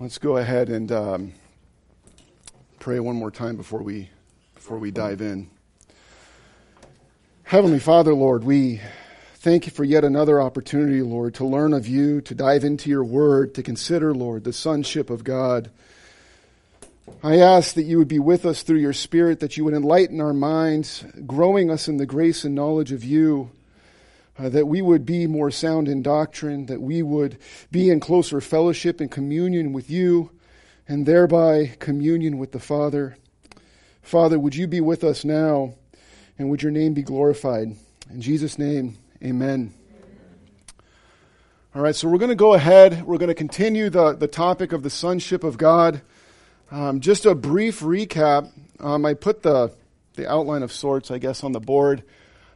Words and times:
Let's 0.00 0.18
go 0.18 0.36
ahead 0.36 0.68
and 0.68 0.92
um, 0.92 1.32
pray 2.78 3.00
one 3.00 3.16
more 3.16 3.32
time 3.32 3.56
before 3.56 3.82
we 3.82 4.08
before 4.54 4.78
we 4.78 4.92
dive 4.92 5.20
in. 5.20 5.50
Heavenly 7.42 7.80
Father, 7.80 8.14
Lord, 8.14 8.44
we 8.44 8.80
thank 9.34 9.66
you 9.66 9.72
for 9.72 9.82
yet 9.82 10.04
another 10.04 10.40
opportunity, 10.40 11.02
Lord, 11.02 11.34
to 11.34 11.44
learn 11.44 11.72
of 11.72 11.88
you, 11.88 12.20
to 12.20 12.34
dive 12.36 12.62
into 12.62 12.88
your 12.88 13.02
word, 13.02 13.56
to 13.56 13.62
consider, 13.64 14.14
Lord, 14.14 14.44
the 14.44 14.52
sonship 14.52 15.10
of 15.10 15.24
God. 15.24 15.68
I 17.20 17.38
ask 17.40 17.74
that 17.74 17.82
you 17.82 17.98
would 17.98 18.06
be 18.06 18.20
with 18.20 18.46
us 18.46 18.62
through 18.62 18.78
your 18.78 18.92
Spirit, 18.92 19.40
that 19.40 19.56
you 19.56 19.64
would 19.64 19.74
enlighten 19.74 20.20
our 20.20 20.32
minds, 20.32 21.04
growing 21.26 21.72
us 21.72 21.88
in 21.88 21.96
the 21.96 22.06
grace 22.06 22.44
and 22.44 22.54
knowledge 22.54 22.92
of 22.92 23.02
you 23.02 23.50
uh, 24.38 24.48
that 24.48 24.66
we 24.66 24.80
would 24.80 25.04
be 25.04 25.26
more 25.26 25.50
sound 25.50 25.88
in 25.88 26.02
doctrine, 26.02 26.66
that 26.66 26.80
we 26.80 27.02
would 27.02 27.38
be 27.70 27.90
in 27.90 28.00
closer 28.00 28.40
fellowship 28.40 29.00
and 29.00 29.10
communion 29.10 29.72
with 29.72 29.90
you, 29.90 30.30
and 30.86 31.04
thereby 31.04 31.74
communion 31.78 32.38
with 32.38 32.52
the 32.52 32.60
Father. 32.60 33.16
Father, 34.00 34.38
would 34.38 34.54
you 34.54 34.66
be 34.66 34.80
with 34.80 35.04
us 35.04 35.24
now, 35.24 35.74
and 36.38 36.48
would 36.48 36.62
your 36.62 36.72
name 36.72 36.94
be 36.94 37.02
glorified? 37.02 37.74
In 38.10 38.20
Jesus' 38.20 38.58
name, 38.58 38.96
amen. 39.22 39.74
All 41.74 41.82
right, 41.82 41.94
so 41.94 42.08
we're 42.08 42.18
going 42.18 42.30
to 42.30 42.34
go 42.34 42.54
ahead. 42.54 43.02
We're 43.02 43.18
going 43.18 43.28
to 43.28 43.34
continue 43.34 43.90
the, 43.90 44.14
the 44.14 44.26
topic 44.26 44.72
of 44.72 44.82
the 44.82 44.90
sonship 44.90 45.44
of 45.44 45.58
God. 45.58 46.00
Um, 46.70 47.00
just 47.00 47.26
a 47.26 47.34
brief 47.34 47.80
recap. 47.80 48.50
Um, 48.80 49.04
I 49.04 49.14
put 49.14 49.42
the, 49.42 49.74
the 50.14 50.30
outline 50.30 50.62
of 50.62 50.72
sorts, 50.72 51.10
I 51.10 51.18
guess, 51.18 51.44
on 51.44 51.52
the 51.52 51.60
board. 51.60 52.02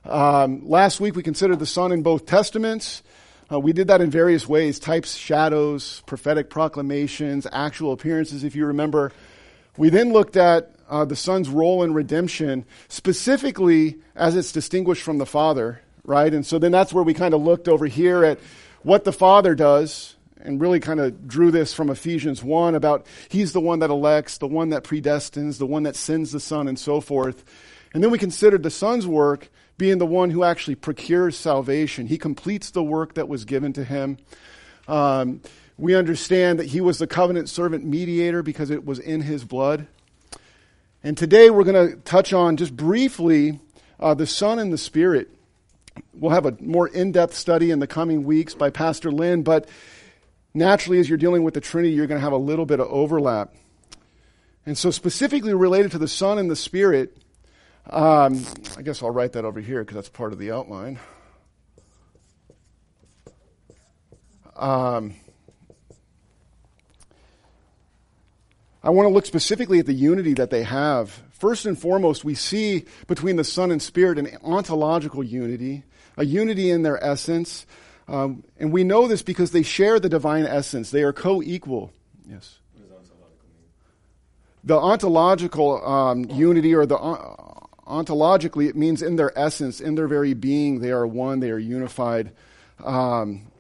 Um, 0.05 0.69
last 0.69 0.99
week 0.99 1.15
we 1.15 1.23
considered 1.23 1.61
the 1.61 1.67
Son 1.67 1.93
in 1.93 2.03
both 2.03 2.27
Testaments. 2.27 3.03
Uh, 3.51 3.61
we 3.61 3.73
did 3.73 3.89
that 3.89 4.01
in 4.01 4.11
various 4.11 4.49
ways 4.49 4.81
types, 4.81 5.15
shadows, 5.15 6.03
prophetic 6.07 6.51
proclamations, 6.51 7.47
actual 7.53 7.93
appearances, 7.93 8.43
if 8.43 8.57
you 8.57 8.67
remember. 8.67 9.13
We 9.77 9.91
then 9.91 10.13
looked 10.13 10.37
at 10.37 10.75
uh, 10.89 11.05
the 11.05 11.17
Son's 11.17 11.49
role 11.49 11.83
in 11.85 11.95
redemption, 11.95 12.65
specifically 12.89 13.99
as 14.17 14.35
it's 14.35 14.51
distinguished 14.51 15.03
from 15.03 15.19
the 15.19 15.27
Father, 15.27 15.81
right? 16.05 16.33
And 16.33 16.45
so 16.45 16.59
then 16.59 16.73
that's 16.73 16.93
where 16.93 17.05
we 17.05 17.15
kind 17.15 17.33
of 17.33 17.41
looked 17.41 17.69
over 17.69 17.87
here 17.87 18.25
at 18.25 18.41
what 18.83 19.05
the 19.05 19.13
Father 19.13 19.55
does 19.55 20.17
and 20.41 20.61
really 20.61 20.81
kind 20.81 20.99
of 20.99 21.29
drew 21.29 21.53
this 21.53 21.73
from 21.73 21.91
Ephesians 21.91 22.43
1 22.43 22.75
about 22.75 23.07
He's 23.29 23.53
the 23.53 23.61
one 23.61 23.79
that 23.79 23.91
elects, 23.91 24.39
the 24.39 24.49
one 24.49 24.71
that 24.71 24.83
predestines, 24.83 25.59
the 25.59 25.67
one 25.67 25.85
that 25.85 25.95
sends 25.95 26.33
the 26.33 26.41
Son, 26.41 26.67
and 26.67 26.79
so 26.79 27.01
forth. 27.01 27.45
And 27.95 28.03
then 28.03 28.11
we 28.11 28.19
considered 28.19 28.65
the 28.65 28.71
Son's 28.71 29.07
work 29.07 29.49
being 29.83 29.99
the 29.99 30.07
one 30.07 30.31
who 30.31 30.45
actually 30.45 30.77
procures 30.77 31.37
salvation. 31.37 32.07
He 32.07 32.17
completes 32.17 32.71
the 32.71 32.85
work 32.85 33.15
that 33.15 33.27
was 33.27 33.45
given 33.45 33.73
to 33.73 33.83
him. 33.83 34.17
Um, 34.87 35.41
we 35.77 35.97
understand 35.97 36.61
that 36.61 36.67
he 36.67 36.81
was 36.81 36.99
the 36.99 37.09
covenant 37.09 37.49
servant 37.49 37.85
mediator 37.85 38.45
because 38.45 38.71
it 38.71 38.87
was 38.87 39.01
in 39.01 39.23
his 39.23 39.43
blood. 39.43 39.89
And 41.03 41.19
today 41.19 41.51
we're 41.51 41.65
going 41.65 41.91
to 41.91 41.97
touch 42.03 42.33
on 42.33 42.57
just 42.57 42.77
briefly 42.77 43.59
uh, 43.99 44.15
the 44.15 44.25
Son 44.25 44.61
and 44.61 44.73
the 44.73 44.79
Spirit. 44.79 45.29
We'll 46.15 46.31
have 46.31 46.47
a 46.47 46.57
more 46.61 46.87
in 46.87 47.11
depth 47.11 47.35
study 47.35 47.73
in 47.73 47.81
the 47.81 47.89
coming 47.89 48.23
weeks 48.23 48.55
by 48.55 48.71
Pastor 48.71 49.11
Lynn, 49.11 49.43
but 49.43 49.69
naturally, 50.55 51.01
as 51.01 51.09
you're 51.09 51.19
dealing 51.19 51.43
with 51.43 51.55
the 51.55 51.61
Trinity, 51.61 51.93
you're 51.93 52.07
going 52.07 52.21
to 52.21 52.25
have 52.25 52.33
a 52.33 52.37
little 52.37 52.67
bit 52.67 52.79
of 52.79 52.87
overlap. 52.87 53.53
And 54.65 54.79
so, 54.79 54.93
specifically 54.93 55.55
related 55.55 55.91
to 55.91 55.99
the 55.99 56.07
Son 56.07 56.39
and 56.39 56.49
the 56.49 56.55
Spirit, 56.55 57.19
um, 57.91 58.45
I 58.77 58.83
guess 58.83 59.03
I'll 59.03 59.11
write 59.11 59.33
that 59.33 59.45
over 59.45 59.61
here 59.61 59.83
because 59.83 59.97
that's 59.97 60.09
part 60.09 60.33
of 60.33 60.39
the 60.39 60.53
outline. 60.53 60.99
Um, 64.57 65.15
I 68.85 68.91
want 68.91 69.09
to 69.09 69.13
look 69.13 69.27
specifically 69.27 69.79
at 69.79 69.87
the 69.87 69.95
unity 69.95 70.35
that 70.35 70.51
they 70.51 70.63
have. 70.65 71.11
First 71.31 71.67
and 71.67 71.79
foremost, 71.79 72.25
we 72.25 72.35
see 72.35 72.85
between 73.07 73.37
the 73.37 73.45
Son 73.45 73.71
and 73.71 73.81
Spirit 73.81 74.19
an 74.19 74.37
ontological 74.45 75.23
unity, 75.23 75.85
a 76.17 76.25
unity 76.25 76.71
in 76.71 76.83
their 76.83 77.03
essence. 77.03 77.67
Um, 78.09 78.45
and 78.59 78.73
we 78.73 78.85
know 78.85 79.09
this 79.09 79.23
because 79.23 79.53
they 79.53 79.63
share 79.63 80.01
the 80.01 80.09
divine 80.09 80.47
essence. 80.47 80.91
They 80.91 81.03
are 81.03 81.13
co 81.13 81.43
equal. 81.43 81.93
Yes. 82.29 82.59
Ontological 82.77 83.27
mean? 83.49 83.69
the 84.65 84.79
ontological 84.79 85.85
um, 85.87 86.25
unity 86.31 86.75
or 86.75 86.87
the 86.87 86.97
uh, 86.97 87.62
ontologically, 87.93 88.69
it 88.69 88.75
means 88.75 89.03
in 89.03 89.17
their 89.17 89.37
essence, 89.39 89.81
in 89.81 89.95
their 89.95 90.09
very 90.09 90.35
being, 90.35 90.81
they 90.81 90.91
are 90.91 91.07
one, 91.07 91.41
they 91.41 91.51
are 91.51 91.59
unified. 91.59 92.33
Um, 92.83 93.53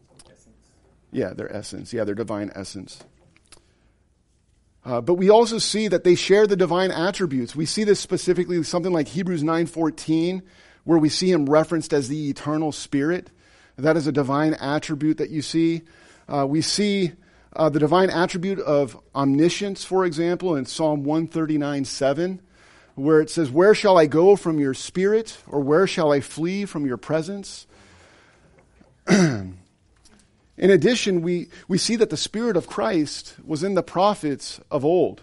yeah, 1.12 1.34
their 1.34 1.54
essence. 1.54 1.93
Yeah, 1.93 2.04
their 2.04 2.15
divine 2.15 2.50
essence. 2.54 3.04
Uh, 4.84 5.00
but 5.00 5.15
we 5.15 5.31
also 5.31 5.59
see 5.59 5.87
that 5.87 6.03
they 6.03 6.15
share 6.15 6.47
the 6.47 6.56
divine 6.56 6.91
attributes. 6.91 7.54
We 7.54 7.66
see 7.66 7.84
this 7.84 8.00
specifically 8.00 8.60
something 8.65 8.93
like 8.93 9.09
Hebrews 9.09 9.43
9:14, 9.44 10.43
where 10.84 10.99
we 10.99 11.09
see 11.09 11.31
him 11.31 11.49
referenced 11.49 11.93
as 11.93 12.09
the 12.09 12.31
eternal 12.31 12.72
spirit. 12.72 13.31
That 13.76 13.97
is 13.97 14.06
a 14.06 14.12
divine 14.12 14.54
attribute 14.54 15.19
that 15.19 15.31
you 15.31 15.43
see. 15.43 15.82
Uh, 16.28 16.47
we 16.49 16.62
see 16.62 17.12
uh, 17.54 17.69
the 17.69 17.78
divine 17.78 18.10
attribute 18.10 18.59
of 18.59 18.99
omniscience, 19.14 19.84
for 19.84 20.04
example, 20.04 20.56
in 20.56 20.64
Psalm 20.64 21.04
139 21.04 21.84
7 21.84 22.41
where 22.94 23.20
it 23.20 23.30
says, 23.30 23.50
Where 23.50 23.75
shall 23.75 23.98
I 23.98 24.06
go 24.06 24.36
from 24.36 24.58
your 24.58 24.75
spirit, 24.75 25.38
or 25.47 25.60
where 25.60 25.86
shall 25.86 26.12
I 26.12 26.20
flee 26.20 26.64
from 26.64 26.86
your 26.86 26.97
presence? 26.97 27.66
in 29.08 29.56
addition, 30.58 31.22
we, 31.22 31.48
we 31.69 31.78
see 31.78 31.97
that 31.97 32.10
the 32.10 32.16
Spirit 32.16 32.56
of 32.56 32.66
Christ 32.66 33.34
was 33.44 33.62
in 33.62 33.75
the 33.75 33.82
prophets 33.82 34.60
of 34.70 34.84
old. 34.84 35.22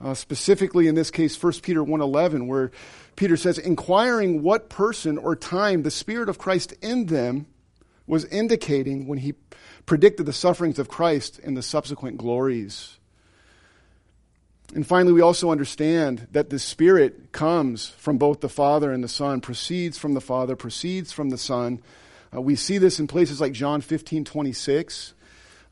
Uh, 0.00 0.14
specifically, 0.14 0.86
in 0.86 0.94
this 0.94 1.10
case, 1.10 1.42
1 1.42 1.54
Peter 1.54 1.82
1.11, 1.82 2.46
where 2.46 2.70
Peter 3.16 3.36
says, 3.36 3.58
inquiring 3.58 4.42
what 4.42 4.68
person 4.68 5.18
or 5.18 5.34
time 5.34 5.82
the 5.82 5.90
Spirit 5.90 6.28
of 6.28 6.38
Christ 6.38 6.72
in 6.80 7.06
them 7.06 7.46
was 8.06 8.24
indicating 8.26 9.08
when 9.08 9.18
he 9.18 9.34
predicted 9.86 10.24
the 10.24 10.32
sufferings 10.32 10.78
of 10.78 10.88
Christ 10.88 11.40
and 11.42 11.56
the 11.56 11.62
subsequent 11.62 12.16
glories 12.16 12.98
and 14.74 14.86
finally, 14.86 15.14
we 15.14 15.22
also 15.22 15.50
understand 15.50 16.28
that 16.32 16.50
the 16.50 16.58
Spirit 16.58 17.32
comes 17.32 17.88
from 17.88 18.18
both 18.18 18.40
the 18.40 18.50
Father 18.50 18.92
and 18.92 19.02
the 19.02 19.08
Son, 19.08 19.40
proceeds 19.40 19.96
from 19.96 20.12
the 20.12 20.20
Father, 20.20 20.56
proceeds 20.56 21.10
from 21.10 21.30
the 21.30 21.38
Son. 21.38 21.80
Uh, 22.34 22.42
we 22.42 22.54
see 22.54 22.76
this 22.76 23.00
in 23.00 23.06
places 23.06 23.40
like 23.40 23.52
John 23.52 23.80
15, 23.80 24.26
26, 24.26 25.14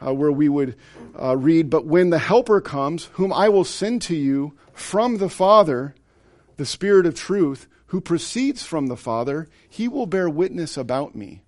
uh, 0.05 0.15
where 0.15 0.33
we 0.33 0.49
would 0.49 0.77
uh, 1.21 1.37
read, 1.37 1.69
But 1.69 1.85
when 1.85 2.09
the 2.09 2.19
Helper 2.19 2.63
comes, 2.63 3.07
whom 3.13 3.35
I 3.35 3.51
will 3.51 3.65
send 3.65 4.01
to 4.03 4.17
you 4.17 4.55
from 4.73 5.19
the 5.19 5.29
Father, 5.29 5.95
the 6.57 6.67
Spirit 6.67 7.05
of 7.05 7.15
truth, 7.15 7.67
who 7.89 8.01
proceeds 8.01 8.63
from 8.63 8.87
the 8.87 8.97
Father, 8.97 9.47
he 9.69 9.89
will 9.89 10.07
bear 10.07 10.29
witness 10.29 10.79
about 10.79 11.15
me. 11.15 11.43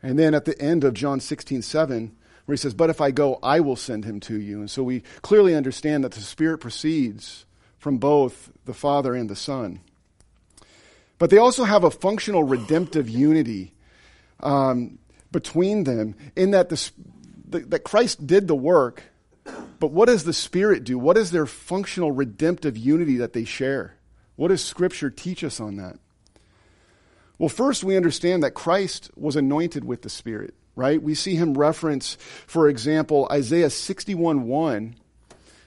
And 0.00 0.16
then 0.16 0.34
at 0.34 0.44
the 0.44 0.60
end 0.62 0.84
of 0.84 0.94
John 0.94 1.18
16, 1.18 1.62
7, 1.62 2.16
where 2.48 2.54
he 2.54 2.58
says, 2.58 2.72
But 2.72 2.88
if 2.88 3.02
I 3.02 3.10
go, 3.10 3.38
I 3.42 3.60
will 3.60 3.76
send 3.76 4.06
him 4.06 4.20
to 4.20 4.40
you. 4.40 4.60
And 4.60 4.70
so 4.70 4.82
we 4.82 5.02
clearly 5.20 5.54
understand 5.54 6.02
that 6.02 6.12
the 6.12 6.22
Spirit 6.22 6.58
proceeds 6.58 7.44
from 7.76 7.98
both 7.98 8.50
the 8.64 8.72
Father 8.72 9.14
and 9.14 9.28
the 9.28 9.36
Son. 9.36 9.80
But 11.18 11.28
they 11.28 11.36
also 11.36 11.64
have 11.64 11.84
a 11.84 11.90
functional 11.90 12.44
redemptive 12.44 13.06
unity 13.06 13.74
um, 14.40 14.98
between 15.30 15.84
them 15.84 16.14
in 16.36 16.52
that, 16.52 16.70
the, 16.70 16.90
that 17.50 17.84
Christ 17.84 18.26
did 18.26 18.48
the 18.48 18.56
work, 18.56 19.02
but 19.78 19.90
what 19.90 20.06
does 20.06 20.24
the 20.24 20.32
Spirit 20.32 20.84
do? 20.84 20.98
What 20.98 21.18
is 21.18 21.30
their 21.30 21.44
functional 21.44 22.12
redemptive 22.12 22.78
unity 22.78 23.18
that 23.18 23.34
they 23.34 23.44
share? 23.44 23.96
What 24.36 24.48
does 24.48 24.64
Scripture 24.64 25.10
teach 25.10 25.44
us 25.44 25.60
on 25.60 25.76
that? 25.76 25.98
Well, 27.38 27.50
first, 27.50 27.84
we 27.84 27.94
understand 27.94 28.42
that 28.42 28.52
Christ 28.52 29.10
was 29.16 29.36
anointed 29.36 29.84
with 29.84 30.00
the 30.00 30.08
Spirit 30.08 30.54
right? 30.78 31.02
We 31.02 31.16
see 31.16 31.34
him 31.34 31.58
reference, 31.58 32.16
for 32.46 32.68
example, 32.68 33.26
Isaiah 33.32 33.68
61 33.68 34.46
1, 34.46 34.94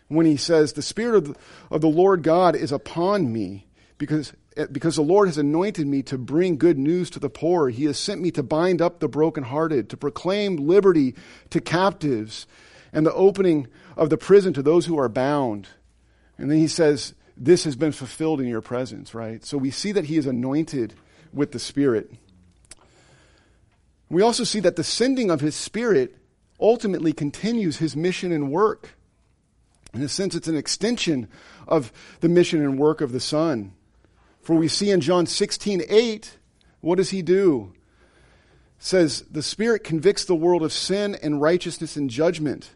when 0.08 0.26
he 0.26 0.38
says, 0.38 0.72
The 0.72 0.82
Spirit 0.82 1.16
of 1.18 1.24
the, 1.26 1.36
of 1.70 1.82
the 1.82 1.90
Lord 1.90 2.24
God 2.24 2.56
is 2.56 2.72
upon 2.72 3.32
me 3.32 3.68
because, 3.98 4.32
because 4.72 4.96
the 4.96 5.02
Lord 5.02 5.28
has 5.28 5.38
anointed 5.38 5.86
me 5.86 6.02
to 6.04 6.18
bring 6.18 6.58
good 6.58 6.78
news 6.78 7.10
to 7.10 7.20
the 7.20 7.30
poor. 7.30 7.68
He 7.68 7.84
has 7.86 8.00
sent 8.00 8.22
me 8.22 8.32
to 8.32 8.42
bind 8.42 8.82
up 8.82 9.02
the 9.02 9.10
brokenhearted, 9.10 9.90
to 9.90 9.98
proclaim 9.98 10.56
liberty 10.56 11.16
to 11.50 11.60
captives, 11.60 12.48
and 12.94 13.06
the 13.06 13.14
opening 13.14 13.68
of 13.98 14.10
the 14.10 14.18
prison 14.18 14.54
to 14.54 14.64
those 14.64 14.86
who 14.86 14.98
are 14.98 15.10
bound. 15.10 15.68
And 16.38 16.50
then 16.50 16.58
he 16.58 16.70
says, 16.70 17.16
This 17.36 17.66
has 17.66 17.76
been 17.76 17.92
fulfilled 17.92 18.40
in 18.40 18.48
your 18.48 18.62
presence, 18.62 19.14
right? 19.14 19.44
So 19.44 19.58
we 19.58 19.72
see 19.72 19.92
that 19.92 20.06
he 20.06 20.16
is 20.16 20.26
anointed 20.26 20.94
with 21.34 21.52
the 21.52 21.60
Spirit. 21.60 22.14
We 24.12 24.22
also 24.22 24.44
see 24.44 24.60
that 24.60 24.76
the 24.76 24.84
sending 24.84 25.32
of 25.32 25.40
his 25.40 25.56
spirit 25.56 26.18
ultimately 26.60 27.14
continues 27.14 27.78
his 27.78 27.96
mission 27.96 28.34
and 28.34 28.52
work. 28.52 28.90
In 29.94 30.02
a 30.02 30.10
sense, 30.10 30.36
it's 30.36 30.50
an 30.50 30.58
extension 30.58 31.30
of 31.66 31.94
the 32.20 32.28
mission 32.28 32.62
and 32.62 32.78
work 32.78 33.00
of 33.00 33.14
the 33.14 33.22
Son. 33.22 33.74
For 34.42 34.56
we 34.56 34.68
see 34.68 34.92
in 34.92 35.00
John 35.00 35.26
16, 35.26 35.84
8, 35.88 36.38
what 36.82 36.96
does 36.96 37.12
he 37.12 37.22
do? 37.22 37.74
says 38.84 39.24
the 39.30 39.44
Spirit 39.44 39.84
convicts 39.84 40.26
the 40.26 40.36
world 40.36 40.64
of 40.64 40.74
sin 40.74 41.16
and 41.22 41.40
righteousness 41.40 41.96
and 41.96 42.10
judgment. 42.10 42.72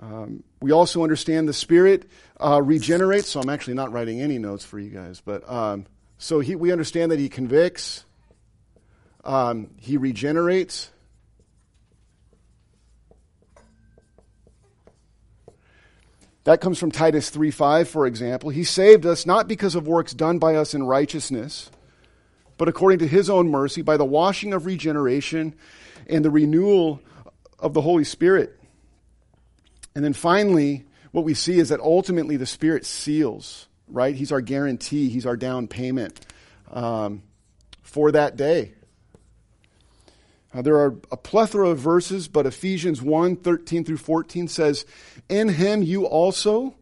Um, 0.00 0.44
we 0.62 0.70
also 0.70 1.02
understand 1.02 1.48
the 1.48 1.52
Spirit 1.52 2.08
uh, 2.40 2.62
regenerates. 2.62 3.28
So 3.28 3.40
I'm 3.40 3.48
actually 3.50 3.74
not 3.74 3.92
writing 3.92 4.20
any 4.20 4.38
notes 4.38 4.64
for 4.64 4.78
you 4.78 4.90
guys, 4.90 5.20
but 5.20 5.48
um, 5.50 5.86
so 6.18 6.40
he, 6.40 6.54
we 6.54 6.70
understand 6.70 7.10
that 7.10 7.18
He 7.18 7.28
convicts, 7.28 8.04
um, 9.28 9.68
He 9.76 9.98
regenerates. 9.98 10.90
That 16.44 16.62
comes 16.62 16.78
from 16.78 16.90
Titus 16.90 17.30
3:5, 17.30 17.88
for 17.88 18.06
example. 18.06 18.48
He 18.48 18.64
saved 18.64 19.04
us 19.04 19.26
not 19.26 19.46
because 19.46 19.74
of 19.74 19.86
works 19.86 20.14
done 20.14 20.38
by 20.38 20.54
us 20.54 20.72
in 20.72 20.82
righteousness, 20.82 21.70
but 22.56 22.68
according 22.68 23.00
to 23.00 23.06
his 23.06 23.28
own 23.28 23.50
mercy 23.50 23.82
by 23.82 23.98
the 23.98 24.04
washing 24.06 24.54
of 24.54 24.64
regeneration 24.64 25.54
and 26.06 26.24
the 26.24 26.30
renewal 26.30 27.02
of 27.58 27.74
the 27.74 27.82
Holy 27.82 28.04
Spirit. 28.04 28.58
And 29.94 30.02
then 30.02 30.14
finally, 30.14 30.86
what 31.12 31.26
we 31.26 31.34
see 31.34 31.58
is 31.58 31.68
that 31.68 31.80
ultimately 31.80 32.38
the 32.38 32.46
Spirit 32.46 32.86
seals, 32.86 33.68
right? 33.86 34.14
He's 34.14 34.32
our 34.32 34.40
guarantee, 34.40 35.10
He's 35.10 35.26
our 35.26 35.36
down 35.36 35.68
payment 35.68 36.18
um, 36.70 37.22
for 37.82 38.10
that 38.12 38.38
day. 38.38 38.72
Uh, 40.58 40.62
there 40.62 40.76
are 40.76 40.96
a 41.12 41.16
plethora 41.16 41.68
of 41.68 41.78
verses, 41.78 42.26
but 42.26 42.44
Ephesians 42.44 43.00
1 43.00 43.36
13 43.36 43.84
through 43.84 43.96
14 43.96 44.48
says, 44.48 44.84
In 45.28 45.50
him 45.50 45.84
you 45.84 46.04
also, 46.04 46.74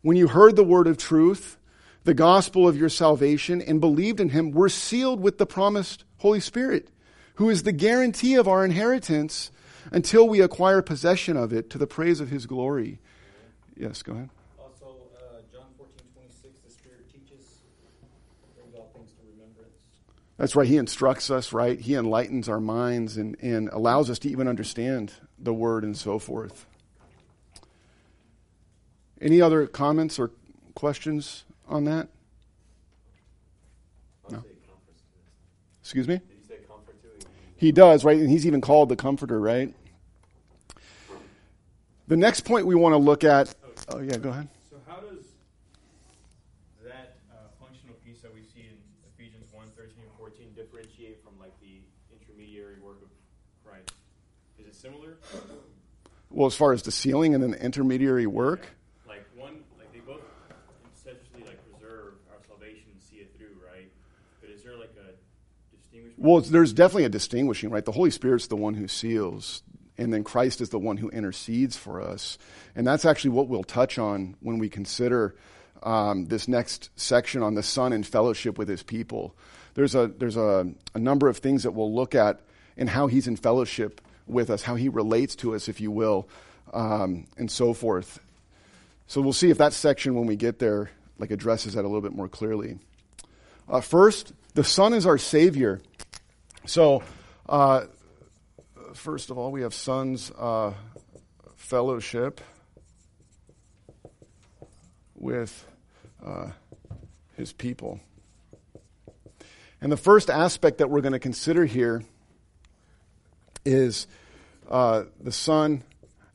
when 0.00 0.16
you 0.16 0.28
heard 0.28 0.56
the 0.56 0.64
word 0.64 0.86
of 0.86 0.96
truth, 0.96 1.58
the 2.04 2.14
gospel 2.14 2.66
of 2.66 2.78
your 2.78 2.88
salvation 2.88 3.60
and 3.60 3.82
believed 3.82 4.18
in 4.18 4.30
him, 4.30 4.50
were 4.50 4.70
sealed 4.70 5.20
with 5.20 5.36
the 5.36 5.44
promised 5.44 6.04
Holy 6.16 6.40
Spirit, 6.40 6.88
who 7.34 7.50
is 7.50 7.64
the 7.64 7.72
guarantee 7.72 8.34
of 8.36 8.48
our 8.48 8.64
inheritance 8.64 9.50
until 9.92 10.26
we 10.26 10.40
acquire 10.40 10.80
possession 10.80 11.36
of 11.36 11.52
it 11.52 11.68
to 11.68 11.76
the 11.76 11.86
praise 11.86 12.20
of 12.20 12.30
his 12.30 12.46
glory. 12.46 12.98
Yes, 13.76 14.02
go 14.02 14.12
ahead. 14.12 14.30
Also, 14.58 14.96
uh, 15.18 15.42
John 15.52 15.66
14, 15.76 15.96
26, 16.14 16.54
the 16.64 16.70
Spirit 16.70 17.12
teaches, 17.12 17.58
brings 18.56 18.74
all 18.74 18.90
things 18.94 19.10
to 19.12 19.20
remembrance. 19.30 19.84
That's 20.38 20.56
right. 20.56 20.66
He 20.66 20.76
instructs 20.76 21.30
us, 21.30 21.52
right? 21.52 21.78
He 21.78 21.94
enlightens 21.94 22.48
our 22.48 22.60
minds 22.60 23.16
and, 23.16 23.36
and 23.42 23.68
allows 23.68 24.08
us 24.08 24.18
to 24.20 24.30
even 24.30 24.48
understand 24.48 25.12
the 25.38 25.52
word 25.52 25.84
and 25.84 25.96
so 25.96 26.18
forth. 26.18 26.64
Any 29.20 29.42
other 29.42 29.66
comments 29.66 30.18
or 30.18 30.30
questions 30.74 31.44
on 31.68 31.84
that? 31.84 32.08
No. 34.30 34.44
Excuse 35.82 36.06
me? 36.06 36.20
He 37.56 37.72
does, 37.72 38.04
right? 38.04 38.16
And 38.16 38.30
he's 38.30 38.46
even 38.46 38.60
called 38.60 38.88
the 38.88 38.94
Comforter, 38.94 39.40
right? 39.40 39.74
The 42.06 42.16
next 42.16 42.42
point 42.42 42.66
we 42.66 42.76
want 42.76 42.92
to 42.92 42.98
look 42.98 43.24
at. 43.24 43.52
Oh, 43.88 43.98
yeah, 43.98 44.16
go 44.16 44.30
ahead. 44.30 44.48
So 44.70 44.76
how 44.86 45.00
does 45.00 45.24
that 46.84 47.16
uh, 47.32 47.50
functional 47.60 47.96
piece 48.06 48.20
that 48.20 48.32
we 48.32 48.42
see 48.42 48.70
in 48.70 48.78
Ephesians 49.12 49.46
1, 49.52 49.66
13 49.76 49.92
and 50.02 50.12
14 50.16 50.54
differentiate 50.54 51.18
from 51.24 51.32
like 51.40 51.52
the 51.60 51.82
intermediary 52.58 52.80
work 52.80 53.02
of 53.02 53.08
Christ? 53.64 53.92
Is 54.58 54.66
it 54.66 54.74
similar? 54.74 55.16
Well, 56.30 56.46
as 56.46 56.54
far 56.54 56.72
as 56.72 56.82
the 56.82 56.92
sealing 56.92 57.34
and 57.34 57.42
then 57.42 57.52
the 57.52 57.62
intermediary 57.62 58.26
work, 58.26 58.66
Like 59.06 59.24
one, 59.36 59.60
like 59.78 59.92
they 59.92 60.00
both 60.00 60.20
essentially 60.94 61.42
like 61.44 61.58
preserve 61.70 62.14
our 62.30 62.38
salvation 62.46 62.84
and 62.92 63.02
see 63.02 63.16
it 63.16 63.34
through, 63.36 63.56
right? 63.64 63.90
But 64.40 64.50
is 64.50 64.62
there 64.62 64.76
like 64.76 64.92
a 64.98 65.14
distinguishment? 65.74 66.18
Well, 66.18 66.40
there's 66.40 66.72
definitely 66.72 67.04
a 67.04 67.08
distinguishing, 67.10 67.70
right? 67.70 67.84
The 67.84 67.92
Holy 67.92 68.10
Spirit's 68.10 68.48
the 68.48 68.56
one 68.56 68.74
who 68.74 68.88
seals, 68.88 69.62
and 69.96 70.12
then 70.12 70.24
Christ 70.24 70.60
is 70.60 70.68
the 70.70 70.78
one 70.78 70.96
who 70.96 71.08
intercedes 71.10 71.76
for 71.76 72.02
us. 72.02 72.38
And 72.74 72.86
that's 72.86 73.04
actually 73.04 73.30
what 73.30 73.48
we'll 73.48 73.64
touch 73.64 73.98
on 73.98 74.36
when 74.40 74.58
we 74.58 74.68
consider 74.68 75.34
um, 75.82 76.26
this 76.26 76.48
next 76.48 76.90
section 76.96 77.42
on 77.42 77.54
the 77.54 77.62
Son 77.62 77.92
and 77.92 78.06
fellowship 78.06 78.58
with 78.58 78.68
his 78.68 78.82
people. 78.82 79.34
There's 79.74 79.94
a 79.94 80.08
there's 80.08 80.36
a, 80.36 80.72
a 80.94 80.98
number 80.98 81.28
of 81.28 81.38
things 81.38 81.62
that 81.62 81.70
we'll 81.70 81.94
look 81.94 82.14
at 82.14 82.40
in 82.78 82.86
how 82.86 83.08
he's 83.08 83.26
in 83.26 83.36
fellowship 83.36 84.00
with 84.26 84.48
us, 84.48 84.62
how 84.62 84.76
he 84.76 84.88
relates 84.88 85.36
to 85.36 85.54
us, 85.54 85.68
if 85.68 85.80
you 85.80 85.90
will, 85.90 86.28
um, 86.72 87.26
and 87.36 87.50
so 87.50 87.74
forth. 87.74 88.20
So 89.06 89.20
we'll 89.20 89.32
see 89.32 89.50
if 89.50 89.58
that 89.58 89.72
section, 89.72 90.14
when 90.14 90.26
we 90.26 90.36
get 90.36 90.58
there, 90.58 90.90
like 91.18 91.30
addresses 91.30 91.74
that 91.74 91.80
a 91.80 91.88
little 91.88 92.00
bit 92.00 92.14
more 92.14 92.28
clearly. 92.28 92.78
Uh, 93.68 93.80
first, 93.80 94.32
the 94.54 94.64
Son 94.64 94.94
is 94.94 95.06
our 95.06 95.18
Savior. 95.18 95.80
So, 96.66 97.02
uh, 97.48 97.86
first 98.94 99.30
of 99.30 99.38
all, 99.38 99.50
we 99.50 99.62
have 99.62 99.74
Son's 99.74 100.30
uh, 100.30 100.72
fellowship 101.56 102.40
with 105.16 105.66
uh, 106.24 106.50
His 107.36 107.52
people. 107.52 108.00
And 109.80 109.90
the 109.90 109.96
first 109.96 110.30
aspect 110.30 110.78
that 110.78 110.90
we're 110.90 111.00
going 111.00 111.12
to 111.12 111.18
consider 111.18 111.64
here 111.64 112.02
is 113.64 114.06
uh, 114.68 115.04
the 115.20 115.32
Son 115.32 115.82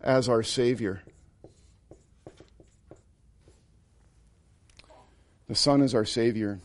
as 0.01 0.27
our 0.29 0.43
Savior. 0.43 1.01
The 5.47 5.55
Son 5.55 5.81
is 5.81 5.93
our 5.93 6.05
Savior. 6.05 6.59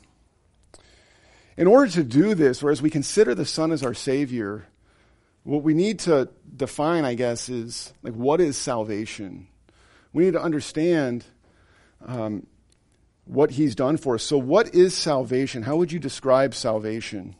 In 1.56 1.66
order 1.66 1.90
to 1.92 2.04
do 2.04 2.34
this, 2.34 2.62
or 2.62 2.70
as 2.70 2.80
we 2.80 2.90
consider 2.90 3.34
the 3.34 3.44
Son 3.44 3.72
as 3.72 3.82
our 3.82 3.94
Savior, 3.94 4.66
what 5.42 5.62
we 5.62 5.74
need 5.74 5.98
to 6.00 6.28
define, 6.56 7.04
I 7.04 7.14
guess, 7.14 7.48
is 7.48 7.92
like 8.02 8.14
what 8.14 8.40
is 8.40 8.56
salvation? 8.56 9.48
We 10.12 10.24
need 10.24 10.34
to 10.34 10.42
understand 10.42 11.24
um, 12.06 12.46
what 13.24 13.50
He's 13.50 13.74
done 13.74 13.96
for 13.96 14.14
us. 14.14 14.22
So, 14.22 14.38
what 14.38 14.74
is 14.74 14.94
salvation? 14.94 15.62
How 15.62 15.76
would 15.76 15.90
you 15.90 15.98
describe 15.98 16.54
salvation? 16.54 17.34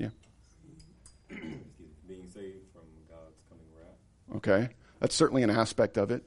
Yeah. 0.00 0.08
Being 1.28 2.26
saved 2.32 2.64
from 2.72 2.88
God's 3.06 3.36
coming 3.50 3.66
wrath. 3.76 4.36
Okay. 4.36 4.70
That's 4.98 5.14
certainly 5.14 5.42
an 5.42 5.50
aspect 5.50 5.98
of 5.98 6.10
it. 6.10 6.24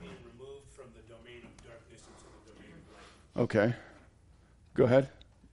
being 0.00 0.12
removed 0.32 0.70
from 0.74 0.86
the 0.96 1.02
domain 1.02 1.42
of 1.44 1.52
darkness 1.62 2.00
into 2.00 2.24
the 2.46 2.52
domain 2.52 2.72
of 2.80 3.36
light. 3.36 3.42
Okay. 3.42 3.74
Go 4.72 4.84
ahead, 4.84 5.10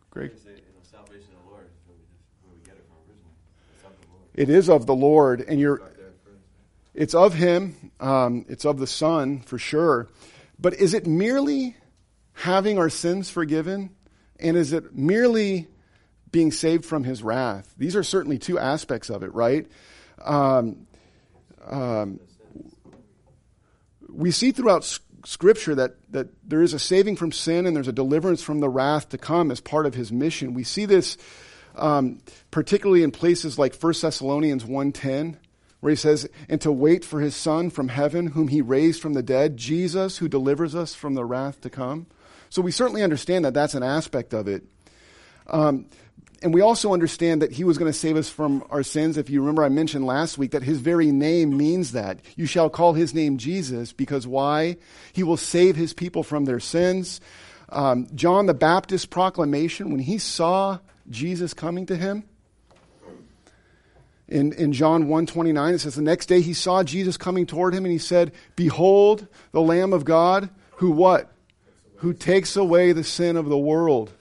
Greg. 0.10 0.32
Say, 0.38 0.52
you 0.52 0.56
know, 0.56 0.62
salvation 0.90 1.28
of 1.38 1.44
the 1.44 1.50
Lord 1.52 1.66
is 1.66 1.82
where 1.86 1.98
we, 1.98 2.06
just, 2.08 2.24
where 2.44 2.56
we 2.56 2.64
get 2.64 2.76
it 2.76 2.88
from 2.88 2.96
originally. 3.06 3.36
It's 3.76 3.84
of 3.84 3.92
the 4.00 4.08
Lord. 4.08 4.30
It 4.34 4.50
is 4.50 4.70
of 4.70 4.86
the 4.86 4.96
Lord, 4.96 5.42
and 5.42 5.60
you're 5.60 5.78
Start 5.78 5.98
there 5.98 6.14
first. 6.24 6.46
It's 6.94 7.14
of 7.14 7.34
him, 7.34 7.92
um, 8.00 8.46
it's 8.48 8.66
of 8.66 8.80
the 8.80 8.88
Son 8.88 9.42
for 9.42 9.60
sure. 9.60 10.08
But 10.58 10.76
is 10.76 10.94
it 10.94 11.06
merely 11.06 11.76
having 12.34 12.80
our 12.80 12.90
sins 12.90 13.30
forgiven? 13.30 13.90
And 14.40 14.56
is 14.58 14.74
it 14.74 14.96
merely 14.96 15.68
being 16.32 16.52
saved 16.52 16.86
from 16.86 17.04
his 17.04 17.24
wrath? 17.24 17.74
These 17.78 17.96
are 17.96 18.04
certainly 18.04 18.38
two 18.38 18.58
aspects 18.58 19.10
of 19.10 19.24
it, 19.24 19.34
right? 19.34 19.68
Um, 20.24 20.88
um, 21.66 22.20
we 24.10 24.32
see 24.32 24.52
throughout 24.52 24.84
Scripture 25.26 25.76
that, 25.76 25.96
that 26.12 26.28
there 26.48 26.62
is 26.62 26.74
a 26.74 26.80
saving 26.80 27.16
from 27.16 27.32
sin 27.32 27.66
and 27.66 27.76
there's 27.76 27.88
a 27.88 27.94
deliverance 27.94 28.42
from 28.42 28.60
the 28.60 28.70
wrath 28.70 29.10
to 29.10 29.18
come 29.18 29.52
as 29.52 29.60
part 29.60 29.86
of 29.86 29.94
his 29.94 30.12
mission. 30.12 30.54
We 30.54 30.64
see 30.64 30.86
this 30.86 31.18
um, 31.76 32.20
particularly 32.50 33.04
in 33.04 33.12
places 33.12 33.58
like 33.58 33.76
1 33.76 33.94
Thessalonians 34.02 34.64
1.10, 34.64 35.38
where 35.80 35.90
he 35.90 35.96
says, 35.96 36.28
And 36.50 36.62
to 36.62 36.72
wait 36.72 37.06
for 37.06 37.22
his 37.22 37.36
Son 37.36 37.70
from 37.70 37.90
heaven, 37.90 38.28
whom 38.28 38.50
he 38.50 38.62
raised 38.62 39.02
from 39.02 39.14
the 39.14 39.24
dead, 39.24 39.58
Jesus, 39.58 40.18
who 40.18 40.28
delivers 40.28 40.76
us 40.76 40.94
from 40.94 41.14
the 41.14 41.26
wrath 41.26 41.62
to 41.62 41.70
come. 41.70 42.08
So 42.50 42.62
we 42.62 42.72
certainly 42.72 43.04
understand 43.04 43.46
that 43.46 43.54
that's 43.54 43.76
an 43.76 43.84
aspect 43.84 44.34
of 44.34 44.48
it. 44.48 44.64
Um, 45.48 45.88
and 46.42 46.54
we 46.54 46.62
also 46.62 46.94
understand 46.94 47.42
that 47.42 47.52
he 47.52 47.64
was 47.64 47.78
going 47.78 47.92
to 47.92 47.98
save 47.98 48.18
us 48.18 48.30
from 48.30 48.64
our 48.72 48.82
sins. 48.82 49.18
If 49.18 49.30
you 49.30 49.42
remember, 49.42 49.64
I 49.64 49.70
mentioned 49.70 50.06
last 50.06 50.38
week 50.38 50.52
that 50.52 50.64
his 50.64 50.80
very 50.80 51.12
name 51.12 51.56
means 51.56 51.92
that. 51.92 52.20
You 52.36 52.48
shall 52.48 52.70
call 52.70 52.94
his 52.94 53.14
name 53.14 53.38
Jesus, 53.38 53.94
because 53.94 54.26
why? 54.26 54.78
He 55.14 55.22
will 55.22 55.38
save 55.38 55.76
his 55.76 55.94
people 55.94 56.24
from 56.24 56.46
their 56.46 56.60
sins. 56.60 57.22
Um, 57.70 58.08
John 58.16 58.48
the 58.48 58.56
Baptist 58.56 59.12
proclamation, 59.12 59.92
when 59.92 60.00
he 60.00 60.18
saw 60.18 60.80
Jesus 61.10 61.54
coming 61.54 61.86
to 61.86 61.96
him, 61.96 62.24
in, 64.28 64.54
in 64.54 64.72
John 64.72 65.06
1.29, 65.06 65.74
it 65.74 65.80
says, 65.80 65.96
The 65.96 66.02
next 66.02 66.28
day 66.28 66.42
he 66.42 66.54
saw 66.54 66.84
Jesus 66.84 67.18
coming 67.18 67.46
toward 67.46 67.76
him, 67.76 67.86
and 67.86 67.92
he 67.92 67.98
said, 67.98 68.32
Behold, 68.56 69.28
the 69.52 69.62
Lamb 69.62 69.94
of 69.94 70.06
God, 70.06 70.50
who 70.78 70.92
what? 70.92 71.32
Who 71.98 72.14
takes 72.14 72.56
away 72.56 72.94
the 72.94 73.04
sin 73.04 73.36
of 73.36 73.48
the 73.48 73.58
world. 73.58 74.12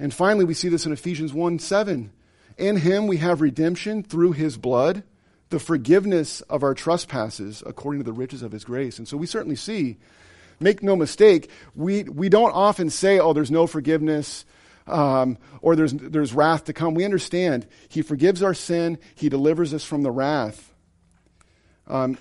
And 0.00 0.12
finally, 0.12 0.46
we 0.46 0.54
see 0.54 0.68
this 0.68 0.86
in 0.86 0.92
Ephesians 0.92 1.32
1 1.32 1.58
7. 1.58 2.10
In 2.56 2.76
him 2.78 3.06
we 3.06 3.18
have 3.18 3.40
redemption 3.40 4.02
through 4.02 4.32
his 4.32 4.56
blood, 4.56 5.02
the 5.50 5.58
forgiveness 5.58 6.40
of 6.42 6.62
our 6.62 6.74
trespasses 6.74 7.62
according 7.64 8.00
to 8.00 8.04
the 8.04 8.12
riches 8.12 8.42
of 8.42 8.50
his 8.50 8.64
grace. 8.64 8.98
And 8.98 9.06
so 9.06 9.16
we 9.16 9.26
certainly 9.26 9.56
see, 9.56 9.98
make 10.58 10.82
no 10.82 10.96
mistake, 10.96 11.50
we, 11.74 12.04
we 12.04 12.28
don't 12.28 12.52
often 12.52 12.90
say, 12.90 13.18
oh, 13.18 13.32
there's 13.32 13.50
no 13.50 13.66
forgiveness 13.66 14.44
um, 14.86 15.38
or 15.60 15.76
there's, 15.76 15.92
there's 15.92 16.34
wrath 16.34 16.64
to 16.64 16.72
come. 16.72 16.94
We 16.94 17.04
understand 17.04 17.66
He 17.88 18.02
forgives 18.02 18.42
our 18.42 18.54
sin, 18.54 18.98
He 19.14 19.28
delivers 19.28 19.72
us 19.72 19.84
from 19.84 20.02
the 20.02 20.10
wrath. 20.10 20.72
Um, 21.86 22.18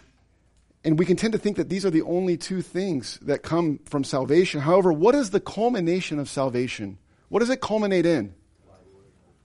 and 0.83 0.97
we 0.97 1.05
can 1.05 1.17
tend 1.17 1.33
to 1.33 1.39
think 1.39 1.57
that 1.57 1.69
these 1.69 1.85
are 1.85 1.89
the 1.89 2.01
only 2.03 2.37
two 2.37 2.61
things 2.61 3.19
that 3.21 3.43
come 3.43 3.79
from 3.85 4.03
salvation. 4.03 4.61
However, 4.61 4.93
what 4.93 5.15
is 5.15 5.31
the 5.31 5.39
culmination 5.39 6.19
of 6.19 6.29
salvation? 6.29 6.97
What 7.29 7.39
does 7.39 7.49
it 7.49 7.61
culminate 7.61 8.05
in? 8.05 8.33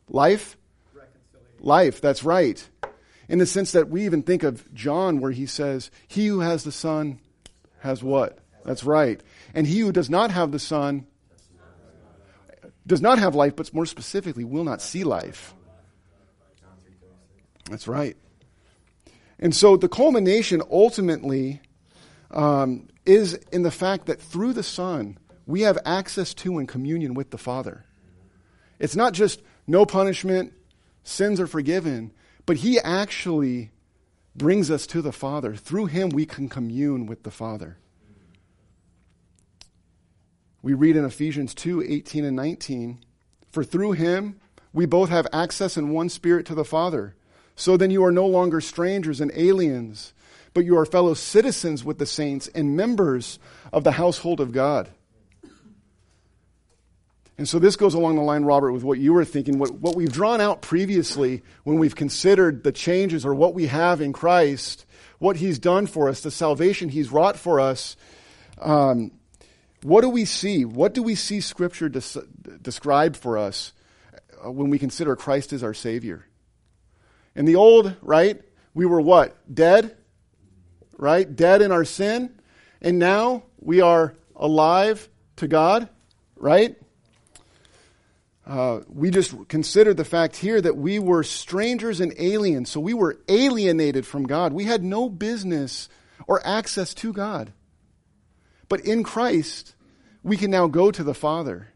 Life? 0.09 0.57
Life, 1.61 2.01
that's 2.01 2.23
right. 2.25 2.67
In 3.29 3.39
the 3.39 3.47
sense 3.47 3.73
that 3.73 3.89
we 3.89 4.05
even 4.05 4.23
think 4.23 4.43
of 4.43 4.73
John, 4.75 5.21
where 5.21 5.31
he 5.31 5.47
says, 5.47 5.91
He 6.09 6.27
who 6.27 6.41
has 6.41 6.65
the 6.65 6.73
Son 6.73 7.21
has 7.81 8.03
what? 8.03 8.39
That's 8.65 8.85
right. 8.85 9.21
And 9.55 9.67
he 9.67 9.81
who 9.81 9.93
does 9.93 10.11
not 10.11 10.31
have 10.31 10.53
the 10.53 10.59
Son 10.59 11.07
does 12.87 13.01
not 13.01 13.19
have 13.19 13.35
life, 13.35 13.57
but 13.57 13.73
more 13.73 13.87
specifically, 13.87 14.45
will 14.45 14.65
not 14.65 14.83
see 14.83 15.05
life. 15.05 15.55
That's 17.71 17.89
right. 17.89 18.17
And 19.39 19.55
so 19.55 19.77
the 19.77 19.89
culmination 19.89 20.63
ultimately 20.71 21.61
um, 22.31 22.89
is 23.07 23.35
in 23.53 23.63
the 23.63 23.71
fact 23.71 24.07
that 24.07 24.21
through 24.21 24.53
the 24.53 24.63
Son, 24.63 25.19
we 25.47 25.63
have 25.63 25.79
access 25.85 26.35
to 26.35 26.59
and 26.59 26.69
communion 26.69 27.15
with 27.15 27.31
the 27.31 27.39
Father. 27.39 27.85
It's 28.79 28.97
not 28.97 29.13
just 29.13 29.43
no 29.67 29.87
punishment, 29.87 30.53
sins 31.03 31.41
are 31.41 31.47
forgiven, 31.47 32.13
but 32.47 32.59
He 32.59 32.79
actually 32.81 33.71
brings 34.35 34.71
us 34.71 34.87
to 34.89 35.03
the 35.03 35.13
Father. 35.13 35.55
Through 35.55 35.87
Him, 35.87 36.11
we 36.11 36.27
can 36.27 36.49
commune 36.49 37.07
with 37.07 37.23
the 37.23 37.31
Father. 37.31 37.79
We 40.63 40.73
read 40.73 40.97
in 40.97 41.05
Ephesians 41.05 41.55
2 41.55 41.83
18 41.83 42.25
and 42.25 42.37
19, 42.37 42.99
For 43.51 43.65
through 43.65 43.93
Him, 43.93 44.41
we 44.73 44.87
both 44.87 45.11
have 45.11 45.27
access 45.33 45.77
in 45.77 45.91
one 45.91 46.09
Spirit 46.09 46.47
to 46.47 46.55
the 46.55 46.65
Father. 46.65 47.15
So 47.55 47.77
then 47.77 47.91
you 47.91 48.05
are 48.05 48.11
no 48.11 48.27
longer 48.27 48.61
strangers 48.61 49.21
and 49.21 49.31
aliens, 49.37 50.13
but 50.53 50.65
you 50.65 50.77
are 50.77 50.87
fellow 50.87 51.15
citizens 51.15 51.85
with 51.85 51.99
the 51.99 52.07
saints 52.07 52.49
and 52.49 52.77
members 52.77 53.39
of 53.73 53.85
the 53.85 53.93
household 53.93 54.41
of 54.41 54.53
God. 54.53 54.91
And 57.37 57.49
so 57.49 57.59
this 57.59 57.75
goes 57.75 57.95
along 57.95 58.15
the 58.17 58.23
line, 58.23 58.45
Robert, 58.45 58.73
with 58.73 58.85
what 58.85 58.99
you 58.99 59.13
were 59.13 59.25
thinking. 59.25 59.59
What, 59.59 59.73
what 59.75 59.97
we've 59.97 60.13
drawn 60.13 60.41
out 60.41 60.63
previously 60.63 61.43
when 61.65 61.79
we've 61.79 61.97
considered 61.97 62.63
the 62.63 62.71
changes 62.71 63.27
or 63.27 63.35
what 63.35 63.55
we 63.55 63.67
have 63.67 64.01
in 64.01 64.13
Christ, 64.13 64.87
what 65.19 65.37
He's 65.37 65.59
done 65.59 65.87
for 65.87 66.09
us, 66.09 66.21
the 66.21 66.31
salvation 66.31 66.89
He's 66.89 67.11
wrought 67.11 67.37
for 67.37 67.59
us. 67.59 67.97
Um, 68.61 69.11
what 69.83 70.03
do 70.03 70.09
we 70.09 70.25
see? 70.25 70.65
What 70.65 70.95
do 70.95 71.03
we 71.03 71.17
see 71.17 71.41
Scripture 71.41 71.89
des- 71.89 72.23
describe 72.63 73.17
for 73.17 73.37
us 73.37 73.73
uh, 74.45 74.51
when 74.51 74.71
we 74.71 74.79
consider 74.79 75.17
Christ 75.17 75.53
as 75.53 75.65
our 75.65 75.75
Savior? 75.75 76.25
In 77.35 77.47
the 77.47 77.57
old, 77.57 77.97
right, 78.01 78.41
we 78.75 78.87
were 78.87 79.01
what? 79.01 79.37
Dead, 79.53 79.97
right? 80.97 81.35
Dead 81.35 81.63
in 81.63 81.73
our 81.73 81.85
sin. 81.85 82.33
And 82.81 83.01
now 83.01 83.43
we 83.59 83.81
are 83.81 84.15
alive 84.37 85.09
to 85.37 85.49
God, 85.49 85.89
right? 86.37 86.77
Uh, 88.47 88.81
we 88.89 89.11
just 89.11 89.49
considered 89.49 89.97
the 89.97 90.05
fact 90.05 90.37
here 90.37 90.61
that 90.61 90.77
we 90.77 90.99
were 90.99 91.23
strangers 91.23 92.01
and 92.01 92.13
aliens. 92.19 92.71
So 92.71 92.79
we 92.79 92.93
were 92.93 93.19
alienated 93.29 94.07
from 94.07 94.25
God. 94.25 94.53
We 94.53 94.65
had 94.65 94.85
no 94.85 95.09
business 95.09 95.89
or 96.27 96.47
access 96.47 96.93
to 96.95 97.13
God. 97.13 97.53
But 98.69 98.81
in 98.81 99.03
Christ, 99.03 99.75
we 100.23 100.37
can 100.37 100.51
now 100.51 100.67
go 100.67 100.91
to 100.91 101.03
the 101.03 101.15
Father. 101.15 101.69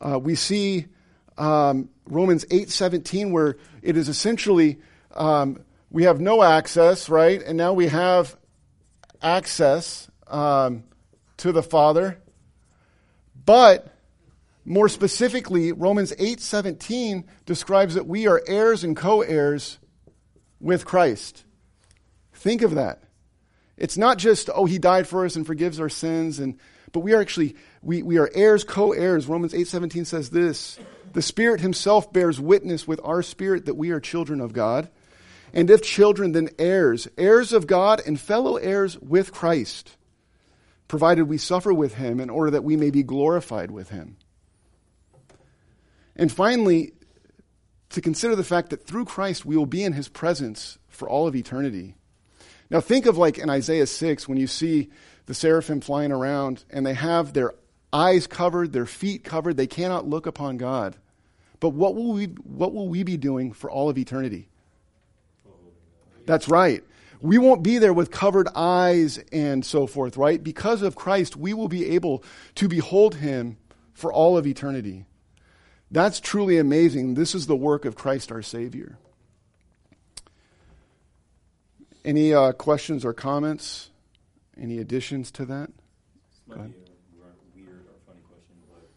Uh, 0.00 0.18
we 0.18 0.34
see 0.34 0.86
um, 1.36 1.88
Romans 2.06 2.44
8:17 2.46 3.30
where 3.30 3.56
it 3.82 3.96
is 3.96 4.08
essentially 4.08 4.78
um, 5.14 5.60
we 5.90 6.04
have 6.04 6.20
no 6.20 6.42
access, 6.42 7.08
right? 7.08 7.42
And 7.42 7.56
now 7.56 7.72
we 7.72 7.86
have 7.86 8.36
access 9.22 10.08
um, 10.26 10.84
to 11.38 11.52
the 11.52 11.62
Father. 11.62 12.18
But 13.44 13.97
more 14.68 14.88
specifically, 14.88 15.72
Romans 15.72 16.12
8:17 16.18 17.24
describes 17.46 17.94
that 17.94 18.06
we 18.06 18.26
are 18.26 18.42
heirs 18.46 18.84
and 18.84 18.96
co-heirs 18.96 19.78
with 20.60 20.84
Christ. 20.84 21.44
Think 22.34 22.62
of 22.62 22.74
that. 22.74 23.02
It's 23.76 23.96
not 23.96 24.18
just, 24.18 24.50
oh, 24.54 24.66
he 24.66 24.78
died 24.78 25.06
for 25.06 25.24
us 25.24 25.36
and 25.36 25.46
forgives 25.46 25.80
our 25.80 25.88
sins, 25.88 26.38
and 26.38 26.58
but 26.92 27.00
we 27.00 27.14
are 27.14 27.20
actually 27.20 27.56
we, 27.82 28.02
we 28.02 28.18
are 28.18 28.30
heirs, 28.34 28.64
co-heirs. 28.64 29.26
Romans 29.26 29.54
8:17 29.54 30.04
says 30.04 30.30
this. 30.30 30.78
The 31.14 31.22
Spirit 31.22 31.60
Himself 31.60 32.12
bears 32.12 32.38
witness 32.38 32.86
with 32.86 33.00
our 33.02 33.22
spirit 33.22 33.64
that 33.64 33.76
we 33.76 33.90
are 33.90 34.00
children 34.00 34.40
of 34.40 34.52
God. 34.52 34.90
And 35.54 35.70
if 35.70 35.82
children, 35.82 36.32
then 36.32 36.50
heirs, 36.58 37.08
heirs 37.16 37.54
of 37.54 37.66
God 37.66 38.02
and 38.06 38.20
fellow 38.20 38.56
heirs 38.56 38.98
with 38.98 39.32
Christ, 39.32 39.96
provided 40.88 41.24
we 41.24 41.38
suffer 41.38 41.72
with 41.72 41.94
Him 41.94 42.20
in 42.20 42.28
order 42.28 42.50
that 42.50 42.64
we 42.64 42.76
may 42.76 42.90
be 42.90 43.02
glorified 43.02 43.70
with 43.70 43.88
Him. 43.88 44.18
And 46.18 46.30
finally, 46.30 46.92
to 47.90 48.00
consider 48.00 48.36
the 48.36 48.44
fact 48.44 48.70
that 48.70 48.84
through 48.84 49.04
Christ 49.06 49.46
we 49.46 49.56
will 49.56 49.66
be 49.66 49.84
in 49.84 49.92
His 49.92 50.08
presence 50.08 50.78
for 50.88 51.08
all 51.08 51.26
of 51.26 51.36
eternity. 51.36 51.94
Now, 52.70 52.80
think 52.80 53.06
of 53.06 53.16
like 53.16 53.38
in 53.38 53.48
Isaiah 53.48 53.86
6 53.86 54.28
when 54.28 54.36
you 54.36 54.46
see 54.46 54.90
the 55.26 55.34
seraphim 55.34 55.80
flying 55.80 56.12
around 56.12 56.64
and 56.70 56.84
they 56.84 56.94
have 56.94 57.32
their 57.32 57.54
eyes 57.92 58.26
covered, 58.26 58.72
their 58.72 58.86
feet 58.86 59.24
covered. 59.24 59.56
They 59.56 59.66
cannot 59.66 60.06
look 60.06 60.26
upon 60.26 60.58
God. 60.58 60.96
But 61.60 61.70
what 61.70 61.94
will 61.94 62.12
we, 62.12 62.26
what 62.26 62.74
will 62.74 62.88
we 62.88 63.02
be 63.02 63.16
doing 63.16 63.52
for 63.52 63.70
all 63.70 63.88
of 63.88 63.98
eternity? 63.98 64.48
That's 66.26 66.48
right. 66.48 66.84
We 67.20 67.38
won't 67.38 67.62
be 67.62 67.78
there 67.78 67.92
with 67.92 68.10
covered 68.10 68.48
eyes 68.54 69.18
and 69.32 69.64
so 69.64 69.86
forth, 69.86 70.16
right? 70.16 70.42
Because 70.42 70.82
of 70.82 70.94
Christ, 70.94 71.36
we 71.36 71.52
will 71.52 71.68
be 71.68 71.90
able 71.90 72.22
to 72.56 72.68
behold 72.68 73.16
him 73.16 73.56
for 73.94 74.12
all 74.12 74.36
of 74.36 74.46
eternity. 74.46 75.04
That's 75.90 76.20
truly 76.20 76.58
amazing. 76.58 77.14
This 77.14 77.34
is 77.34 77.46
the 77.46 77.56
work 77.56 77.84
of 77.84 77.96
Christ 77.96 78.30
our 78.30 78.42
Savior. 78.42 78.98
Any 82.04 82.34
uh, 82.34 82.52
questions 82.52 83.04
or 83.04 83.12
comments? 83.12 83.90
Any 84.60 84.78
additions 84.78 85.30
to 85.32 85.46
that? 85.46 85.70
This 85.70 86.40
might 86.46 86.56
be 86.56 86.62
a 86.62 87.56
weird 87.56 87.86
or 87.86 87.96
funny 88.06 88.20
question, 88.28 88.56
but 88.68 88.88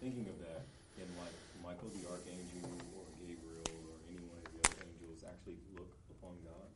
thinking 0.00 0.26
of 0.28 0.38
that, 0.40 0.64
can 0.96 1.06
like 1.18 1.34
Michael 1.62 1.90
the 1.90 2.08
archangel 2.08 2.70
or 2.96 3.04
Gabriel 3.20 3.62
or 3.66 3.98
any 4.08 4.20
one 4.26 4.38
of 4.38 4.44
the 4.52 4.68
other 4.68 4.86
angels 4.86 5.24
actually 5.28 5.58
look 5.76 5.90
upon 6.10 6.32
God? 6.44 6.68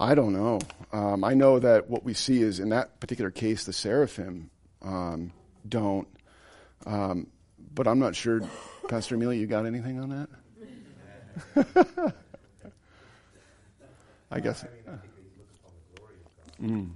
I 0.00 0.14
don't 0.14 0.32
know. 0.32 0.60
Um, 0.92 1.24
I 1.24 1.34
know 1.34 1.58
that 1.58 1.88
what 1.88 2.04
we 2.04 2.14
see 2.14 2.42
is 2.42 2.58
in 2.58 2.70
that 2.70 2.98
particular 3.00 3.30
case, 3.30 3.64
the 3.64 3.72
seraphim 3.72 4.50
um, 4.82 5.32
don't. 5.68 6.08
Um, 6.86 7.26
but 7.74 7.86
I'm 7.86 7.98
not 7.98 8.14
sure. 8.14 8.40
Pastor 8.88 9.14
Amelia, 9.14 9.40
you 9.40 9.46
got 9.46 9.66
anything 9.66 10.00
on 10.00 10.10
that? 10.10 10.28
I 14.30 14.40
guess. 14.40 14.64
Mm. 16.62 16.90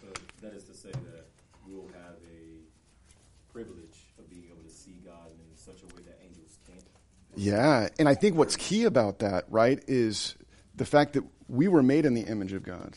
So 0.00 0.06
that 0.42 0.54
is 0.54 0.64
to 0.64 0.74
say 0.74 0.90
that 0.90 1.26
we 1.66 1.74
will 1.74 1.88
have 1.88 2.14
a 2.30 3.52
privilege 3.52 4.06
of 4.18 4.30
being 4.30 4.44
able 4.50 4.62
to 4.62 4.70
see 4.70 4.94
God 5.04 5.30
in 5.30 5.56
such 5.56 5.82
a 5.82 5.86
way 5.94 6.02
that 6.06 6.18
angels 6.22 6.58
can't. 6.66 6.84
Yeah, 7.34 7.88
and 7.98 8.08
I 8.08 8.14
think 8.14 8.36
what's 8.36 8.56
key 8.56 8.84
about 8.84 9.18
that, 9.18 9.46
right, 9.48 9.82
is 9.88 10.36
the 10.74 10.86
fact 10.86 11.14
that 11.14 11.24
we 11.48 11.68
were 11.68 11.82
made 11.82 12.06
in 12.06 12.14
the 12.14 12.22
image 12.22 12.52
of 12.52 12.62
God, 12.62 12.96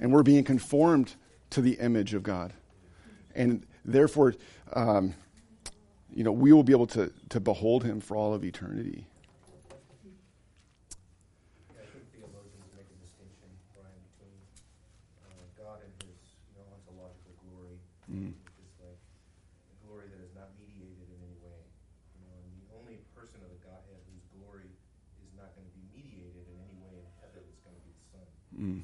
and 0.00 0.12
we're 0.12 0.22
being 0.22 0.44
conformed 0.44 1.14
to 1.50 1.62
the 1.62 1.74
image 1.74 2.12
of 2.12 2.22
God, 2.22 2.52
and 3.38 3.64
therefore, 3.84 4.34
um, 4.74 5.14
you 6.12 6.24
know, 6.24 6.32
we 6.32 6.52
will 6.52 6.64
be 6.64 6.72
able 6.72 6.88
to 6.88 7.10
to 7.30 7.38
behold 7.40 7.84
Him 7.84 8.00
for 8.00 8.16
all 8.16 8.34
of 8.34 8.44
eternity. 8.44 9.06
I 11.78 11.86
think 11.86 12.04
theologians 12.10 12.68
make 12.74 12.90
a 12.90 12.98
distinction, 12.98 13.48
between 13.72 14.42
uh, 15.22 15.46
God 15.54 15.78
and 15.86 15.94
His 16.02 16.18
ontological 16.58 17.34
glory, 17.46 17.78
Mm. 18.10 18.32
which 18.34 18.58
is 18.64 18.72
like 18.82 18.98
a 18.98 19.76
glory 19.86 20.10
that 20.10 20.20
is 20.24 20.34
not 20.34 20.50
mediated 20.58 21.06
in 21.06 21.20
any 21.22 21.38
way. 21.44 21.60
You 22.18 22.24
know, 22.26 22.34
and 22.42 22.50
the 22.58 22.68
only 22.74 22.98
person 23.14 23.38
of 23.44 23.52
the 23.54 23.60
Godhead 23.62 24.00
whose 24.10 24.26
glory 24.34 24.72
is 25.22 25.30
not 25.38 25.54
going 25.54 25.68
to 25.68 25.74
be 25.76 25.84
mediated 25.94 26.44
in 26.48 26.56
any 26.66 26.76
way 26.82 27.04
in 27.04 27.06
heaven 27.22 27.44
is 27.46 27.60
going 27.62 27.76
to 27.76 27.84
be 27.84 27.92
the 27.94 28.06
Son. 28.10 28.26
Mm. 28.56 28.80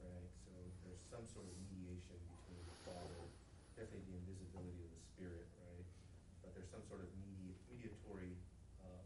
Right? 0.00 0.30
So 0.46 0.54
there's 0.86 1.02
some 1.10 1.26
sort 1.34 1.50
of 1.50 1.54
mediation 1.66 2.14
between 2.30 2.62
the 2.62 2.78
Father, 2.86 3.20
definitely 3.74 4.06
the 4.06 4.16
invisibility 4.22 4.86
of 4.86 4.90
the 4.94 5.02
Spirit, 5.18 5.50
right? 5.66 5.86
But 6.46 6.54
there's 6.54 6.69
some 6.80 6.88
sort 6.96 7.02
of 7.04 7.08
medi- 7.20 7.56
mediatory, 7.68 8.32
uh, 8.80 9.04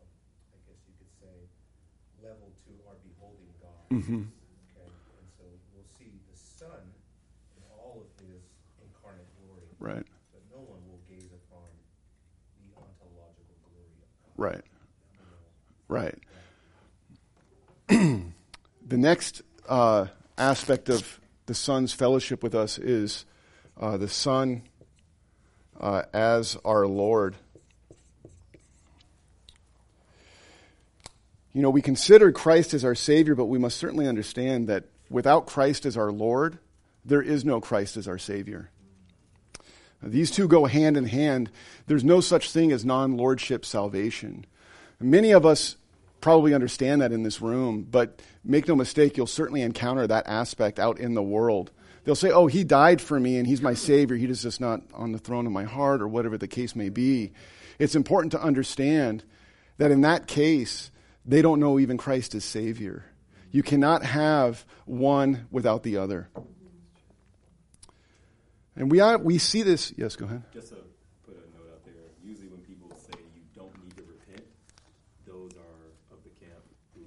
I 0.54 0.58
guess 0.68 0.78
you 0.86 0.94
could 0.98 1.10
say, 1.18 1.34
level 2.22 2.52
to 2.66 2.72
our 2.86 2.94
beholding 3.02 3.50
God. 3.58 3.82
Mhm. 3.90 4.30
Okay, 4.78 4.86
and 5.18 5.26
so 5.38 5.42
we'll 5.74 5.88
see 5.98 6.12
the 6.30 6.36
Son 6.36 6.94
in 7.56 7.62
all 7.74 8.06
of 8.06 8.08
his 8.22 8.42
incarnate 8.78 9.26
glory, 9.42 9.66
Right. 9.80 10.06
but 10.32 10.42
no 10.54 10.62
one 10.62 10.86
will 10.86 11.00
gaze 11.08 11.32
upon 11.32 11.66
the 12.62 12.70
ontological 12.78 13.56
glory 13.66 13.98
of 13.98 14.10
God. 14.22 14.38
Right. 14.38 14.64
Right. 15.88 16.18
the 18.86 18.96
next 18.98 19.42
uh, 19.68 20.06
aspect 20.38 20.88
of 20.88 21.20
the 21.46 21.54
Son's 21.54 21.92
fellowship 21.92 22.42
with 22.42 22.54
us 22.54 22.78
is 22.78 23.24
uh, 23.76 23.96
the 23.96 24.08
Son 24.08 24.62
uh, 25.80 26.04
as 26.12 26.56
our 26.64 26.86
Lord. 26.86 27.36
You 31.54 31.62
know, 31.62 31.70
we 31.70 31.80
consider 31.80 32.32
Christ 32.32 32.74
as 32.74 32.84
our 32.84 32.96
Savior, 32.96 33.36
but 33.36 33.46
we 33.46 33.58
must 33.58 33.78
certainly 33.78 34.08
understand 34.08 34.68
that 34.68 34.84
without 35.08 35.46
Christ 35.46 35.86
as 35.86 35.96
our 35.96 36.10
Lord, 36.10 36.58
there 37.04 37.22
is 37.22 37.44
no 37.44 37.60
Christ 37.60 37.96
as 37.96 38.08
our 38.08 38.18
Savior. 38.18 38.70
These 40.02 40.32
two 40.32 40.48
go 40.48 40.66
hand 40.66 40.96
in 40.96 41.06
hand. 41.06 41.50
There's 41.86 42.04
no 42.04 42.20
such 42.20 42.50
thing 42.50 42.72
as 42.72 42.84
non 42.84 43.16
lordship 43.16 43.64
salvation. 43.64 44.44
Many 45.00 45.30
of 45.30 45.46
us 45.46 45.76
probably 46.20 46.54
understand 46.54 47.02
that 47.02 47.12
in 47.12 47.22
this 47.22 47.40
room, 47.40 47.86
but 47.88 48.20
make 48.42 48.66
no 48.66 48.74
mistake, 48.74 49.16
you'll 49.16 49.26
certainly 49.26 49.62
encounter 49.62 50.06
that 50.06 50.26
aspect 50.26 50.78
out 50.78 50.98
in 50.98 51.14
the 51.14 51.22
world. 51.22 51.70
They'll 52.04 52.14
say, 52.14 52.30
Oh, 52.30 52.48
he 52.48 52.64
died 52.64 53.00
for 53.00 53.18
me 53.18 53.38
and 53.38 53.46
he's 53.46 53.62
my 53.62 53.74
Savior. 53.74 54.16
He 54.16 54.26
is 54.26 54.42
just 54.42 54.60
not 54.60 54.82
on 54.92 55.12
the 55.12 55.18
throne 55.18 55.46
of 55.46 55.52
my 55.52 55.64
heart, 55.64 56.02
or 56.02 56.08
whatever 56.08 56.36
the 56.36 56.48
case 56.48 56.74
may 56.74 56.88
be. 56.88 57.32
It's 57.78 57.94
important 57.94 58.32
to 58.32 58.42
understand 58.42 59.22
that 59.78 59.90
in 59.90 60.02
that 60.02 60.26
case, 60.26 60.90
they 61.24 61.42
don't 61.42 61.60
know 61.60 61.78
even 61.78 61.96
Christ 61.96 62.34
as 62.34 62.44
Savior. 62.44 63.04
You 63.50 63.62
cannot 63.62 64.04
have 64.04 64.64
one 64.84 65.46
without 65.50 65.82
the 65.82 65.98
other. 65.98 66.28
And 68.76 68.90
we, 68.90 69.00
are, 69.00 69.16
we 69.18 69.38
see 69.38 69.62
this. 69.62 69.92
Yes, 69.96 70.16
go 70.16 70.26
ahead. 70.26 70.42
Just 70.52 70.70
to 70.70 70.76
put 71.24 71.36
a 71.36 71.56
note 71.56 71.70
out 71.72 71.84
there, 71.84 71.94
usually 72.22 72.48
when 72.48 72.60
people 72.62 72.90
say 72.98 73.16
you 73.34 73.42
don't 73.54 73.72
need 73.84 73.96
to 73.96 74.02
repent, 74.02 74.44
those 75.24 75.52
are 75.52 75.86
of 76.10 76.18
the 76.24 76.30
camp 76.44 76.64
who 76.94 77.02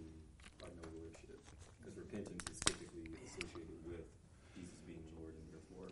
are 0.63 0.71
no 0.81 0.87
lordship. 0.97 1.43
Because 1.83 1.97
repentance 1.97 2.43
is 2.49 2.59
typically 2.61 3.11
associated 3.27 3.83
with 3.85 4.07
Jesus 4.55 4.79
being 4.87 5.03
Lord 5.19 5.33
and 5.35 5.51
therefore 5.51 5.91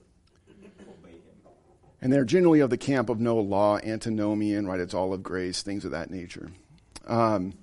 obey 0.88 1.12
him. 1.12 1.36
And 2.02 2.14
they're 2.14 2.24
generally 2.24 2.62
of 2.62 2.70
the 2.70 2.78
camp 2.78 3.10
of 3.10 3.20
no 3.20 3.36
law, 3.36 3.78
antinomian, 3.78 4.66
right? 4.66 4.80
It's 4.80 4.94
all 4.94 5.14
of 5.14 5.22
grace, 5.22 5.62
things 5.64 5.84
of 5.84 5.92
that 5.92 6.10
nature. 6.10 6.50
Um, 7.06 7.54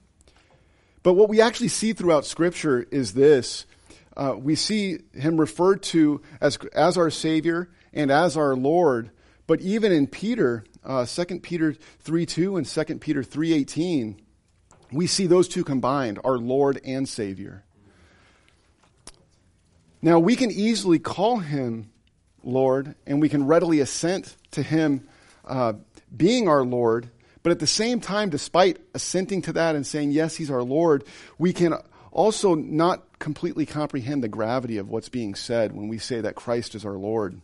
but 1.03 1.15
what 1.15 1.29
we 1.29 1.41
actually 1.41 1.69
see 1.69 1.93
throughout 1.93 2.25
Scripture 2.25 2.87
is 2.91 3.15
this. 3.15 3.67
Uh, 4.17 4.35
we 4.39 4.55
see 4.55 4.99
him 5.15 5.41
referred 5.41 5.83
to 5.83 6.21
as, 6.41 6.59
as 6.75 6.97
our 6.97 7.11
Savior 7.11 7.71
and 7.93 8.11
as 8.11 8.37
our 8.37 8.55
Lord. 8.55 9.11
But 9.47 9.61
even 9.61 9.91
in 9.91 10.07
Peter, 10.07 10.65
uh, 10.85 11.07
2 11.07 11.41
Peter 11.41 11.75
3 12.01 12.27
2 12.27 12.57
and 12.57 12.67
2 12.67 12.85
Peter 12.99 13.23
3 13.23 13.53
18, 13.53 14.21
we 14.93 15.07
see 15.07 15.27
those 15.27 15.49
two 15.49 15.65
combined, 15.65 16.19
our 16.25 16.39
Lord 16.39 16.81
and 16.85 17.09
Savior. 17.09 17.65
Now, 20.03 20.19
we 20.19 20.37
can 20.37 20.51
easily 20.51 20.99
call 20.99 21.39
him 21.39 21.91
Lord, 22.43 22.95
and 23.07 23.21
we 23.21 23.29
can 23.29 23.47
readily 23.47 23.81
assent 23.81 24.37
to 24.51 24.63
him 24.63 25.07
uh, 25.45 25.75
being 26.15 26.49
our 26.49 26.65
Lord. 26.65 27.09
But 27.43 27.53
at 27.53 27.59
the 27.59 27.67
same 27.67 28.01
time, 28.01 28.31
despite 28.31 28.79
assenting 28.95 29.43
to 29.43 29.53
that 29.55 29.75
and 29.75 29.87
saying, 29.87 30.13
yes, 30.13 30.37
he's 30.37 30.51
our 30.51 30.63
Lord, 30.63 31.05
we 31.39 31.53
can 31.53 31.75
also 32.13 32.55
not 32.55 33.19
completely 33.19 33.67
comprehend 33.67 34.23
the 34.23 34.29
gravity 34.29 34.79
of 34.79 34.89
what's 34.89 35.09
being 35.09 35.35
said 35.35 35.73
when 35.73 35.89
we 35.89 35.99
say 35.99 36.21
that 36.21 36.35
Christ 36.35 36.75
is 36.75 36.85
our 36.85 36.97
Lord. 36.97 37.41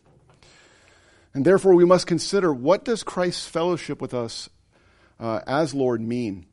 And 1.34 1.44
therefore, 1.44 1.74
we 1.74 1.84
must 1.84 2.06
consider 2.06 2.52
what 2.52 2.84
does 2.84 3.02
Christ's 3.02 3.46
fellowship 3.46 4.00
with 4.00 4.14
us 4.14 4.48
uh, 5.20 5.40
as 5.46 5.74
Lord 5.74 6.00
mean? 6.00 6.46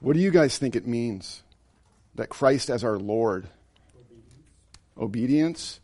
What 0.00 0.14
do 0.14 0.20
you 0.20 0.30
guys 0.30 0.58
think 0.58 0.74
it 0.74 0.86
means? 0.86 1.42
That 2.14 2.28
Christ 2.28 2.70
as 2.70 2.84
our 2.84 2.98
Lord? 2.98 3.48
Obedience. 4.98 5.80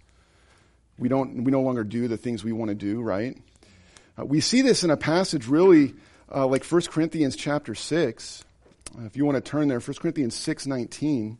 We 0.99 1.09
don't. 1.09 1.45
We 1.45 1.53
no 1.53 1.63
longer 1.63 1.85
do 1.85 2.09
the 2.09 2.17
things 2.17 2.45
we 2.45 2.53
want 2.53 2.71
to 2.71 2.75
do. 2.75 3.01
Right. 3.01 3.39
Uh, 4.19 4.25
we 4.25 4.41
see 4.41 4.63
this 4.63 4.83
in 4.85 4.91
a 4.91 4.97
passage 4.97 5.47
really 5.47 5.95
uh, 6.35 6.47
like 6.47 6.65
1 6.65 6.83
Corinthians 6.83 7.37
chapter 7.37 7.75
six. 7.75 8.45
Uh, 8.99 9.05
if 9.05 9.17
you 9.17 9.25
want 9.25 9.37
to 9.37 9.51
turn 9.51 9.69
there, 9.69 9.81
1 9.81 9.95
Corinthians 10.01 10.35
six 10.35 10.67
nineteen 10.67 11.39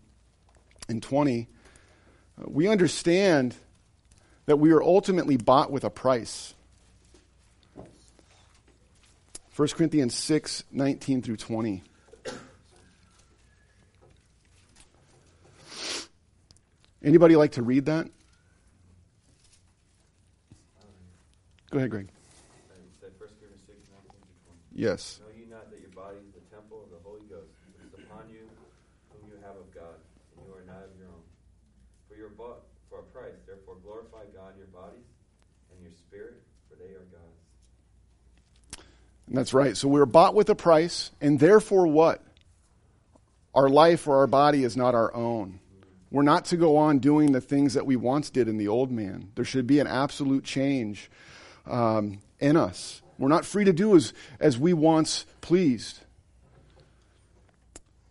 and 0.89 1.03
twenty. 1.03 1.49
Uh, 2.41 2.45
we 2.47 2.69
understand 2.69 3.55
that 4.47 4.57
we 4.57 4.73
are 4.73 4.83
ultimately 4.83 5.37
bought 5.37 5.71
with 5.71 5.85
a 5.85 5.91
price. 5.91 6.55
1 9.59 9.69
Corinthians 9.71 10.15
6, 10.15 10.63
19 10.71 11.21
through 11.21 11.37
20. 11.37 11.83
Anybody 17.03 17.35
like 17.35 17.53
to 17.53 17.63
read 17.63 17.87
that? 17.87 18.09
Go 21.71 21.79
ahead, 21.79 21.91
Greg. 21.91 22.09
You 22.09 22.95
said 23.01 23.11
1 23.19 23.29
Corinthians 23.41 23.63
6, 23.67 23.79
19 23.97 24.11
to 24.11 24.45
20. 24.47 24.68
Yes. 24.79 25.19
Know 25.19 25.35
ye 25.35 25.45
not 25.51 25.69
that 25.73 25.81
your 25.81 25.91
body 25.91 26.19
is 26.23 26.31
the 26.31 26.55
temple 26.55 26.87
of 26.87 26.91
the 26.95 27.03
Holy 27.03 27.27
Ghost, 27.29 27.51
which 27.67 27.83
is 27.83 27.93
upon 27.99 28.31
you, 28.31 28.47
whom 29.11 29.27
you 29.27 29.35
have 29.43 29.57
of 29.57 29.67
God, 29.75 29.99
and 30.39 30.47
you 30.47 30.55
are 30.55 30.63
not 30.65 30.87
of 30.87 30.95
your 30.97 31.09
own? 31.09 31.27
For 32.07 32.15
you 32.15 32.27
are 32.27 32.39
bought 32.39 32.63
for 32.89 33.01
a 33.01 33.03
price. 33.03 33.35
Therefore 33.45 33.75
glorify 33.83 34.23
God 34.33 34.53
in 34.53 34.59
your 34.59 34.69
bodies 34.69 35.03
and 35.73 35.83
your 35.83 35.91
spirit, 35.99 36.41
for 36.71 36.77
they 36.77 36.95
are 36.95 37.03
God's. 37.11 38.85
And 39.27 39.37
that's 39.37 39.53
right. 39.53 39.77
So 39.77 39.89
we're 39.89 40.07
bought 40.07 40.37
with 40.37 40.49
a 40.49 40.55
price, 40.55 41.11
and 41.21 41.41
therefore 41.41 41.89
what? 41.89 42.23
Our 43.57 43.69
life 43.69 44.07
or 44.07 44.19
our 44.19 44.29
body 44.29 44.63
is 44.63 44.77
not 44.77 44.95
our 44.95 45.13
own. 45.13 45.59
We're 46.13 46.23
not 46.23 46.45
to 46.47 46.57
go 46.57 46.77
on 46.77 47.01
doing 47.01 47.33
the 47.33 47.41
things 47.41 47.75
that 47.75 47.85
we 47.85 47.97
once 47.97 48.31
did 48.31 48.47
in 48.47 48.59
the 48.59 48.69
old 48.69 48.93
man. 48.93 49.33
There 49.35 49.45
should 49.45 49.67
be 49.67 49.81
an 49.81 49.89
absolute 49.89 50.45
change 50.45 51.11
um, 51.67 52.21
in 52.39 52.57
us. 52.57 53.03
We're 53.19 53.29
not 53.29 53.45
free 53.45 53.65
to 53.65 53.73
do 53.73 53.97
as, 53.97 54.13
as 54.39 54.59
we 54.59 54.73
once 54.73 55.27
pleased. 55.41 55.99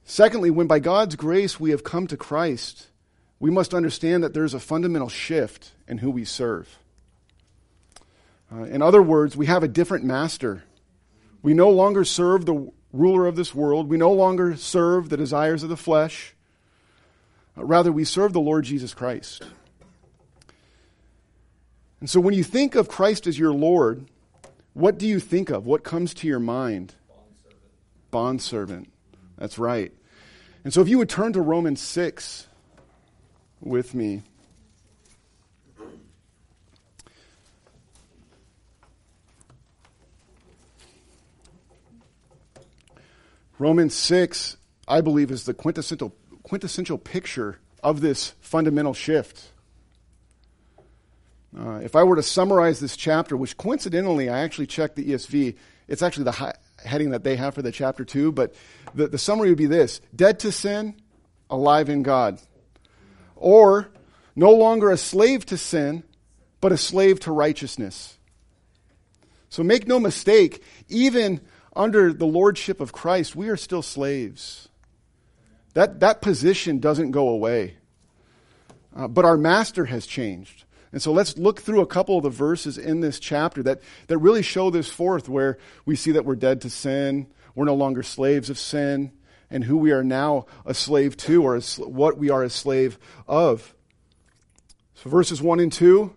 Secondly, 0.03 0.49
when 0.49 0.67
by 0.67 0.79
God's 0.79 1.15
grace 1.15 1.59
we 1.59 1.71
have 1.71 1.83
come 1.83 2.07
to 2.07 2.17
Christ, 2.17 2.87
we 3.39 3.51
must 3.51 3.73
understand 3.73 4.23
that 4.23 4.33
there's 4.33 4.53
a 4.53 4.59
fundamental 4.59 5.09
shift 5.09 5.71
in 5.87 5.97
who 5.99 6.09
we 6.09 6.25
serve. 6.25 6.79
Uh, 8.51 8.63
in 8.63 8.81
other 8.81 9.01
words, 9.01 9.35
we 9.35 9.45
have 9.45 9.63
a 9.63 9.67
different 9.67 10.05
master. 10.05 10.63
We 11.41 11.53
no 11.53 11.69
longer 11.69 12.03
serve 12.03 12.45
the 12.45 12.71
ruler 12.93 13.27
of 13.27 13.35
this 13.35 13.53
world. 13.53 13.89
We 13.89 13.97
no 13.97 14.11
longer 14.11 14.55
serve 14.55 15.09
the 15.09 15.17
desires 15.17 15.63
of 15.63 15.69
the 15.69 15.77
flesh. 15.77 16.33
Uh, 17.57 17.65
Rather, 17.65 17.91
we 17.91 18.05
serve 18.05 18.33
the 18.33 18.39
Lord 18.39 18.65
Jesus 18.65 18.93
Christ. 18.93 19.43
And 21.99 22.09
so 22.09 22.19
when 22.19 22.33
you 22.33 22.43
think 22.43 22.75
of 22.75 22.87
Christ 22.87 23.27
as 23.27 23.37
your 23.37 23.53
Lord, 23.53 24.05
what 24.77 24.99
do 24.99 25.07
you 25.07 25.19
think 25.19 25.49
of? 25.49 25.65
What 25.65 25.83
comes 25.83 26.13
to 26.13 26.27
your 26.27 26.39
mind? 26.39 26.93
Bondservant. 28.11 28.11
Bondservant. 28.11 28.89
That's 29.35 29.57
right. 29.57 29.91
And 30.63 30.71
so 30.71 30.81
if 30.81 30.87
you 30.87 30.99
would 30.99 31.09
turn 31.09 31.33
to 31.33 31.41
Romans 31.41 31.81
6 31.81 32.45
with 33.59 33.95
me. 33.95 34.21
Romans 43.57 43.95
6, 43.95 44.57
I 44.87 45.01
believe, 45.01 45.31
is 45.31 45.45
the 45.45 45.55
quintessential, 45.55 46.13
quintessential 46.43 46.99
picture 46.99 47.57
of 47.81 48.01
this 48.01 48.35
fundamental 48.41 48.93
shift. 48.93 49.53
Uh, 51.55 51.79
if 51.83 51.95
I 51.95 52.03
were 52.03 52.15
to 52.15 52.23
summarize 52.23 52.79
this 52.79 52.97
chapter, 52.97 53.37
which 53.37 53.57
coincidentally 53.57 54.29
I 54.29 54.39
actually 54.39 54.67
checked 54.67 54.95
the 54.95 55.11
ESV, 55.11 55.55
it's 55.87 56.01
actually 56.01 56.25
the 56.25 56.31
hi- 56.31 56.55
heading 56.83 57.11
that 57.11 57.23
they 57.23 57.35
have 57.35 57.53
for 57.53 57.61
the 57.61 57.71
chapter 57.71 58.03
two, 58.03 58.31
but 58.31 58.53
the, 58.93 59.07
the 59.07 59.17
summary 59.17 59.49
would 59.49 59.57
be 59.57 59.65
this 59.65 60.01
dead 60.15 60.39
to 60.39 60.51
sin, 60.51 60.95
alive 61.49 61.89
in 61.89 62.03
God. 62.03 62.39
Or 63.35 63.89
no 64.35 64.51
longer 64.51 64.91
a 64.91 64.97
slave 64.97 65.45
to 65.47 65.57
sin, 65.57 66.03
but 66.59 66.71
a 66.71 66.77
slave 66.77 67.19
to 67.21 67.31
righteousness. 67.31 68.17
So 69.49 69.63
make 69.63 69.87
no 69.87 69.99
mistake, 69.99 70.61
even 70.89 71.41
under 71.75 72.11
the 72.11 72.25
lordship 72.25 72.81
of 72.81 72.91
Christ, 72.91 73.35
we 73.35 73.49
are 73.49 73.57
still 73.57 73.81
slaves. 73.81 74.67
That, 75.73 75.99
that 76.01 76.21
position 76.21 76.79
doesn't 76.79 77.11
go 77.11 77.29
away. 77.29 77.77
Uh, 78.95 79.07
but 79.07 79.25
our 79.25 79.37
master 79.37 79.85
has 79.85 80.05
changed. 80.05 80.65
And 80.91 81.01
so 81.01 81.11
let's 81.11 81.37
look 81.37 81.61
through 81.61 81.81
a 81.81 81.87
couple 81.87 82.17
of 82.17 82.23
the 82.23 82.29
verses 82.29 82.77
in 82.77 83.01
this 83.01 83.19
chapter 83.19 83.61
that, 83.63 83.81
that 84.07 84.17
really 84.17 84.41
show 84.41 84.69
this 84.69 84.89
forth, 84.89 85.27
where 85.27 85.57
we 85.85 85.95
see 85.95 86.11
that 86.11 86.25
we're 86.25 86.35
dead 86.35 86.61
to 86.61 86.69
sin, 86.69 87.27
we're 87.55 87.65
no 87.65 87.75
longer 87.75 88.03
slaves 88.03 88.49
of 88.49 88.57
sin, 88.57 89.11
and 89.49 89.63
who 89.63 89.77
we 89.77 89.91
are 89.91 90.03
now 90.03 90.45
a 90.65 90.73
slave 90.73 91.17
to, 91.17 91.43
or 91.43 91.55
a, 91.57 91.61
what 91.81 92.17
we 92.17 92.29
are 92.29 92.43
a 92.43 92.49
slave 92.49 92.97
of. 93.27 93.73
So 94.95 95.09
verses 95.09 95.41
1 95.41 95.59
and 95.59 95.71
2, 95.71 96.13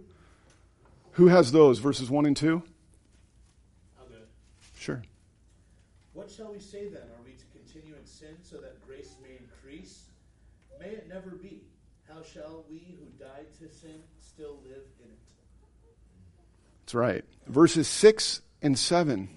who 1.12 1.26
has 1.28 1.52
those? 1.52 1.78
Verses 1.80 2.08
1 2.08 2.26
and 2.26 2.36
2? 2.36 2.62
I'll 3.98 4.06
do 4.06 4.14
it. 4.14 4.28
Sure. 4.78 5.02
What 6.12 6.30
shall 6.30 6.52
we 6.52 6.60
say 6.60 6.88
then? 6.88 7.02
Are 7.02 7.24
we 7.24 7.32
to 7.32 7.44
continue 7.52 7.94
in 7.94 8.06
sin 8.06 8.36
so 8.42 8.56
that 8.58 8.80
grace 8.86 9.16
may 9.22 9.36
increase? 9.36 10.04
May 10.80 10.90
it 10.90 11.08
never 11.08 11.30
be. 11.30 11.62
How 12.08 12.22
shall 12.22 12.64
we 12.70 12.96
who 12.98 13.06
died 13.22 13.46
to 13.60 13.68
sin 13.74 14.00
still 14.40 14.56
live 14.64 14.88
in 15.04 15.10
it? 15.10 15.18
That's 16.80 16.94
right. 16.94 17.24
Verses 17.46 17.86
6 17.88 18.40
and 18.62 18.78
7. 18.78 19.28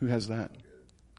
Who 0.00 0.06
has 0.06 0.26
that? 0.26 0.50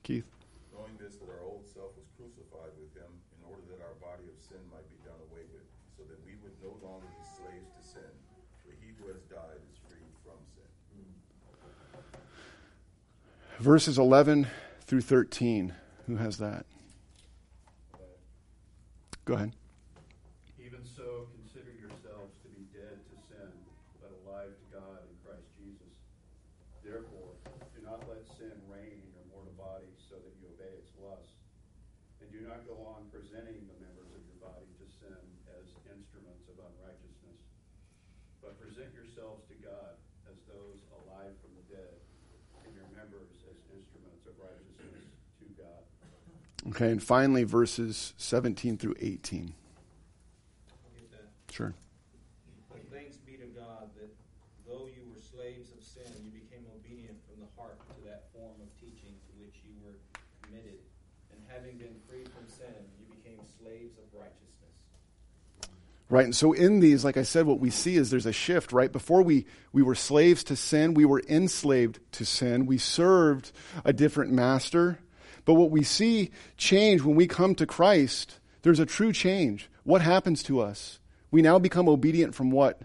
Keith? 0.04 0.26
Knowing 0.74 0.92
this, 1.00 1.16
that 1.16 1.30
our 1.30 1.40
old 1.48 1.64
self 1.74 1.96
was 1.96 2.08
crucified 2.20 2.76
with 2.76 2.92
him 2.92 3.08
in 3.40 3.48
order 3.48 3.64
that 3.72 3.80
our 3.80 3.96
body 4.04 4.28
of 4.28 4.36
sin 4.44 4.60
might 4.68 4.84
be 4.92 5.00
done 5.08 5.16
away 5.32 5.48
with, 5.56 5.64
so 5.96 6.04
that 6.12 6.20
we 6.28 6.36
would 6.44 6.56
no 6.60 6.76
longer 6.86 7.08
be 7.08 7.24
slaves 7.24 7.72
to 7.72 7.84
sin, 7.88 8.12
for 8.60 8.76
he 8.84 8.92
who 9.00 9.08
has 9.08 9.24
died 9.32 9.64
is 9.72 9.80
freed 9.88 10.12
from 10.28 10.44
sin. 10.52 10.68
Verses 13.60 13.98
11 13.98 14.48
through 14.88 15.08
13. 15.08 15.74
Who 16.08 16.18
has 16.18 16.38
that? 16.40 16.66
Go 19.24 19.36
ahead. 19.36 19.54
Even 20.58 20.82
so, 20.82 21.30
consider 21.38 21.70
yourselves 21.78 22.34
to 22.42 22.50
be 22.50 22.66
dead 22.74 22.98
to 22.98 23.16
sin, 23.30 23.50
but 24.02 24.10
alive 24.26 24.50
to 24.54 24.66
God 24.74 25.02
in 25.06 25.14
Christ 25.22 25.46
Jesus. 25.58 25.94
Therefore, 26.82 27.38
do 27.78 27.82
not 27.86 28.02
let 28.10 28.26
sin 28.38 28.54
reign 28.66 28.98
in 29.02 29.10
your 29.14 29.26
mortal 29.30 29.54
body 29.54 29.90
so 29.98 30.18
that 30.18 30.34
you 30.42 30.50
obey 30.50 30.74
its 30.82 30.90
lusts. 30.98 31.38
And 32.22 32.30
do 32.34 32.42
not 32.42 32.66
go 32.66 32.78
on 32.90 33.06
presenting 33.14 33.70
the 33.70 33.78
members 33.78 34.10
of 34.14 34.22
your 34.26 34.42
body 34.42 34.66
to 34.82 34.86
sin 34.90 35.22
as 35.58 35.70
instruments 35.90 36.50
of 36.50 36.58
unrighteousness, 36.58 37.42
but 38.42 38.58
present 38.58 38.94
yourselves 38.98 39.46
to 39.54 39.58
God 39.62 39.94
as 40.26 40.38
those 40.50 40.82
alive 41.06 41.38
from 41.42 41.54
the 41.54 41.66
dead, 41.70 41.98
and 42.66 42.74
your 42.74 42.90
members 42.98 43.30
as 43.46 43.58
instruments 43.74 44.26
of 44.26 44.38
righteousness 44.42 45.06
to 45.42 45.46
God. 45.58 45.86
Okay, 46.70 46.92
and 46.92 47.02
finally, 47.02 47.44
verses 47.44 48.14
17 48.18 48.78
through 48.78 48.94
18. 49.00 49.54
I'll 50.70 50.92
get 50.94 51.12
that. 51.12 51.54
Sure. 51.54 51.74
But 52.70 52.82
thanks 52.94 53.18
be 53.18 53.38
to 53.38 53.48
God 53.58 53.90
that 53.98 54.14
though 54.68 54.86
you 54.86 55.02
were 55.10 55.20
slaves 55.20 55.72
of 55.74 55.84
sin, 55.84 56.14
you 56.24 56.30
became 56.30 56.66
obedient 56.78 57.18
from 57.26 57.42
the 57.42 57.50
heart 57.60 57.80
to 57.98 58.06
that 58.06 58.26
form 58.34 58.54
of 58.62 58.70
teaching 58.80 59.18
to 59.18 59.32
which 59.42 59.56
you 59.66 59.74
were 59.84 59.98
committed. 60.44 60.78
And 61.32 61.42
having 61.48 61.80
been 61.80 61.96
freed 62.08 62.30
from 62.30 62.48
sin, 62.48 62.86
you 63.00 63.16
became 63.18 63.40
slaves 63.58 63.98
of 63.98 64.06
righteousness. 64.14 64.78
Right, 66.08 66.26
and 66.26 66.36
so 66.36 66.54
in 66.54 66.82
these, 66.82 67.04
like 67.04 67.18
I 67.18 67.24
said, 67.24 67.48
what 67.48 67.60
we 67.60 67.72
see 67.72 67.96
is 67.96 68.12
there's 68.12 68.28
a 68.28 68.32
shift, 68.32 68.72
right? 68.72 68.92
Before 68.92 69.24
we, 69.24 69.48
we 69.74 69.82
were 69.82 69.96
slaves 69.96 70.44
to 70.46 70.56
sin, 70.56 70.94
we 70.94 71.06
were 71.06 71.24
enslaved 71.28 72.00
to 72.14 72.26
sin, 72.26 72.68
we 72.68 72.78
served 72.78 73.52
a 73.84 73.92
different 73.92 74.32
master. 74.32 75.00
But 75.46 75.56
what 75.56 75.72
we 75.72 75.84
see 75.84 76.32
change 76.58 77.02
when 77.02 77.16
we 77.16 77.28
come 77.28 77.56
to 77.56 77.66
Christ, 77.66 78.40
there's 78.62 78.80
a 78.80 78.86
true 78.86 79.12
change. 79.14 79.70
What 79.84 80.02
happens 80.02 80.44
to 80.44 80.60
us? 80.60 81.00
We 81.32 81.42
now 81.42 81.60
become 81.60 81.88
obedient 81.88 82.36
from 82.36 82.52
what? 82.52 82.82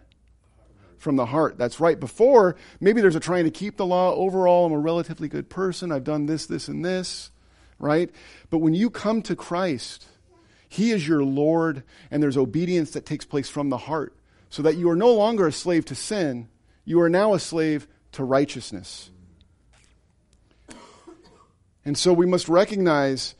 From 0.98 1.16
the 1.16 1.26
heart. 1.26 1.58
That's 1.58 1.80
right. 1.80 1.98
Before, 1.98 2.56
maybe 2.80 3.00
there's 3.00 3.16
a 3.16 3.20
trying 3.20 3.44
to 3.44 3.50
keep 3.50 3.76
the 3.76 3.86
law. 3.86 4.14
Overall, 4.14 4.66
I'm 4.66 4.72
a 4.72 4.78
relatively 4.78 5.28
good 5.28 5.48
person. 5.48 5.92
I've 5.92 6.04
done 6.04 6.26
this, 6.26 6.46
this, 6.46 6.68
and 6.68 6.84
this, 6.84 7.30
right? 7.78 8.10
But 8.50 8.58
when 8.58 8.74
you 8.74 8.90
come 8.90 9.20
to 9.22 9.36
Christ, 9.36 10.06
He 10.68 10.92
is 10.92 11.06
your 11.06 11.24
Lord, 11.24 11.82
and 12.10 12.22
there's 12.22 12.36
obedience 12.36 12.92
that 12.92 13.06
takes 13.06 13.24
place 13.24 13.48
from 13.48 13.70
the 13.70 13.76
heart, 13.76 14.14
so 14.48 14.62
that 14.62 14.76
you 14.76 14.88
are 14.88 14.96
no 14.96 15.12
longer 15.12 15.46
a 15.46 15.52
slave 15.52 15.84
to 15.86 15.94
sin. 15.94 16.48
You 16.84 17.00
are 17.00 17.10
now 17.10 17.34
a 17.34 17.40
slave 17.40 17.88
to 18.12 18.24
righteousness. 18.24 19.10
And 21.84 21.98
so 21.98 22.12
we 22.12 22.26
must 22.26 22.48
recognize 22.48 23.34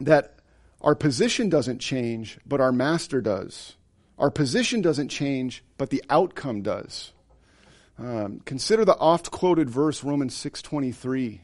that 0.00 0.34
our 0.80 0.94
position 0.94 1.48
doesn't 1.48 1.78
change, 1.78 2.38
but 2.46 2.60
our 2.60 2.72
master 2.72 3.20
does. 3.20 3.76
Our 4.18 4.30
position 4.30 4.82
doesn't 4.82 5.08
change, 5.08 5.64
but 5.78 5.90
the 5.90 6.02
outcome 6.10 6.62
does. 6.62 7.12
Um, 7.98 8.40
consider 8.44 8.84
the 8.84 8.96
oft 8.96 9.30
quoted 9.30 9.70
verse 9.70 10.02
Romans 10.02 10.34
6:23. 10.34 11.40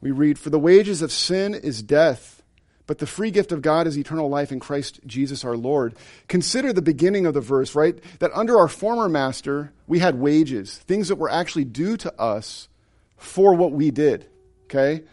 We 0.00 0.10
read, 0.10 0.38
"For 0.38 0.50
the 0.50 0.58
wages 0.58 1.02
of 1.02 1.12
sin 1.12 1.54
is 1.54 1.82
death, 1.82 2.42
but 2.86 2.98
the 2.98 3.06
free 3.06 3.30
gift 3.30 3.52
of 3.52 3.62
God 3.62 3.86
is 3.86 3.96
eternal 3.96 4.28
life 4.28 4.52
in 4.52 4.60
Christ 4.60 5.00
Jesus 5.06 5.44
our 5.44 5.56
Lord." 5.56 5.94
Consider 6.28 6.72
the 6.72 6.82
beginning 6.82 7.26
of 7.26 7.34
the 7.34 7.40
verse, 7.40 7.74
right? 7.74 7.98
That 8.18 8.32
under 8.34 8.58
our 8.58 8.68
former 8.68 9.08
master, 9.08 9.72
we 9.86 10.00
had 10.00 10.18
wages, 10.18 10.78
things 10.78 11.08
that 11.08 11.16
were 11.16 11.30
actually 11.30 11.64
due 11.64 11.96
to 11.98 12.20
us 12.20 12.68
for 13.16 13.54
what 13.54 13.72
we 13.72 13.90
did. 13.90 14.26
Okay? 14.66 15.04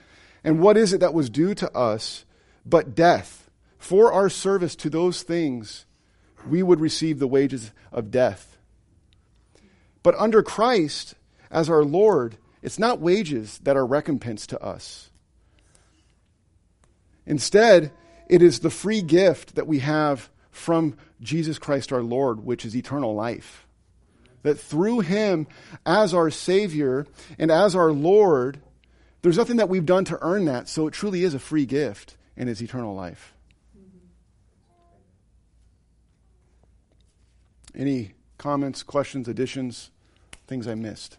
And 0.43 0.59
what 0.59 0.77
is 0.77 0.93
it 0.93 0.99
that 0.99 1.13
was 1.13 1.29
due 1.29 1.53
to 1.55 1.71
us 1.75 2.25
but 2.65 2.95
death? 2.95 3.49
For 3.77 4.11
our 4.13 4.29
service 4.29 4.75
to 4.77 4.89
those 4.89 5.23
things, 5.23 5.85
we 6.47 6.63
would 6.63 6.79
receive 6.79 7.19
the 7.19 7.27
wages 7.27 7.71
of 7.91 8.11
death. 8.11 8.57
But 10.01 10.15
under 10.15 10.43
Christ, 10.43 11.15
as 11.51 11.69
our 11.69 11.83
Lord, 11.83 12.37
it's 12.61 12.79
not 12.79 12.99
wages 12.99 13.59
that 13.63 13.77
are 13.77 13.85
recompense 13.85 14.47
to 14.47 14.61
us. 14.63 15.09
Instead, 17.25 17.91
it 18.29 18.41
is 18.41 18.59
the 18.59 18.69
free 18.69 19.01
gift 19.01 19.55
that 19.55 19.67
we 19.67 19.79
have 19.79 20.29
from 20.51 20.95
Jesus 21.21 21.57
Christ 21.59 21.91
our 21.91 22.03
Lord, 22.03 22.45
which 22.45 22.65
is 22.65 22.75
eternal 22.75 23.15
life. 23.15 23.65
That 24.43 24.59
through 24.59 25.01
Him, 25.01 25.47
as 25.85 26.13
our 26.13 26.29
Savior 26.29 27.05
and 27.37 27.49
as 27.49 27.75
our 27.75 27.91
Lord, 27.91 28.59
there's 29.23 29.37
nothing 29.37 29.55
that 29.57 29.69
we've 29.69 29.85
done 29.85 30.05
to 30.05 30.19
earn 30.21 30.45
that, 30.45 30.69
so 30.69 30.85
it 30.85 30.91
truly 30.91 31.23
is 31.23 31.33
a 31.33 31.39
free 31.39 31.65
gift 31.65 32.15
and 32.37 32.47
is 32.47 32.61
eternal 32.61 32.93
life. 32.93 33.33
Any 37.75 38.13
comments, 38.37 38.83
questions, 38.83 39.27
additions, 39.27 39.89
things 40.45 40.67
I 40.67 40.75
missed? 40.75 41.17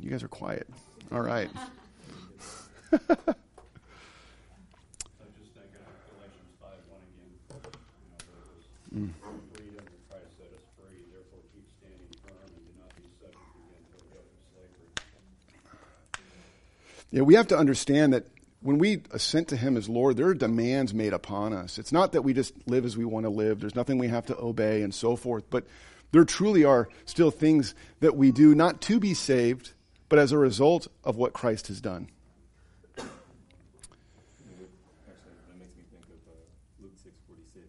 You 0.00 0.10
guys 0.10 0.22
are 0.22 0.28
quiet. 0.28 0.68
All 1.10 1.22
right 1.22 1.50
just 2.92 3.10
thinking 5.52 5.82
of 5.82 5.90
Galatians 6.06 6.54
five 6.62 6.80
one 6.86 7.02
again. 7.02 7.34
You 7.50 8.14
know, 8.14 8.22
where 8.30 8.38
it 8.38 8.54
was, 8.54 8.62
freedom 9.52 9.84
in 9.84 9.98
Christ 10.06 10.38
set 10.38 10.54
us 10.54 10.64
free, 10.78 11.02
therefore 11.10 11.42
keep 11.50 11.66
standing 11.76 12.12
firm 12.22 12.46
and 12.46 12.62
do 12.62 12.72
not 12.78 12.94
be 12.94 13.10
subject 13.18 13.42
again 13.58 13.82
to 13.90 13.96
a 13.98 14.06
yoke 14.14 14.30
of 14.30 14.40
slavery. 14.54 14.86
Yeah, 17.10 17.22
we 17.22 17.34
have 17.34 17.48
to 17.48 17.56
understand 17.56 18.12
that 18.12 18.26
when 18.60 18.78
we 18.78 19.02
assent 19.12 19.48
to 19.48 19.56
Him 19.56 19.76
as 19.76 19.88
Lord, 19.88 20.16
there 20.16 20.26
are 20.26 20.34
demands 20.34 20.92
made 20.92 21.12
upon 21.12 21.52
us. 21.52 21.78
It's 21.78 21.92
not 21.92 22.12
that 22.12 22.22
we 22.22 22.32
just 22.34 22.52
live 22.66 22.84
as 22.84 22.96
we 22.96 23.04
want 23.04 23.24
to 23.24 23.30
live, 23.30 23.60
there's 23.60 23.76
nothing 23.76 23.98
we 23.98 24.08
have 24.08 24.26
to 24.26 24.38
obey 24.38 24.82
and 24.82 24.94
so 24.94 25.14
forth, 25.14 25.44
but 25.50 25.64
there 26.12 26.24
truly 26.24 26.64
are 26.64 26.88
still 27.04 27.30
things 27.30 27.74
that 28.00 28.16
we 28.16 28.32
do 28.32 28.54
not 28.54 28.80
to 28.82 28.98
be 28.98 29.14
saved, 29.14 29.72
but 30.08 30.18
as 30.18 30.32
a 30.32 30.38
result 30.38 30.88
of 31.04 31.16
what 31.16 31.32
Christ 31.32 31.68
has 31.68 31.80
done. 31.80 32.08
Actually, 32.96 33.08
that 35.06 35.58
makes 35.58 35.76
me 35.76 35.82
think 35.90 36.04
of 36.04 36.16
Luke 36.80 36.92
six 37.02 37.14
forty 37.26 37.42
six. 37.52 37.66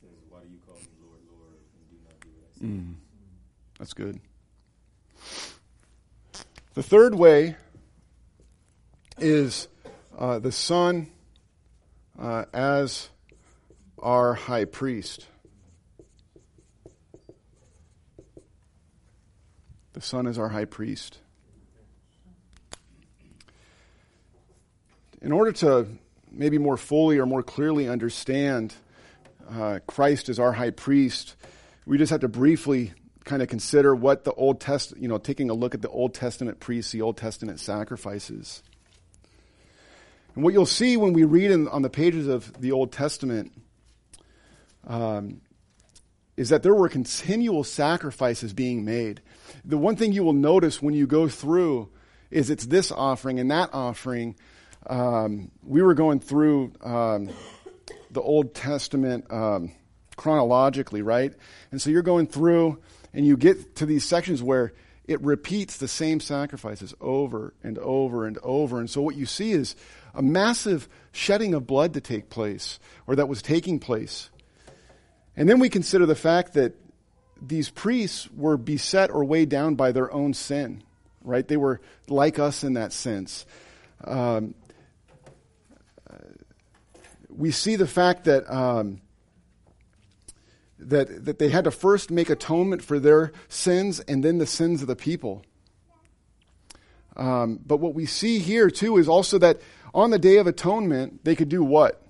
Says, 0.00 0.10
"Why 0.28 0.40
do 0.40 0.50
you 0.50 0.58
call 0.66 0.76
me 0.76 0.86
Lord, 1.00 1.20
Lord, 1.30 1.58
and 1.74 1.88
do 1.90 1.96
not 2.04 2.20
do 2.20 2.28
what 2.38 2.68
Mm. 2.68 2.94
That's 3.78 3.94
good. 3.94 4.20
The 6.74 6.82
third 6.82 7.14
way 7.14 7.56
is 9.22 9.68
uh, 10.18 10.38
the 10.38 10.52
Son 10.52 11.08
uh, 12.18 12.44
as 12.52 13.08
our 13.98 14.34
high 14.34 14.64
priest. 14.64 15.26
The 19.92 20.00
Son 20.00 20.26
is 20.26 20.38
our 20.38 20.48
high 20.48 20.64
priest. 20.64 21.18
In 25.20 25.30
order 25.30 25.52
to 25.52 25.86
maybe 26.30 26.58
more 26.58 26.76
fully 26.76 27.18
or 27.18 27.26
more 27.26 27.42
clearly 27.42 27.88
understand 27.88 28.74
uh, 29.48 29.78
Christ 29.86 30.28
as 30.28 30.40
our 30.40 30.52
high 30.52 30.70
priest, 30.70 31.36
we 31.86 31.98
just 31.98 32.10
have 32.10 32.20
to 32.20 32.28
briefly 32.28 32.92
kind 33.24 33.42
of 33.42 33.48
consider 33.48 33.94
what 33.94 34.24
the 34.24 34.32
Old 34.32 34.60
Testament, 34.60 35.02
you 35.02 35.08
know, 35.08 35.18
taking 35.18 35.50
a 35.50 35.54
look 35.54 35.74
at 35.74 35.82
the 35.82 35.88
Old 35.88 36.14
Testament 36.14 36.58
priests, 36.58 36.90
the 36.90 37.02
Old 37.02 37.16
Testament 37.16 37.60
sacrifices. 37.60 38.62
And 40.34 40.44
what 40.44 40.54
you'll 40.54 40.66
see 40.66 40.96
when 40.96 41.12
we 41.12 41.24
read 41.24 41.50
in, 41.50 41.68
on 41.68 41.82
the 41.82 41.90
pages 41.90 42.26
of 42.26 42.60
the 42.60 42.72
Old 42.72 42.92
Testament 42.92 43.52
um, 44.86 45.40
is 46.36 46.48
that 46.48 46.62
there 46.62 46.74
were 46.74 46.88
continual 46.88 47.64
sacrifices 47.64 48.52
being 48.52 48.84
made. 48.84 49.20
The 49.64 49.78
one 49.78 49.96
thing 49.96 50.12
you 50.12 50.24
will 50.24 50.32
notice 50.32 50.80
when 50.80 50.94
you 50.94 51.06
go 51.06 51.28
through 51.28 51.90
is 52.30 52.50
it's 52.50 52.66
this 52.66 52.90
offering 52.90 53.38
and 53.38 53.50
that 53.50 53.70
offering. 53.72 54.36
Um, 54.86 55.50
we 55.62 55.82
were 55.82 55.94
going 55.94 56.20
through 56.20 56.72
um, 56.80 57.28
the 58.10 58.22
Old 58.22 58.54
Testament 58.54 59.30
um, 59.30 59.72
chronologically, 60.16 61.02
right? 61.02 61.32
And 61.70 61.80
so 61.80 61.90
you're 61.90 62.02
going 62.02 62.26
through 62.26 62.78
and 63.12 63.26
you 63.26 63.36
get 63.36 63.76
to 63.76 63.86
these 63.86 64.04
sections 64.04 64.42
where 64.42 64.72
it 65.04 65.20
repeats 65.20 65.76
the 65.76 65.88
same 65.88 66.20
sacrifices 66.20 66.94
over 67.00 67.54
and 67.62 67.78
over 67.78 68.26
and 68.26 68.38
over. 68.38 68.80
And 68.80 68.88
so 68.88 69.02
what 69.02 69.16
you 69.16 69.26
see 69.26 69.52
is 69.52 69.76
a 70.14 70.22
massive 70.22 70.88
shedding 71.12 71.54
of 71.54 71.66
blood 71.66 71.94
to 71.94 72.00
take 72.00 72.30
place, 72.30 72.78
or 73.06 73.16
that 73.16 73.28
was 73.28 73.42
taking 73.42 73.78
place. 73.78 74.30
And 75.36 75.48
then 75.48 75.58
we 75.58 75.68
consider 75.68 76.06
the 76.06 76.14
fact 76.14 76.54
that 76.54 76.74
these 77.40 77.70
priests 77.70 78.30
were 78.30 78.56
beset 78.56 79.10
or 79.10 79.24
weighed 79.24 79.48
down 79.48 79.74
by 79.74 79.92
their 79.92 80.12
own 80.12 80.34
sin, 80.34 80.82
right? 81.22 81.46
They 81.46 81.56
were 81.56 81.80
like 82.08 82.38
us 82.38 82.62
in 82.62 82.74
that 82.74 82.92
sense. 82.92 83.46
Um, 84.04 84.54
we 87.28 87.50
see 87.50 87.76
the 87.76 87.86
fact 87.86 88.24
that 88.24 88.52
um, 88.52 89.00
that 90.78 91.24
that 91.24 91.38
they 91.38 91.48
had 91.48 91.64
to 91.64 91.70
first 91.70 92.10
make 92.10 92.30
atonement 92.30 92.82
for 92.82 92.98
their 92.98 93.32
sins 93.48 94.00
and 94.00 94.22
then 94.22 94.38
the 94.38 94.46
sins 94.46 94.82
of 94.82 94.88
the 94.88 94.96
people. 94.96 95.44
Um, 97.16 97.60
but 97.64 97.78
what 97.78 97.94
we 97.94 98.06
see 98.06 98.38
here 98.38 98.70
too 98.70 98.96
is 98.98 99.08
also 99.08 99.38
that 99.38 99.60
on 99.94 100.10
the 100.10 100.18
Day 100.18 100.38
of 100.38 100.46
Atonement 100.46 101.24
they 101.24 101.34
could 101.34 101.48
do 101.48 101.62
what? 101.62 102.02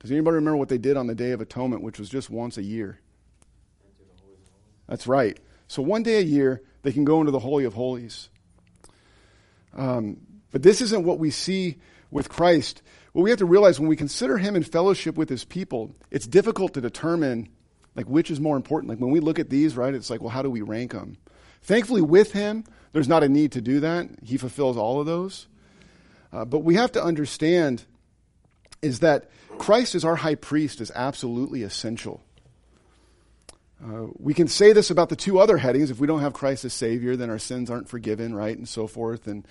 Does 0.00 0.10
anybody 0.10 0.36
remember 0.36 0.56
what 0.56 0.68
they 0.68 0.78
did 0.78 0.96
on 0.96 1.06
the 1.06 1.14
Day 1.14 1.32
of 1.32 1.40
Atonement, 1.40 1.82
which 1.82 1.98
was 1.98 2.08
just 2.08 2.30
once 2.30 2.58
a 2.58 2.62
year? 2.62 3.00
That's 4.88 5.06
right. 5.06 5.38
So 5.68 5.82
one 5.82 6.02
day 6.02 6.18
a 6.18 6.22
year 6.22 6.62
they 6.82 6.92
can 6.92 7.04
go 7.04 7.20
into 7.20 7.32
the 7.32 7.40
Holy 7.40 7.64
of 7.64 7.74
Holies. 7.74 8.28
Um, 9.74 10.18
but 10.52 10.62
this 10.62 10.80
isn't 10.80 11.04
what 11.04 11.18
we 11.18 11.30
see 11.30 11.78
with 12.10 12.28
Christ. 12.28 12.82
What 13.12 13.22
we 13.22 13.30
have 13.30 13.40
to 13.40 13.46
realize 13.46 13.80
when 13.80 13.88
we 13.88 13.96
consider 13.96 14.38
him 14.38 14.54
in 14.54 14.62
fellowship 14.62 15.16
with 15.16 15.28
his 15.28 15.44
people, 15.44 15.94
it's 16.10 16.26
difficult 16.26 16.74
to 16.74 16.80
determine 16.80 17.48
like 17.96 18.06
which 18.06 18.30
is 18.30 18.40
more 18.40 18.56
important. 18.56 18.90
Like 18.90 18.98
when 18.98 19.10
we 19.10 19.20
look 19.20 19.38
at 19.38 19.50
these, 19.50 19.76
right, 19.76 19.94
it's 19.94 20.10
like, 20.10 20.20
well, 20.20 20.30
how 20.30 20.42
do 20.42 20.50
we 20.50 20.60
rank 20.60 20.92
them? 20.92 21.16
Thankfully, 21.62 22.02
with 22.02 22.32
him, 22.32 22.64
there's 22.92 23.08
not 23.08 23.24
a 23.24 23.28
need 23.28 23.52
to 23.52 23.60
do 23.60 23.80
that. 23.80 24.08
He 24.22 24.36
fulfills 24.36 24.76
all 24.76 25.00
of 25.00 25.06
those. 25.06 25.48
Uh, 26.36 26.44
but 26.44 26.58
we 26.58 26.74
have 26.74 26.92
to 26.92 27.02
understand 27.02 27.82
is 28.82 29.00
that 29.00 29.30
Christ 29.56 29.94
as 29.94 30.04
our 30.04 30.16
high 30.16 30.34
priest 30.34 30.82
is 30.82 30.92
absolutely 30.94 31.62
essential. 31.62 32.22
Uh, 33.82 34.08
we 34.18 34.34
can 34.34 34.46
say 34.46 34.74
this 34.74 34.90
about 34.90 35.08
the 35.08 35.16
two 35.16 35.38
other 35.38 35.56
headings. 35.56 35.90
If 35.90 35.98
we 35.98 36.06
don't 36.06 36.20
have 36.20 36.34
Christ 36.34 36.66
as 36.66 36.74
Savior, 36.74 37.16
then 37.16 37.30
our 37.30 37.38
sins 37.38 37.70
aren't 37.70 37.88
forgiven, 37.88 38.34
right, 38.34 38.54
and 38.54 38.68
so 38.68 38.86
forth. 38.86 39.26
And 39.26 39.48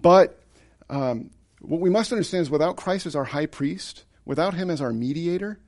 but 0.00 0.40
um, 0.88 1.28
what 1.60 1.82
we 1.82 1.90
must 1.90 2.12
understand 2.12 2.42
is, 2.42 2.50
without 2.50 2.78
Christ 2.78 3.04
as 3.04 3.14
our 3.14 3.24
high 3.24 3.46
priest, 3.46 4.06
without 4.24 4.54
Him 4.54 4.70
as 4.70 4.80
our 4.80 4.92
mediator, 4.92 5.58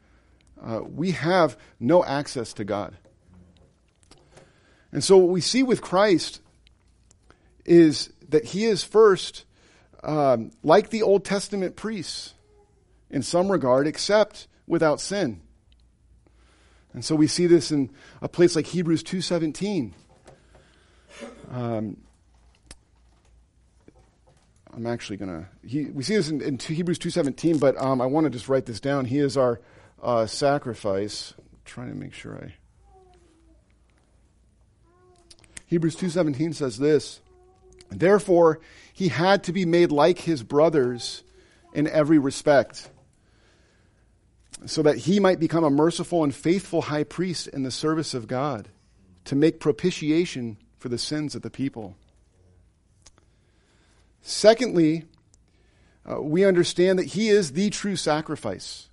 uh, 0.62 0.80
we 0.82 1.10
have 1.10 1.58
no 1.78 2.02
access 2.02 2.54
to 2.54 2.64
God. 2.64 2.96
And 4.92 5.04
so, 5.04 5.18
what 5.18 5.28
we 5.28 5.42
see 5.42 5.62
with 5.62 5.82
Christ 5.82 6.40
is 7.66 8.10
that 8.30 8.46
He 8.46 8.64
is 8.64 8.82
first 8.82 9.44
um, 10.04 10.50
like 10.62 10.90
the 10.90 11.02
Old 11.02 11.24
Testament 11.24 11.76
priests 11.76 12.34
in 13.10 13.22
some 13.22 13.50
regard, 13.50 13.86
except 13.86 14.46
without 14.66 15.00
sin. 15.00 15.40
And 16.92 17.04
so 17.04 17.16
we 17.16 17.26
see 17.26 17.46
this 17.46 17.72
in 17.72 17.90
a 18.22 18.28
place 18.28 18.54
like 18.54 18.66
Hebrews 18.66 19.02
2.17. 19.02 19.92
Um, 21.50 21.96
I'm 24.72 24.86
actually 24.86 25.16
going 25.16 25.46
to, 25.62 25.92
we 25.92 26.02
see 26.02 26.16
this 26.16 26.28
in, 26.28 26.40
in 26.40 26.58
Hebrews 26.58 26.98
2.17, 26.98 27.60
but 27.60 27.80
um, 27.80 28.00
I 28.00 28.06
want 28.06 28.24
to 28.24 28.30
just 28.30 28.48
write 28.48 28.66
this 28.66 28.80
down. 28.80 29.04
He 29.06 29.18
is 29.18 29.36
our 29.36 29.60
uh, 30.02 30.26
sacrifice. 30.26 31.34
I'm 31.38 31.58
trying 31.64 31.90
to 31.90 31.96
make 31.96 32.12
sure 32.12 32.36
I. 32.36 32.54
Hebrews 35.66 35.96
2.17 35.96 36.54
says 36.54 36.78
this, 36.78 37.20
Therefore, 37.90 38.60
he 38.94 39.08
had 39.08 39.42
to 39.42 39.52
be 39.52 39.66
made 39.66 39.90
like 39.90 40.20
his 40.20 40.44
brothers 40.44 41.24
in 41.74 41.88
every 41.88 42.16
respect 42.16 42.88
so 44.64 44.82
that 44.82 44.98
he 44.98 45.18
might 45.18 45.40
become 45.40 45.64
a 45.64 45.70
merciful 45.70 46.22
and 46.22 46.32
faithful 46.32 46.82
high 46.82 47.02
priest 47.02 47.48
in 47.48 47.64
the 47.64 47.72
service 47.72 48.14
of 48.14 48.28
God 48.28 48.68
to 49.24 49.34
make 49.34 49.58
propitiation 49.58 50.56
for 50.78 50.88
the 50.88 50.96
sins 50.96 51.34
of 51.34 51.42
the 51.42 51.50
people. 51.50 51.96
Secondly, 54.22 55.04
uh, 56.08 56.22
we 56.22 56.44
understand 56.44 56.98
that 57.00 57.06
he 57.06 57.28
is 57.28 57.52
the 57.52 57.70
true 57.70 57.96
sacrifice. 57.96 58.88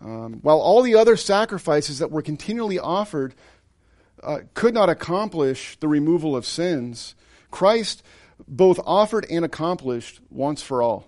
Um, 0.00 0.34
while 0.42 0.60
all 0.60 0.82
the 0.82 0.94
other 0.94 1.16
sacrifices 1.16 1.98
that 1.98 2.12
were 2.12 2.22
continually 2.22 2.78
offered 2.78 3.34
uh, 4.22 4.40
could 4.54 4.74
not 4.74 4.88
accomplish 4.88 5.76
the 5.80 5.88
removal 5.88 6.36
of 6.36 6.46
sins, 6.46 7.16
Christ 7.50 8.04
both 8.48 8.80
offered 8.84 9.26
and 9.30 9.44
accomplished 9.44 10.20
once 10.30 10.62
for 10.62 10.82
all. 10.82 11.06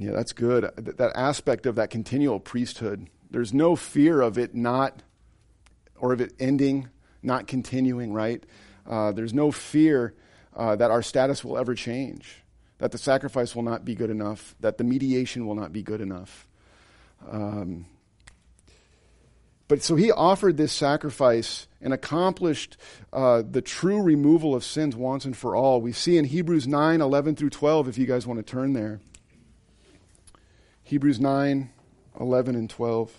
Yeah, 0.04 0.12
that's 0.12 0.34
good. 0.34 0.70
That 0.76 1.14
aspect 1.16 1.66
of 1.66 1.76
that 1.76 1.90
continual 1.90 2.38
priesthood. 2.38 3.10
There's 3.32 3.54
no 3.54 3.78
fear 3.78 4.20
of 4.20 4.38
it 4.38 4.54
not, 4.54 5.02
or 5.98 6.12
of 6.12 6.20
it 6.20 6.34
ending, 6.42 6.90
not 7.22 7.48
continuing, 7.48 8.12
right? 8.12 8.44
Uh, 8.86 9.14
there's 9.14 9.34
no 9.34 9.50
fear 9.50 10.14
uh, 10.58 10.76
that 10.76 10.92
our 10.92 11.02
status 11.02 11.42
will 11.42 11.58
ever 11.58 11.74
change, 11.74 12.44
that 12.80 12.92
the 12.92 12.98
sacrifice 12.98 13.56
will 13.56 13.64
not 13.64 13.86
be 13.86 13.96
good 13.96 14.10
enough, 14.10 14.56
that 14.60 14.78
the 14.78 14.84
mediation 14.84 15.48
will 15.48 15.56
not 15.56 15.72
be 15.72 15.82
good 15.82 16.02
enough. 16.02 16.50
Um, 17.32 17.86
but 19.70 19.84
so 19.84 19.96
he 19.96 20.12
offered 20.12 20.58
this 20.58 20.74
sacrifice 20.74 21.68
and 21.80 21.94
accomplished 21.94 22.76
uh, 23.14 23.42
the 23.50 23.62
true 23.62 24.02
removal 24.02 24.54
of 24.54 24.66
sins 24.66 24.98
once 24.98 25.24
and 25.24 25.36
for 25.36 25.56
all. 25.56 25.80
We 25.80 25.94
see 25.94 26.18
in 26.18 26.26
Hebrews 26.26 26.68
9 26.68 27.00
11 27.00 27.38
through 27.38 27.52
12, 27.52 27.88
if 27.88 27.98
you 27.98 28.06
guys 28.06 28.28
want 28.28 28.46
to 28.46 28.52
turn 28.52 28.74
there. 28.74 29.00
Hebrews 30.84 31.20
9 31.20 31.70
11 32.20 32.56
and 32.56 32.70
12. 32.70 33.12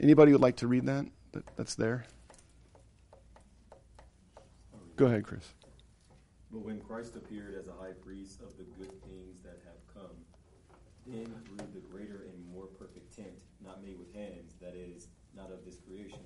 Anybody 0.00 0.32
would 0.32 0.40
like 0.40 0.56
to 0.56 0.68
read 0.68 0.86
that? 0.86 1.06
that 1.32 1.44
that's 1.56 1.74
there? 1.74 2.06
Go 4.96 5.06
ahead, 5.06 5.24
Chris. 5.24 5.54
But 6.50 6.64
when 6.64 6.80
Christ 6.80 7.16
appeared 7.16 7.56
as 7.58 7.66
a 7.66 7.72
high 7.72 7.92
priest 7.92 8.40
of 8.40 8.56
the 8.56 8.64
good 8.78 8.92
things 9.02 9.42
that 9.42 9.58
have 9.66 9.78
come, 9.92 10.16
then 11.06 11.26
through 11.44 11.66
the 11.74 11.86
greater 11.90 12.26
and 12.32 12.54
more 12.54 12.66
perfect 12.66 13.14
tent, 13.14 13.42
not 13.62 13.82
made 13.82 13.98
with 13.98 14.14
hands, 14.14 14.54
that 14.60 14.74
is, 14.74 15.08
not 15.36 15.50
of 15.50 15.64
this 15.64 15.78
creation, 15.78 16.20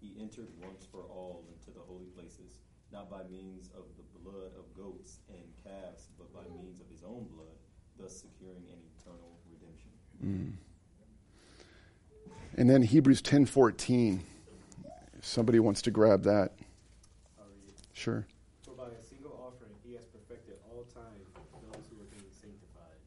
he 0.00 0.14
entered 0.20 0.48
once 0.60 0.84
for 0.84 1.02
all 1.02 1.44
holy 1.92 2.08
places, 2.16 2.58
not 2.92 3.10
by 3.10 3.22
means 3.30 3.68
of 3.76 3.84
the 3.96 4.02
blood 4.24 4.52
of 4.56 4.64
goats 4.74 5.18
and 5.28 5.44
calves, 5.62 6.08
but 6.16 6.32
by 6.32 6.48
means 6.56 6.80
of 6.80 6.88
his 6.88 7.02
own 7.04 7.28
blood, 7.34 7.56
thus 7.98 8.24
securing 8.24 8.64
an 8.72 8.80
eternal 8.96 9.36
redemption. 9.50 9.90
Mm. 10.24 10.52
And 12.56 12.70
then 12.70 12.82
Hebrews 12.82 13.20
10:14. 13.22 14.20
If 15.18 15.26
somebody 15.26 15.60
wants 15.60 15.82
to 15.82 15.90
grab 15.90 16.22
that. 16.24 16.52
Sure. 17.92 18.26
For 18.64 18.72
by 18.72 18.84
a 18.86 19.02
single 19.04 19.38
offering 19.46 19.70
he 19.84 19.92
has 19.94 20.04
perfected 20.06 20.56
all 20.68 20.84
time 20.94 21.02
those 21.70 21.84
who 21.90 22.00
are 22.00 22.10
being 22.10 22.24
sanctified. 22.40 22.98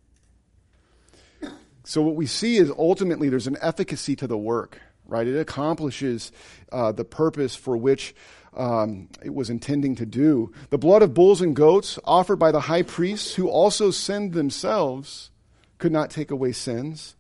So 1.84 2.02
what 2.02 2.16
we 2.16 2.26
see 2.26 2.58
is 2.58 2.72
ultimately 2.72 3.30
there's 3.30 3.48
an 3.48 3.58
efficacy 3.62 4.16
to 4.18 4.28
the 4.28 4.38
work, 4.38 4.80
right? 5.06 5.28
It 5.28 5.38
accomplishes 5.38 6.32
uh, 6.72 6.92
the 6.94 7.04
purpose 7.04 7.56
for 7.56 7.76
which 7.76 8.16
um, 8.56 9.10
it 9.24 9.34
was 9.34 9.50
intending 9.50 9.96
to 9.96 10.06
do. 10.06 10.52
The 10.70 10.78
blood 10.78 11.02
of 11.02 11.14
bulls 11.14 11.42
and 11.42 11.56
goats 11.56 12.00
offered 12.06 12.38
by 12.38 12.52
the 12.52 12.62
high 12.62 12.84
priests, 12.84 13.36
who 13.36 13.50
also 13.50 13.92
sinned 13.92 14.34
themselves, 14.34 15.30
could 15.78 15.92
not 15.92 16.10
take 16.10 16.32
away 16.32 16.54
sins. 16.54 17.16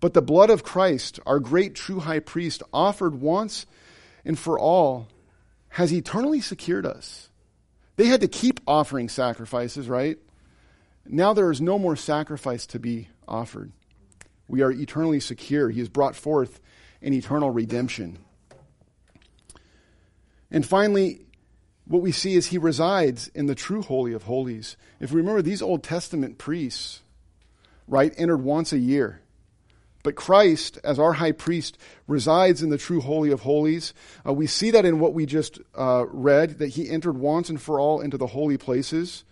But 0.00 0.14
the 0.14 0.22
blood 0.22 0.50
of 0.50 0.62
Christ, 0.62 1.20
our 1.26 1.40
great 1.40 1.74
true 1.74 2.00
high 2.00 2.20
priest, 2.20 2.62
offered 2.72 3.20
once 3.20 3.66
and 4.24 4.38
for 4.38 4.58
all, 4.58 5.08
has 5.70 5.92
eternally 5.92 6.40
secured 6.40 6.86
us. 6.86 7.28
They 7.96 8.06
had 8.06 8.22
to 8.22 8.28
keep 8.28 8.60
offering 8.66 9.08
sacrifices, 9.08 9.88
right? 9.88 10.18
Now 11.06 11.32
there 11.34 11.50
is 11.50 11.60
no 11.60 11.78
more 11.78 11.96
sacrifice 11.96 12.66
to 12.68 12.78
be 12.78 13.08
offered. 13.28 13.72
We 14.48 14.62
are 14.62 14.72
eternally 14.72 15.20
secure. 15.20 15.70
He 15.70 15.80
has 15.80 15.88
brought 15.88 16.16
forth 16.16 16.60
an 17.02 17.12
eternal 17.12 17.50
redemption. 17.50 18.18
And 20.50 20.66
finally, 20.66 21.20
what 21.86 22.02
we 22.02 22.12
see 22.12 22.34
is 22.34 22.46
he 22.46 22.58
resides 22.58 23.28
in 23.34 23.46
the 23.46 23.54
true 23.54 23.82
Holy 23.82 24.12
of 24.12 24.24
Holies. 24.24 24.76
If 25.00 25.12
we 25.12 25.20
remember, 25.20 25.42
these 25.42 25.62
Old 25.62 25.82
Testament 25.82 26.38
priests, 26.38 27.02
right, 27.88 28.14
entered 28.16 28.38
once 28.38 28.72
a 28.72 28.78
year. 28.78 29.20
But 30.02 30.14
Christ, 30.14 30.78
as 30.82 30.98
our 30.98 31.14
high 31.14 31.32
priest, 31.32 31.76
resides 32.06 32.62
in 32.62 32.70
the 32.70 32.78
true 32.78 33.00
Holy 33.00 33.30
of 33.32 33.40
Holies. 33.40 33.92
Uh, 34.26 34.32
we 34.32 34.46
see 34.46 34.70
that 34.70 34.86
in 34.86 34.98
what 34.98 35.12
we 35.12 35.26
just 35.26 35.60
uh, 35.76 36.06
read, 36.08 36.58
that 36.58 36.68
he 36.68 36.88
entered 36.88 37.18
once 37.18 37.50
and 37.50 37.60
for 37.60 37.78
all 37.78 38.00
into 38.00 38.16
the 38.16 38.28
holy 38.28 38.56
places. 38.56 39.24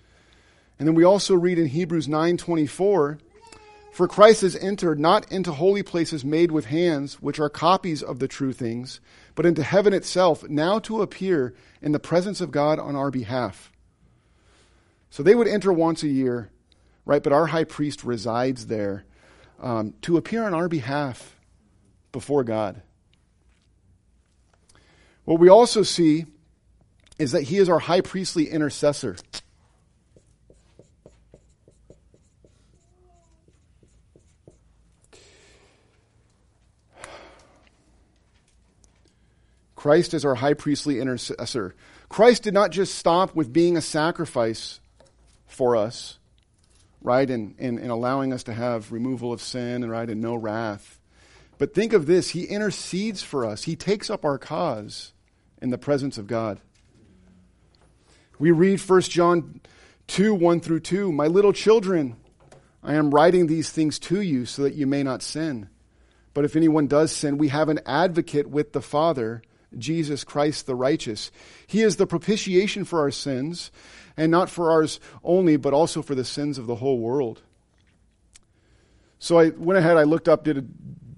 And 0.78 0.87
then 0.87 0.94
we 0.94 1.04
also 1.04 1.35
read 1.35 1.59
in 1.59 1.66
Hebrews 1.66 2.07
9:24, 2.07 3.18
"For 3.92 4.09
Christ 4.09 4.42
has 4.42 4.57
entered 4.57 5.00
not 5.00 5.31
into 5.33 5.52
holy 5.52 5.83
places 5.83 6.24
made 6.24 6.52
with 6.52 6.66
hands, 6.66 7.14
which 7.14 7.40
are 7.40 7.48
copies 7.48 8.02
of 8.02 8.18
the 8.18 8.28
true 8.28 8.52
things, 8.52 9.00
but 9.38 9.46
into 9.46 9.62
heaven 9.62 9.92
itself, 9.92 10.42
now 10.48 10.81
to 10.81 11.01
appear 11.01 11.55
in 11.81 11.92
the 11.92 12.01
presence 12.01 12.40
of 12.40 12.51
God 12.51 12.81
on 12.81 12.96
our 12.96 13.09
behalf." 13.09 13.70
So 15.11 15.22
they 15.22 15.37
would 15.37 15.46
enter 15.46 15.72
once 15.72 16.03
a 16.03 16.09
year, 16.09 16.51
right? 17.05 17.22
But 17.22 17.33
our 17.33 17.46
high 17.46 17.62
priest 17.62 18.03
resides 18.03 18.66
there 18.66 19.05
um, 19.61 19.94
to 20.03 20.16
appear 20.16 20.44
on 20.44 20.55
our 20.55 20.66
behalf 20.66 21.37
before 22.11 22.42
God. 22.42 22.83
What 25.24 25.38
we 25.38 25.48
also 25.48 25.85
see 25.85 26.27
is 27.16 27.31
that 27.31 27.44
he 27.44 27.59
is 27.59 27.68
our 27.68 27.79
high 27.79 28.01
priestly 28.01 28.51
intercessor. 28.51 29.18
Christ 39.79 40.12
is 40.12 40.25
our 40.25 40.35
high 40.35 40.55
priestly 40.55 40.99
intercessor. 40.99 41.73
Christ 42.09 42.43
did 42.43 42.53
not 42.53 42.73
just 42.73 42.97
stop 42.97 43.37
with 43.37 43.53
being 43.53 43.77
a 43.77 43.81
sacrifice 43.81 44.81
for 45.47 45.77
us, 45.77 46.19
right, 47.01 47.31
and, 47.31 47.55
and, 47.61 47.79
and 47.79 47.88
allowing 47.88 48.33
us 48.33 48.43
to 48.43 48.53
have 48.53 48.91
removal 48.91 49.33
of 49.33 49.41
sin 49.41 49.85
and 49.85 49.88
right 49.88 50.11
and 50.11 50.21
no 50.21 50.35
wrath. 50.35 50.99
But 51.59 51.75
think 51.75 51.93
of 51.93 52.07
this, 52.07 52.31
he 52.31 52.43
intercedes 52.43 53.23
for 53.23 53.47
us. 53.47 53.62
He 53.62 53.77
takes 53.77 54.11
up 54.11 54.25
our 54.25 54.37
cause 54.37 55.12
in 55.62 55.71
the 55.71 55.79
presence 55.79 56.19
of 56.19 56.27
God. 56.27 56.59
We 58.41 58.51
read 58.51 58.81
1 58.81 59.01
John 59.03 59.61
2 60.09 60.35
1 60.35 60.59
through 60.59 60.81
2. 60.81 61.12
My 61.12 61.29
little 61.29 61.53
children, 61.53 62.17
I 62.83 62.95
am 62.95 63.12
writing 63.12 63.47
these 63.47 63.71
things 63.71 64.01
to 64.01 64.21
you 64.21 64.45
so 64.45 64.62
that 64.62 64.75
you 64.75 64.88
may 64.88 65.05
not 65.05 65.23
sin. 65.23 65.69
But 66.35 66.45
if 66.45 66.57
anyone 66.57 66.88
does 66.88 67.12
sin, 67.12 67.38
we 67.38 67.47
have 67.49 67.69
an 67.69 67.79
advocate 67.87 68.49
with 68.49 68.73
the 68.73 68.83
Father, 68.83 69.41
Jesus 69.76 70.24
Christ 70.24 70.66
the 70.66 70.74
righteous. 70.74 71.31
He 71.66 71.83
is 71.83 71.96
the 71.96 72.07
propitiation 72.07 72.85
for 72.85 73.00
our 73.00 73.11
sins, 73.11 73.70
and 74.16 74.31
not 74.31 74.48
for 74.48 74.70
ours 74.70 75.00
only, 75.22 75.57
but 75.57 75.74
also 75.74 76.02
for 76.02 76.14
the 76.14 76.24
sins 76.24 76.59
of 76.59 76.66
the 76.66 76.76
whole 76.76 76.98
world. 76.98 77.42
So 79.18 79.38
I 79.38 79.50
went 79.50 79.78
ahead, 79.78 79.96
I 79.96 80.04
looked 80.04 80.28
up, 80.28 80.44
did 80.44 80.59
a 80.59 80.62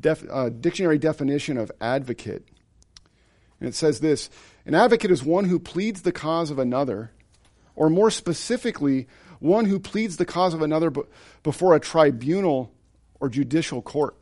def, 0.00 0.24
uh, 0.28 0.48
dictionary 0.48 0.98
definition 0.98 1.56
of 1.56 1.70
advocate. 1.80 2.46
And 3.60 3.68
it 3.68 3.74
says 3.74 4.00
this 4.00 4.30
An 4.66 4.74
advocate 4.74 5.10
is 5.10 5.22
one 5.22 5.44
who 5.44 5.58
pleads 5.58 6.02
the 6.02 6.12
cause 6.12 6.50
of 6.50 6.58
another, 6.58 7.12
or 7.76 7.90
more 7.90 8.10
specifically, 8.10 9.06
one 9.38 9.66
who 9.66 9.78
pleads 9.78 10.16
the 10.16 10.26
cause 10.26 10.54
of 10.54 10.62
another 10.62 10.92
before 11.42 11.74
a 11.74 11.80
tribunal 11.80 12.72
or 13.20 13.28
judicial 13.28 13.82
court. 13.82 14.16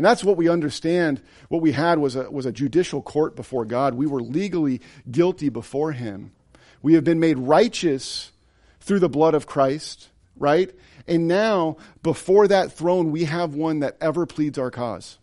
And 0.00 0.04
that's 0.06 0.24
what 0.24 0.38
we 0.38 0.48
understand. 0.48 1.20
What 1.50 1.60
we 1.60 1.72
had 1.72 1.98
was 1.98 2.16
a, 2.16 2.30
was 2.30 2.46
a 2.46 2.52
judicial 2.52 3.02
court 3.02 3.36
before 3.36 3.66
God. 3.66 3.92
We 3.92 4.06
were 4.06 4.22
legally 4.22 4.80
guilty 5.10 5.50
before 5.50 5.92
Him. 5.92 6.32
We 6.80 6.94
have 6.94 7.04
been 7.04 7.20
made 7.20 7.36
righteous 7.36 8.32
through 8.80 9.00
the 9.00 9.10
blood 9.10 9.34
of 9.34 9.46
Christ, 9.46 10.08
right? 10.38 10.74
And 11.06 11.28
now, 11.28 11.76
before 12.02 12.48
that 12.48 12.72
throne, 12.72 13.10
we 13.10 13.24
have 13.24 13.54
one 13.54 13.80
that 13.80 13.98
ever 14.00 14.24
pleads 14.24 14.56
our 14.56 14.70
cause. 14.70 15.18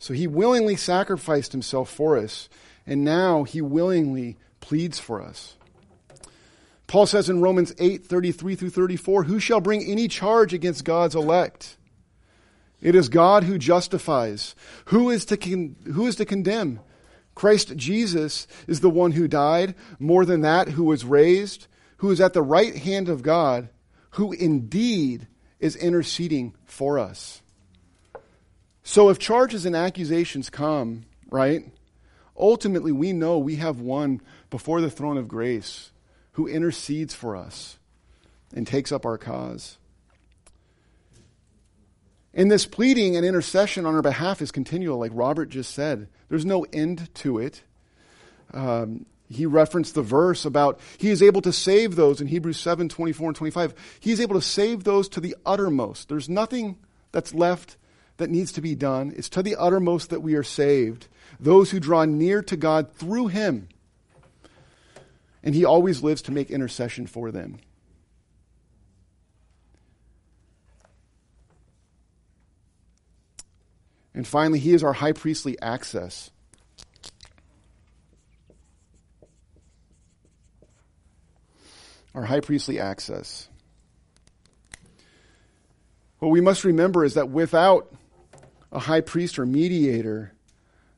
So 0.00 0.12
he 0.12 0.26
willingly 0.26 0.74
sacrificed 0.74 1.52
himself 1.52 1.88
for 1.88 2.18
us, 2.18 2.48
and 2.84 3.04
now 3.04 3.44
he 3.44 3.62
willingly 3.62 4.38
pleads 4.58 4.98
for 4.98 5.22
us. 5.22 5.54
Paul 6.86 7.06
says 7.06 7.30
in 7.30 7.40
Romans 7.40 7.74
8 7.78 8.04
33 8.04 8.54
through 8.54 8.70
34, 8.70 9.24
Who 9.24 9.40
shall 9.40 9.60
bring 9.60 9.84
any 9.84 10.08
charge 10.08 10.52
against 10.52 10.84
God's 10.84 11.14
elect? 11.14 11.76
It 12.80 12.94
is 12.94 13.08
God 13.08 13.44
who 13.44 13.56
justifies. 13.56 14.54
Who 14.86 15.08
is 15.10 15.24
to, 15.26 15.36
con- 15.36 15.76
who 15.92 16.06
is 16.06 16.16
to 16.16 16.26
condemn? 16.26 16.80
Christ 17.34 17.76
Jesus 17.76 18.46
is 18.68 18.80
the 18.80 18.90
one 18.90 19.12
who 19.12 19.26
died, 19.26 19.74
more 19.98 20.24
than 20.24 20.42
that, 20.42 20.68
who 20.68 20.84
was 20.84 21.04
raised, 21.04 21.66
who 21.96 22.10
is 22.10 22.20
at 22.20 22.34
the 22.34 22.42
right 22.42 22.76
hand 22.76 23.08
of 23.08 23.22
God, 23.22 23.70
who 24.10 24.32
indeed 24.32 25.26
is 25.58 25.76
interceding 25.76 26.54
for 26.66 26.98
us. 26.98 27.40
So 28.82 29.08
if 29.08 29.18
charges 29.18 29.64
and 29.64 29.74
accusations 29.74 30.50
come, 30.50 31.06
right, 31.30 31.64
ultimately 32.36 32.92
we 32.92 33.14
know 33.14 33.38
we 33.38 33.56
have 33.56 33.80
one 33.80 34.20
before 34.50 34.82
the 34.82 34.90
throne 34.90 35.16
of 35.16 35.26
grace 35.26 35.90
who 36.34 36.46
intercedes 36.46 37.14
for 37.14 37.36
us 37.36 37.78
and 38.54 38.66
takes 38.66 38.92
up 38.92 39.04
our 39.04 39.18
cause. 39.18 39.78
And 42.32 42.50
this 42.50 42.66
pleading 42.66 43.16
and 43.16 43.24
intercession 43.24 43.86
on 43.86 43.94
our 43.94 44.02
behalf 44.02 44.42
is 44.42 44.50
continual, 44.50 44.98
like 44.98 45.12
Robert 45.14 45.48
just 45.48 45.72
said. 45.72 46.08
There's 46.28 46.44
no 46.44 46.66
end 46.72 47.12
to 47.16 47.38
it. 47.38 47.62
Um, 48.52 49.06
he 49.30 49.46
referenced 49.46 49.94
the 49.94 50.02
verse 50.02 50.44
about 50.44 50.80
he 50.98 51.10
is 51.10 51.22
able 51.22 51.40
to 51.42 51.52
save 51.52 51.96
those 51.96 52.20
in 52.20 52.26
Hebrews 52.26 52.58
7 52.58 52.88
24 52.88 53.28
and 53.28 53.36
25. 53.36 53.74
He 54.00 54.12
is 54.12 54.20
able 54.20 54.34
to 54.34 54.42
save 54.42 54.84
those 54.84 55.08
to 55.10 55.20
the 55.20 55.36
uttermost. 55.46 56.08
There's 56.08 56.28
nothing 56.28 56.78
that's 57.12 57.34
left 57.34 57.76
that 58.16 58.30
needs 58.30 58.52
to 58.52 58.60
be 58.60 58.74
done. 58.74 59.12
It's 59.16 59.28
to 59.30 59.42
the 59.42 59.56
uttermost 59.56 60.10
that 60.10 60.22
we 60.22 60.34
are 60.34 60.42
saved. 60.42 61.08
Those 61.40 61.70
who 61.70 61.80
draw 61.80 62.04
near 62.04 62.42
to 62.42 62.56
God 62.56 62.92
through 62.92 63.28
him. 63.28 63.68
And 65.44 65.54
he 65.54 65.64
always 65.66 66.02
lives 66.02 66.22
to 66.22 66.32
make 66.32 66.50
intercession 66.50 67.06
for 67.06 67.30
them. 67.30 67.58
And 74.14 74.26
finally, 74.26 74.58
he 74.58 74.72
is 74.72 74.82
our 74.82 74.94
high 74.94 75.12
priestly 75.12 75.60
access. 75.60 76.30
Our 82.14 82.24
high 82.24 82.40
priestly 82.40 82.80
access. 82.80 83.48
What 86.20 86.30
we 86.30 86.40
must 86.40 86.64
remember 86.64 87.04
is 87.04 87.14
that 87.14 87.28
without 87.28 87.92
a 88.72 88.78
high 88.78 89.02
priest 89.02 89.38
or 89.38 89.44
mediator, 89.44 90.32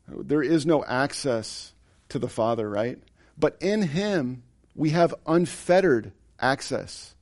there 0.06 0.42
is 0.42 0.66
no 0.66 0.84
access 0.84 1.72
to 2.10 2.20
the 2.20 2.28
Father, 2.28 2.68
right? 2.68 2.98
But 3.38 3.56
in 3.60 3.82
him, 3.82 4.42
we 4.74 4.90
have 4.90 5.14
unfettered 5.26 6.12
access. 6.38 7.14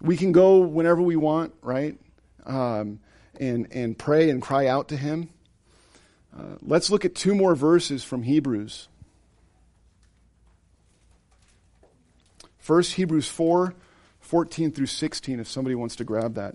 We 0.00 0.16
can 0.16 0.32
go 0.32 0.60
whenever 0.60 1.02
we 1.02 1.16
want, 1.16 1.54
right? 1.62 1.98
Um, 2.44 3.00
and, 3.40 3.68
and 3.72 3.98
pray 3.98 4.30
and 4.30 4.40
cry 4.42 4.66
out 4.66 4.88
to 4.88 4.96
Him. 4.96 5.30
Uh, 6.36 6.56
let's 6.62 6.90
look 6.90 7.04
at 7.04 7.14
two 7.14 7.34
more 7.34 7.54
verses 7.54 8.04
from 8.04 8.22
Hebrews. 8.22 8.88
First, 12.58 12.94
Hebrews 12.94 13.28
4 13.28 13.74
14 14.20 14.72
through 14.72 14.86
16, 14.86 15.40
if 15.40 15.48
somebody 15.48 15.74
wants 15.74 15.96
to 15.96 16.04
grab 16.04 16.34
that. 16.34 16.54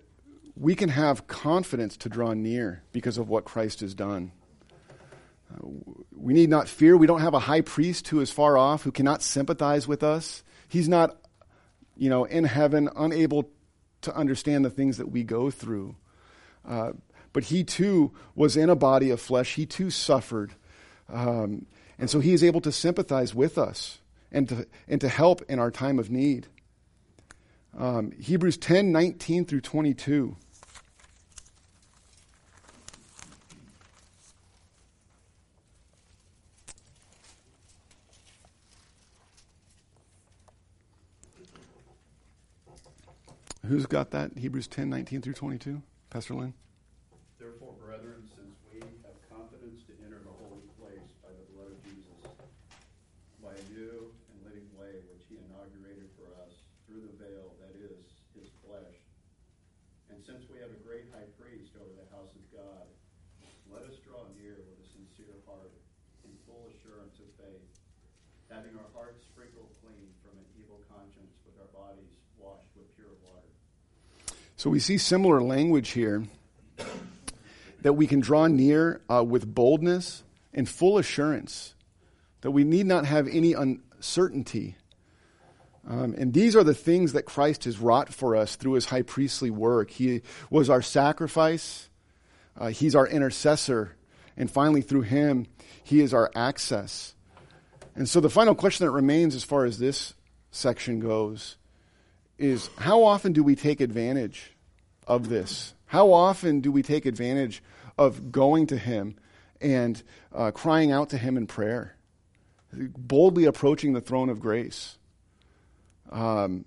we 0.55 0.75
can 0.75 0.89
have 0.89 1.27
confidence 1.27 1.97
to 1.97 2.09
draw 2.09 2.33
near 2.33 2.83
because 2.91 3.17
of 3.17 3.29
what 3.29 3.45
Christ 3.45 3.79
has 3.81 3.93
done. 3.93 4.31
We 6.15 6.33
need 6.33 6.49
not 6.49 6.67
fear. 6.67 6.95
We 6.95 7.07
don't 7.07 7.21
have 7.21 7.33
a 7.33 7.39
high 7.39 7.61
priest 7.61 8.07
who 8.07 8.19
is 8.21 8.31
far 8.31 8.57
off, 8.57 8.83
who 8.83 8.91
cannot 8.91 9.21
sympathize 9.21 9.87
with 9.87 10.03
us. 10.03 10.43
He's 10.67 10.87
not, 10.87 11.17
you 11.97 12.09
know, 12.09 12.23
in 12.23 12.45
heaven, 12.45 12.89
unable 12.95 13.49
to 14.01 14.15
understand 14.15 14.63
the 14.63 14.69
things 14.69 14.97
that 14.97 15.11
we 15.11 15.23
go 15.23 15.51
through. 15.51 15.95
Uh, 16.67 16.91
but 17.33 17.45
he 17.45 17.63
too 17.63 18.11
was 18.35 18.55
in 18.57 18.69
a 18.69 18.75
body 18.75 19.09
of 19.09 19.19
flesh. 19.19 19.55
He 19.55 19.65
too 19.65 19.89
suffered. 19.89 20.53
Um, 21.09 21.65
and 21.97 22.09
so 22.09 22.19
he 22.19 22.33
is 22.33 22.43
able 22.43 22.61
to 22.61 22.71
sympathize 22.71 23.35
with 23.35 23.57
us 23.57 23.99
and 24.31 24.47
to, 24.49 24.67
and 24.87 25.01
to 25.01 25.09
help 25.09 25.41
in 25.49 25.59
our 25.59 25.71
time 25.71 25.99
of 25.99 26.09
need. 26.09 26.47
Um, 27.77 28.11
Hebrews 28.11 28.57
10 28.57 28.91
19 28.91 29.45
through 29.45 29.61
22. 29.61 30.35
Who's 43.71 43.85
got 43.85 44.11
that? 44.11 44.35
Hebrews 44.35 44.67
10 44.67 44.89
19 44.89 45.21
through 45.21 45.39
22? 45.39 45.81
Pastor 46.09 46.35
Lynn? 46.35 46.53
Therefore, 47.39 47.71
brethren, 47.79 48.27
since 48.35 48.51
we 48.67 48.83
have 48.83 49.15
confidence 49.31 49.87
to 49.87 49.95
enter 50.03 50.19
the 50.19 50.35
holy 50.43 50.67
place 50.75 51.07
by 51.23 51.31
the 51.31 51.45
blood 51.55 51.71
of 51.71 51.79
Jesus, 51.87 52.19
by 53.39 53.55
a 53.55 53.63
new 53.71 54.11
and 54.11 54.37
living 54.43 54.67
way 54.75 54.99
which 55.07 55.23
he 55.31 55.39
inaugurated 55.39 56.11
for 56.19 56.27
us 56.43 56.51
through 56.83 56.99
the 56.99 57.15
veil 57.15 57.55
that 57.63 57.71
is 57.79 58.11
his 58.35 58.51
flesh. 58.59 58.91
And 60.11 60.19
since 60.19 60.43
we 60.51 60.59
have 60.59 60.75
a 60.75 60.81
great 60.83 61.07
high 61.15 61.31
priest 61.39 61.71
over 61.79 61.95
the 61.95 62.11
house 62.11 62.35
of 62.35 62.43
God, 62.51 62.91
let 63.71 63.87
us 63.87 63.95
draw 64.03 64.27
near 64.35 64.59
with 64.67 64.83
a 64.83 64.87
sincere 64.91 65.39
heart, 65.47 65.71
in 66.27 66.35
full 66.43 66.67
assurance 66.75 67.10
of 67.21 67.45
faith, 67.45 67.63
having 68.49 68.71
our 68.77 68.89
hearts 68.93 69.25
sprinkled 69.31 69.69
clean 69.81 70.09
from 70.23 70.37
an 70.37 70.45
evil 70.59 70.79
conscience, 70.89 71.33
with 71.45 71.55
our 71.59 71.71
bodies 71.73 72.11
washed 72.37 72.69
with 72.75 72.95
pure 72.95 73.13
water. 73.23 73.47
So 74.57 74.69
we 74.69 74.79
see 74.79 74.97
similar 74.97 75.41
language 75.41 75.89
here 75.89 76.23
that 77.81 77.93
we 77.93 78.07
can 78.07 78.19
draw 78.19 78.47
near 78.47 79.01
uh, 79.09 79.23
with 79.23 79.53
boldness 79.53 80.23
and 80.53 80.67
full 80.67 80.97
assurance, 80.97 81.73
that 82.41 82.51
we 82.51 82.63
need 82.63 82.85
not 82.85 83.05
have 83.05 83.27
any 83.27 83.53
uncertainty. 83.53 84.75
Um, 85.87 86.13
and 86.15 86.33
these 86.33 86.55
are 86.55 86.63
the 86.63 86.75
things 86.75 87.13
that 87.13 87.23
Christ 87.23 87.63
has 87.63 87.79
wrought 87.79 88.13
for 88.13 88.35
us 88.35 88.55
through 88.55 88.73
his 88.73 88.85
high 88.85 89.01
priestly 89.01 89.49
work. 89.49 89.89
He 89.89 90.21
was 90.51 90.69
our 90.69 90.81
sacrifice, 90.83 91.89
uh, 92.55 92.67
he's 92.67 92.95
our 92.95 93.07
intercessor, 93.07 93.95
and 94.37 94.49
finally, 94.49 94.81
through 94.81 95.01
him, 95.01 95.47
he 95.83 96.01
is 96.01 96.13
our 96.13 96.31
access. 96.35 97.13
And 97.95 98.07
so 98.07 98.19
the 98.19 98.29
final 98.29 98.55
question 98.55 98.85
that 98.85 98.91
remains 98.91 99.35
as 99.35 99.43
far 99.43 99.65
as 99.65 99.77
this 99.77 100.13
section 100.51 100.99
goes 100.99 101.57
is 102.37 102.69
how 102.77 103.03
often 103.03 103.33
do 103.33 103.43
we 103.43 103.55
take 103.55 103.81
advantage 103.81 104.51
of 105.07 105.29
this? 105.29 105.73
How 105.85 106.13
often 106.13 106.61
do 106.61 106.71
we 106.71 106.83
take 106.83 107.05
advantage 107.05 107.61
of 107.97 108.31
going 108.31 108.67
to 108.67 108.77
Him 108.77 109.15
and 109.59 110.01
uh, 110.33 110.51
crying 110.51 110.91
out 110.91 111.09
to 111.09 111.17
Him 111.17 111.37
in 111.37 111.47
prayer? 111.47 111.95
Boldly 112.73 113.45
approaching 113.45 113.93
the 113.93 114.01
throne 114.01 114.29
of 114.29 114.39
grace. 114.39 114.97
Um, 116.09 116.65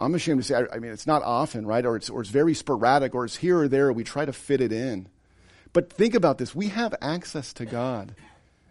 I'm 0.00 0.14
ashamed 0.14 0.40
to 0.40 0.46
say, 0.46 0.54
I, 0.54 0.76
I, 0.76 0.78
mean, 0.78 0.92
it's 0.92 1.06
not 1.06 1.22
often, 1.22 1.66
right? 1.66 1.84
Or 1.84 1.96
it's, 1.96 2.08
or 2.08 2.20
it's 2.20 2.30
very 2.30 2.54
sporadic, 2.54 3.14
or 3.14 3.24
it's 3.24 3.36
here 3.36 3.58
or 3.58 3.68
there. 3.68 3.92
We 3.92 4.04
try 4.04 4.24
to 4.24 4.32
fit 4.32 4.60
it 4.60 4.72
in. 4.72 5.08
But 5.72 5.92
think 5.92 6.14
about 6.14 6.38
this 6.38 6.54
we 6.54 6.68
have 6.68 6.94
access 7.00 7.52
to 7.54 7.66
God 7.66 8.14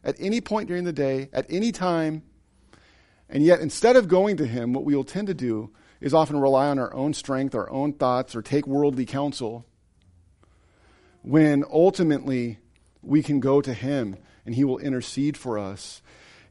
at 0.04 0.16
any 0.20 0.42
point 0.42 0.68
during 0.68 0.84
the 0.84 0.94
day, 0.94 1.30
at 1.34 1.46
any 1.50 1.72
time. 1.72 2.24
And 3.30 3.44
yet, 3.44 3.60
instead 3.60 3.96
of 3.96 4.08
going 4.08 4.38
to 4.38 4.46
Him, 4.46 4.74
what 4.74 4.86
we 4.86 4.96
will 4.96 5.04
tend 5.04 5.28
to 5.28 5.34
do 5.34 5.72
is 6.00 6.14
often 6.14 6.40
rely 6.40 6.68
on 6.68 6.80
our 6.80 6.94
own 6.94 7.14
strength, 7.14 7.56
our 7.56 7.70
own 7.70 7.94
thoughts, 7.94 8.36
or 8.36 8.42
take 8.42 8.66
worldly 8.66 9.06
counsel, 9.06 9.66
when 11.24 11.66
ultimately 11.70 12.60
we 13.02 13.22
can 13.22 13.40
go 13.40 13.62
to 13.62 13.74
Him 13.74 14.16
and 14.46 14.56
He 14.56 14.64
will 14.64 14.78
intercede 14.80 15.36
for 15.36 15.60
us 15.60 16.02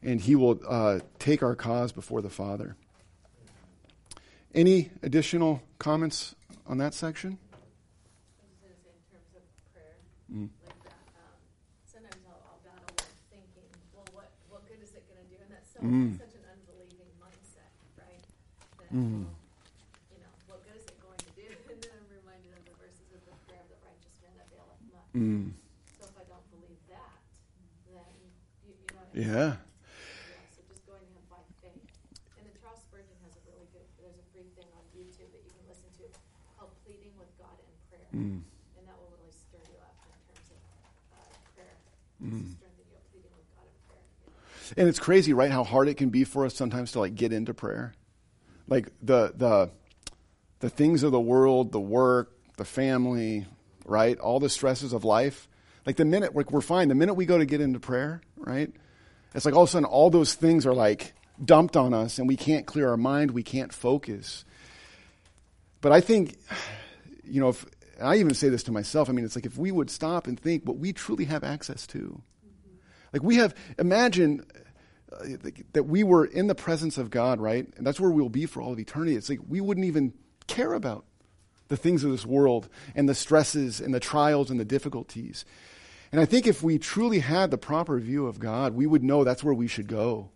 and 0.03 0.21
He 0.21 0.35
will 0.35 0.59
uh, 0.67 0.99
take 1.17 1.41
our 1.41 1.55
cause 1.55 1.91
before 1.91 2.21
the 2.21 2.29
Father. 2.29 2.75
Any 4.53 4.91
additional 5.01 5.61
comments 5.79 6.35
on 6.65 6.77
that 6.77 6.93
section? 6.93 7.39
in 8.39 8.77
terms 9.11 9.25
of 9.35 9.41
prayer, 9.73 9.97
Mm. 10.27 10.49
like 10.67 10.81
that. 10.83 11.01
Um, 11.15 11.37
sometimes 11.87 12.19
I'll, 12.27 12.43
I'll 12.51 12.61
battle 12.67 12.87
with 12.99 13.15
thinking, 13.31 13.71
well, 13.95 14.07
what, 14.11 14.29
what 14.51 14.67
good 14.67 14.83
is 14.83 14.91
it 14.93 15.07
going 15.07 15.23
to 15.23 15.29
do? 15.31 15.37
And 15.39 15.49
that's 15.51 15.71
so, 15.71 15.79
Mm. 15.79 16.17
such 16.19 16.35
an 16.35 16.43
unbelieving 16.51 17.11
mindset, 17.21 17.71
right? 17.95 18.23
That, 18.83 18.91
Mm. 18.91 19.23
you 20.11 20.19
know, 20.19 20.33
what 20.51 20.63
good 20.67 20.75
is 20.75 20.85
it 20.87 20.99
going 20.99 21.19
to 21.23 21.31
do? 21.35 21.47
And 21.71 21.79
then 21.79 21.91
I'm 21.95 22.09
reminded 22.11 22.51
of 22.57 22.63
the 22.67 22.75
verses 22.81 23.07
of 23.15 23.21
the 23.23 23.35
prayer 23.47 23.61
of 23.63 23.69
the 23.71 23.79
righteous 23.87 24.15
man 24.23 24.33
that 24.41 24.47
availeth 24.51 24.83
much. 24.91 25.11
Mm. 25.15 25.53
So 25.95 26.09
if 26.11 26.15
I 26.19 26.25
don't 26.27 26.47
believe 26.51 26.81
that, 26.91 27.21
then, 27.87 28.11
you, 28.67 28.73
you 28.75 28.87
know 28.91 28.99
I 28.99 29.07
mean? 29.15 29.23
Yeah. 29.23 29.51
Yeah, 30.27 30.43
so 30.51 30.59
just 30.67 30.83
going 30.89 31.03
to 31.05 31.11
him 31.13 31.23
by 31.31 31.39
faith. 31.63 31.87
And 32.35 32.43
then 32.43 32.53
Charles 32.59 32.83
Spurgeon 32.83 33.15
has 33.23 33.31
a 33.39 33.43
really 33.47 33.67
good, 33.71 33.85
there's 34.01 34.19
a 34.19 34.25
free 34.35 34.49
thing 34.59 34.67
on 34.75 34.83
YouTube 34.91 35.31
that 35.31 35.41
you 35.45 35.51
can 35.55 35.65
listen 35.71 35.87
to 36.03 36.05
called 36.59 36.73
Pleading 36.83 37.13
with 37.15 37.29
God 37.37 37.55
in 37.63 37.71
Prayer. 37.87 38.09
Mm. 38.11 38.41
And 38.77 38.83
that 38.89 38.97
will 38.97 39.11
really 39.13 39.33
stir 39.33 39.61
you 39.69 39.77
up 39.83 39.93
in 40.05 40.13
terms 40.33 40.49
of 40.53 40.59
uh, 41.13 41.29
prayer. 41.53 41.75
Mm. 41.75 41.75
Strengthen 41.75 41.75
you 41.75 41.75
up 41.75 41.75
pleading 41.75 41.75
with 41.75 41.75
God 41.75 41.75
in 41.75 41.75
prayer. 41.75 41.75
you 41.77 42.06
know. 42.19 42.45
And 44.75 44.89
it's 44.89 44.99
crazy, 44.99 45.33
right? 45.33 45.51
How 45.51 45.63
hard 45.63 45.87
it 45.87 45.95
can 45.95 46.09
be 46.09 46.23
for 46.23 46.45
us 46.45 46.53
sometimes 46.53 46.91
to 46.93 46.99
like 46.99 47.15
get 47.15 47.31
into 47.31 47.53
prayer. 47.53 47.93
Like 48.67 48.91
the 49.01 49.33
the 49.35 49.69
the 50.59 50.69
things 50.69 51.03
of 51.03 51.11
the 51.11 51.19
world, 51.19 51.71
the 51.71 51.79
work, 51.79 52.33
the 52.57 52.65
family, 52.65 53.45
right? 53.85 54.17
All 54.19 54.39
the 54.39 54.49
stresses 54.49 54.91
of 54.91 55.05
life. 55.05 55.47
Like 55.85 55.95
the 55.95 56.05
minute 56.05 56.33
we're, 56.33 56.43
we're 56.49 56.61
fine, 56.61 56.89
the 56.89 56.95
minute 56.95 57.13
we 57.13 57.25
go 57.25 57.37
to 57.37 57.45
get 57.45 57.61
into 57.61 57.79
prayer, 57.79 58.21
right? 58.35 58.71
It's 59.33 59.45
like 59.45 59.55
all 59.55 59.63
of 59.63 59.69
a 59.69 59.71
sudden 59.71 59.85
all 59.85 60.09
those 60.09 60.33
things 60.33 60.65
are 60.65 60.73
like 60.73 61.13
dumped 61.43 61.77
on 61.77 61.93
us 61.93 62.19
and 62.19 62.27
we 62.27 62.35
can't 62.35 62.65
clear 62.65 62.89
our 62.89 62.97
mind, 62.97 63.31
we 63.31 63.43
can't 63.43 63.71
focus. 63.71 64.43
But 65.79 65.91
I 65.91 66.01
think, 66.01 66.37
you 67.23 67.39
know, 67.39 67.49
if 67.49 67.65
I 68.01 68.17
even 68.17 68.33
say 68.33 68.49
this 68.49 68.63
to 68.63 68.71
myself, 68.71 69.09
I 69.09 69.13
mean, 69.13 69.25
it's 69.25 69.35
like 69.35 69.45
if 69.45 69.57
we 69.57 69.71
would 69.71 69.89
stop 69.89 70.27
and 70.27 70.39
think 70.39 70.63
what 70.63 70.77
we 70.77 70.93
truly 70.93 71.25
have 71.25 71.43
access 71.43 71.87
to. 71.87 72.21
Like 73.13 73.23
we 73.23 73.37
have, 73.37 73.55
imagine 73.79 74.45
uh, 75.11 75.25
that 75.73 75.83
we 75.83 76.03
were 76.03 76.25
in 76.25 76.47
the 76.47 76.55
presence 76.55 76.97
of 76.97 77.09
God, 77.09 77.39
right? 77.39 77.67
And 77.77 77.87
that's 77.87 77.99
where 77.99 78.11
we'll 78.11 78.29
be 78.29 78.45
for 78.45 78.61
all 78.61 78.73
of 78.73 78.79
eternity. 78.79 79.15
It's 79.15 79.29
like 79.29 79.39
we 79.47 79.61
wouldn't 79.61 79.85
even 79.85 80.13
care 80.47 80.73
about 80.73 81.05
the 81.69 81.77
things 81.77 82.03
of 82.03 82.11
this 82.11 82.25
world 82.25 82.69
and 82.95 83.07
the 83.07 83.15
stresses 83.15 83.79
and 83.79 83.93
the 83.93 83.99
trials 83.99 84.49
and 84.49 84.59
the 84.59 84.65
difficulties. 84.65 85.45
And 86.11 86.21
I 86.21 86.25
think 86.25 86.47
if 86.47 86.63
we 86.63 86.77
truly 86.77 87.19
had 87.19 87.51
the 87.51 87.57
proper 87.57 87.99
view 87.99 88.27
of 88.27 88.39
God, 88.39 88.73
we 88.73 88.85
would 88.85 89.03
know 89.03 89.23
that's 89.23 89.43
where 89.43 89.53
we 89.53 89.67
should 89.67 89.87
go. 89.87 90.29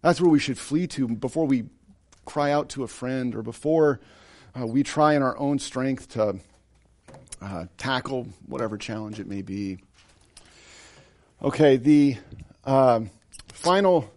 That's 0.00 0.20
where 0.20 0.30
we 0.30 0.38
should 0.38 0.58
flee 0.58 0.86
to 0.88 1.08
before 1.08 1.46
we 1.46 1.64
cry 2.24 2.52
out 2.52 2.68
to 2.70 2.84
a 2.84 2.88
friend 2.88 3.34
or 3.34 3.42
before 3.42 4.00
uh, 4.58 4.66
we 4.66 4.82
try 4.82 5.14
in 5.14 5.22
our 5.22 5.36
own 5.38 5.58
strength 5.58 6.10
to 6.10 6.38
uh, 7.40 7.66
tackle 7.76 8.28
whatever 8.46 8.76
challenge 8.76 9.20
it 9.20 9.26
may 9.26 9.42
be. 9.42 9.78
Okay, 11.42 11.76
the 11.76 12.16
um, 12.64 13.10
final 13.52 14.10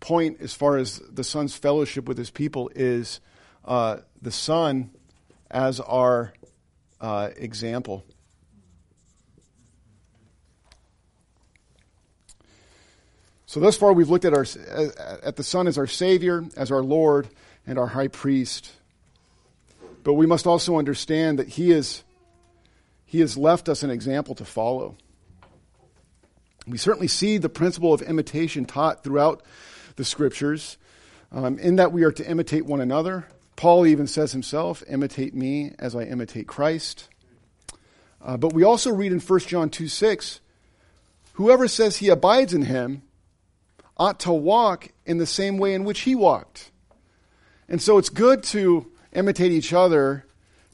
point 0.00 0.40
as 0.40 0.52
far 0.54 0.76
as 0.76 0.98
the 0.98 1.24
Son's 1.24 1.54
fellowship 1.54 2.06
with 2.06 2.18
his 2.18 2.30
people 2.30 2.70
is 2.74 3.20
uh, 3.64 3.98
the 4.20 4.30
Son 4.30 4.90
as 5.50 5.80
our 5.80 6.32
uh, 7.00 7.30
example. 7.36 8.04
So 13.46 13.60
thus 13.60 13.76
far, 13.76 13.92
we've 13.92 14.08
looked 14.08 14.24
at 14.24 14.32
our 14.32 14.46
at 15.22 15.36
the 15.36 15.44
Son 15.44 15.66
as 15.66 15.76
our 15.76 15.86
Savior, 15.86 16.44
as 16.56 16.70
our 16.70 16.82
Lord, 16.82 17.28
and 17.66 17.78
our 17.78 17.88
High 17.88 18.08
Priest. 18.08 18.72
But 20.02 20.14
we 20.14 20.26
must 20.26 20.46
also 20.46 20.78
understand 20.78 21.38
that 21.38 21.48
He 21.48 21.70
is 21.70 22.02
He 23.04 23.20
has 23.20 23.36
left 23.36 23.68
us 23.68 23.82
an 23.82 23.90
example 23.90 24.34
to 24.36 24.44
follow. 24.44 24.96
We 26.66 26.78
certainly 26.78 27.08
see 27.08 27.38
the 27.38 27.48
principle 27.48 27.92
of 27.92 28.02
imitation 28.02 28.64
taught 28.64 29.02
throughout 29.02 29.42
the 29.96 30.04
Scriptures, 30.04 30.78
um, 31.32 31.58
in 31.58 31.76
that 31.76 31.92
we 31.92 32.04
are 32.04 32.12
to 32.12 32.28
imitate 32.28 32.66
one 32.66 32.80
another. 32.80 33.28
Paul 33.56 33.86
even 33.86 34.06
says 34.06 34.32
himself, 34.32 34.82
"Imitate 34.88 35.34
me 35.34 35.72
as 35.78 35.94
I 35.94 36.04
imitate 36.04 36.46
Christ." 36.46 37.08
Uh, 38.20 38.36
but 38.36 38.52
we 38.52 38.62
also 38.62 38.92
read 38.92 39.12
in 39.12 39.20
1 39.20 39.40
John 39.40 39.68
2 39.68 39.88
6, 39.88 40.40
whoever 41.34 41.66
says 41.66 41.96
he 41.96 42.08
abides 42.08 42.54
in 42.54 42.62
him 42.62 43.02
ought 43.96 44.20
to 44.20 44.32
walk 44.32 44.88
in 45.04 45.18
the 45.18 45.26
same 45.26 45.58
way 45.58 45.74
in 45.74 45.84
which 45.84 46.00
he 46.00 46.14
walked. 46.14 46.70
And 47.68 47.80
so 47.82 47.98
it's 47.98 48.08
good 48.08 48.42
to 48.44 48.91
imitate 49.12 49.52
each 49.52 49.72
other, 49.72 50.24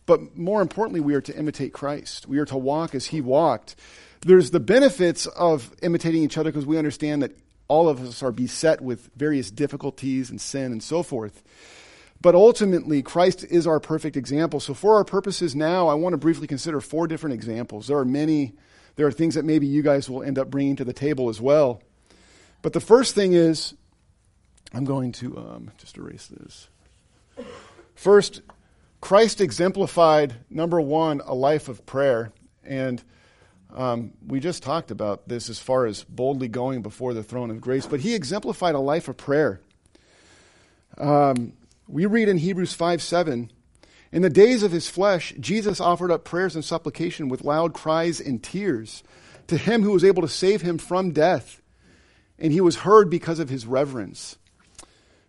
but 0.06 0.36
more 0.36 0.62
importantly, 0.62 1.00
we 1.00 1.14
are 1.14 1.20
to 1.20 1.36
imitate 1.36 1.72
Christ. 1.72 2.26
We 2.26 2.38
are 2.38 2.44
to 2.46 2.56
walk 2.56 2.94
as 2.94 3.06
he 3.06 3.20
walked. 3.20 3.76
There's 4.22 4.50
the 4.50 4.60
benefits 4.60 5.26
of 5.26 5.74
imitating 5.82 6.22
each 6.22 6.38
other 6.38 6.50
because 6.50 6.66
we 6.66 6.78
understand 6.78 7.22
that 7.22 7.32
all 7.68 7.88
of 7.88 8.00
us 8.00 8.22
are 8.22 8.32
beset 8.32 8.80
with 8.80 9.10
various 9.14 9.50
difficulties 9.50 10.30
and 10.30 10.40
sin 10.40 10.72
and 10.72 10.82
so 10.82 11.02
forth. 11.02 11.42
But 12.20 12.34
ultimately, 12.34 13.02
Christ 13.02 13.44
is 13.44 13.66
our 13.66 13.78
perfect 13.78 14.16
example. 14.16 14.58
So, 14.58 14.74
for 14.74 14.96
our 14.96 15.04
purposes 15.04 15.54
now, 15.54 15.86
I 15.86 15.94
want 15.94 16.14
to 16.14 16.16
briefly 16.16 16.48
consider 16.48 16.80
four 16.80 17.06
different 17.06 17.34
examples. 17.34 17.86
There 17.86 17.98
are 17.98 18.04
many, 18.04 18.54
there 18.96 19.06
are 19.06 19.12
things 19.12 19.36
that 19.36 19.44
maybe 19.44 19.68
you 19.68 19.82
guys 19.82 20.10
will 20.10 20.24
end 20.24 20.38
up 20.38 20.50
bringing 20.50 20.74
to 20.76 20.84
the 20.84 20.92
table 20.92 21.28
as 21.28 21.40
well. 21.40 21.80
But 22.60 22.72
the 22.72 22.80
first 22.80 23.14
thing 23.14 23.34
is, 23.34 23.74
I'm 24.74 24.84
going 24.84 25.12
to 25.12 25.38
um, 25.38 25.70
just 25.78 25.96
erase 25.96 26.26
this. 26.26 26.68
First, 27.98 28.42
Christ 29.00 29.40
exemplified, 29.40 30.36
number 30.48 30.80
one, 30.80 31.20
a 31.26 31.34
life 31.34 31.68
of 31.68 31.84
prayer. 31.84 32.30
And 32.62 33.02
um, 33.74 34.12
we 34.24 34.38
just 34.38 34.62
talked 34.62 34.92
about 34.92 35.26
this 35.26 35.50
as 35.50 35.58
far 35.58 35.84
as 35.84 36.04
boldly 36.04 36.46
going 36.46 36.82
before 36.82 37.12
the 37.12 37.24
throne 37.24 37.50
of 37.50 37.60
grace, 37.60 37.86
but 37.86 37.98
he 37.98 38.14
exemplified 38.14 38.76
a 38.76 38.78
life 38.78 39.08
of 39.08 39.16
prayer. 39.16 39.60
Um, 40.96 41.54
we 41.88 42.06
read 42.06 42.28
in 42.28 42.38
Hebrews 42.38 42.72
5 42.72 43.02
7, 43.02 43.50
in 44.12 44.22
the 44.22 44.30
days 44.30 44.62
of 44.62 44.70
his 44.70 44.88
flesh, 44.88 45.34
Jesus 45.40 45.80
offered 45.80 46.12
up 46.12 46.24
prayers 46.24 46.54
and 46.54 46.64
supplication 46.64 47.28
with 47.28 47.42
loud 47.42 47.74
cries 47.74 48.20
and 48.20 48.40
tears 48.40 49.02
to 49.48 49.56
him 49.56 49.82
who 49.82 49.90
was 49.90 50.04
able 50.04 50.22
to 50.22 50.28
save 50.28 50.62
him 50.62 50.78
from 50.78 51.10
death, 51.10 51.60
and 52.38 52.52
he 52.52 52.60
was 52.60 52.76
heard 52.76 53.10
because 53.10 53.40
of 53.40 53.48
his 53.48 53.66
reverence. 53.66 54.36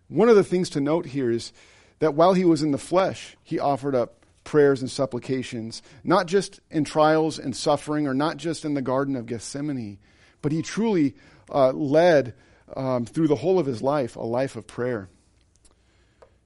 One 0.06 0.28
of 0.28 0.36
the 0.36 0.44
things 0.44 0.70
to 0.70 0.80
note 0.80 1.06
here 1.06 1.32
is 1.32 1.52
that 2.00 2.14
while 2.14 2.34
he 2.34 2.44
was 2.44 2.62
in 2.62 2.72
the 2.72 2.78
flesh, 2.78 3.36
he 3.42 3.58
offered 3.58 3.94
up 3.94 4.24
prayers 4.42 4.80
and 4.80 4.90
supplications, 4.90 5.82
not 6.02 6.26
just 6.26 6.60
in 6.70 6.84
trials 6.84 7.38
and 7.38 7.54
suffering, 7.54 8.06
or 8.06 8.14
not 8.14 8.36
just 8.36 8.64
in 8.64 8.74
the 8.74 8.82
Garden 8.82 9.14
of 9.16 9.26
Gethsemane, 9.26 9.98
but 10.42 10.50
he 10.50 10.62
truly 10.62 11.14
uh, 11.50 11.70
led 11.70 12.34
um, 12.74 13.04
through 13.04 13.28
the 13.28 13.36
whole 13.36 13.58
of 13.58 13.66
his 13.66 13.82
life 13.82 14.16
a 14.16 14.20
life 14.20 14.56
of 14.56 14.66
prayer. 14.66 15.08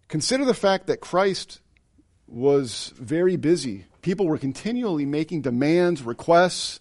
Consider 0.09 0.45
the 0.45 0.55
fact 0.55 0.89
that 0.89 1.01
Christ 1.01 1.61
was 2.27 2.93
very 2.97 3.37
busy. 3.37 3.87
People 4.03 4.27
were 4.27 4.39
continually 4.39 5.07
making 5.07 5.43
demands, 5.43 6.03
requests, 6.03 6.81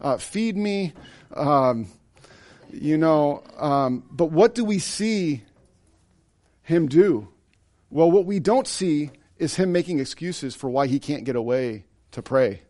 uh, 0.00 0.18
feed 0.18 0.56
me, 0.56 0.92
um, 1.34 1.86
you 2.72 2.96
know. 2.96 3.42
Um, 3.58 4.04
but 4.10 4.26
what 4.26 4.54
do 4.54 4.64
we 4.64 4.78
see 4.78 5.42
him 6.62 6.86
do? 6.88 7.28
Well, 7.90 8.10
what 8.10 8.24
we 8.24 8.38
don't 8.38 8.68
see 8.68 9.10
is 9.36 9.56
him 9.56 9.72
making 9.72 9.98
excuses 9.98 10.54
for 10.54 10.70
why 10.70 10.86
he 10.86 11.00
can't 11.00 11.24
get 11.24 11.34
away 11.34 11.84
to 12.12 12.22
pray. 12.22 12.62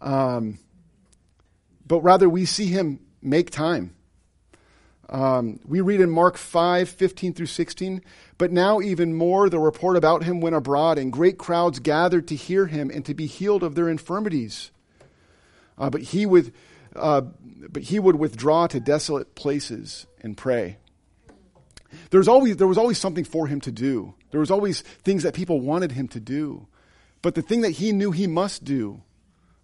Um, 0.00 0.58
but 1.86 2.00
rather, 2.00 2.28
we 2.28 2.44
see 2.44 2.66
him 2.66 3.00
make 3.22 3.50
time. 3.50 3.94
Um, 5.08 5.60
we 5.66 5.80
read 5.80 6.00
in 6.00 6.10
Mark 6.10 6.36
5 6.36 6.88
15 6.88 7.34
through 7.34 7.46
16, 7.46 8.02
but 8.38 8.50
now 8.50 8.80
even 8.80 9.14
more 9.14 9.48
the 9.48 9.58
report 9.58 9.96
about 9.96 10.24
him 10.24 10.40
went 10.40 10.56
abroad, 10.56 10.98
and 10.98 11.12
great 11.12 11.38
crowds 11.38 11.78
gathered 11.78 12.28
to 12.28 12.36
hear 12.36 12.66
him 12.66 12.90
and 12.90 13.04
to 13.04 13.14
be 13.14 13.26
healed 13.26 13.62
of 13.62 13.74
their 13.74 13.88
infirmities. 13.88 14.70
Uh, 15.78 15.90
but, 15.90 16.02
he 16.02 16.26
would, 16.26 16.52
uh, 16.96 17.22
but 17.68 17.84
he 17.84 17.98
would 17.98 18.16
withdraw 18.16 18.66
to 18.66 18.80
desolate 18.80 19.34
places 19.34 20.06
and 20.20 20.36
pray. 20.36 20.78
There's 22.10 22.28
always, 22.28 22.56
there 22.56 22.66
was 22.66 22.78
always 22.78 22.98
something 22.98 23.24
for 23.24 23.46
him 23.46 23.60
to 23.62 23.72
do. 23.72 24.14
There 24.30 24.40
was 24.40 24.50
always 24.50 24.80
things 24.80 25.22
that 25.22 25.34
people 25.34 25.60
wanted 25.60 25.92
him 25.92 26.08
to 26.08 26.20
do. 26.20 26.66
But 27.22 27.34
the 27.34 27.42
thing 27.42 27.60
that 27.62 27.70
he 27.70 27.92
knew 27.92 28.10
he 28.10 28.26
must 28.26 28.64
do 28.64 29.02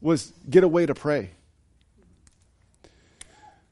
was 0.01 0.33
get 0.49 0.65
away 0.65 0.87
to 0.87 0.95
pray. 0.95 1.33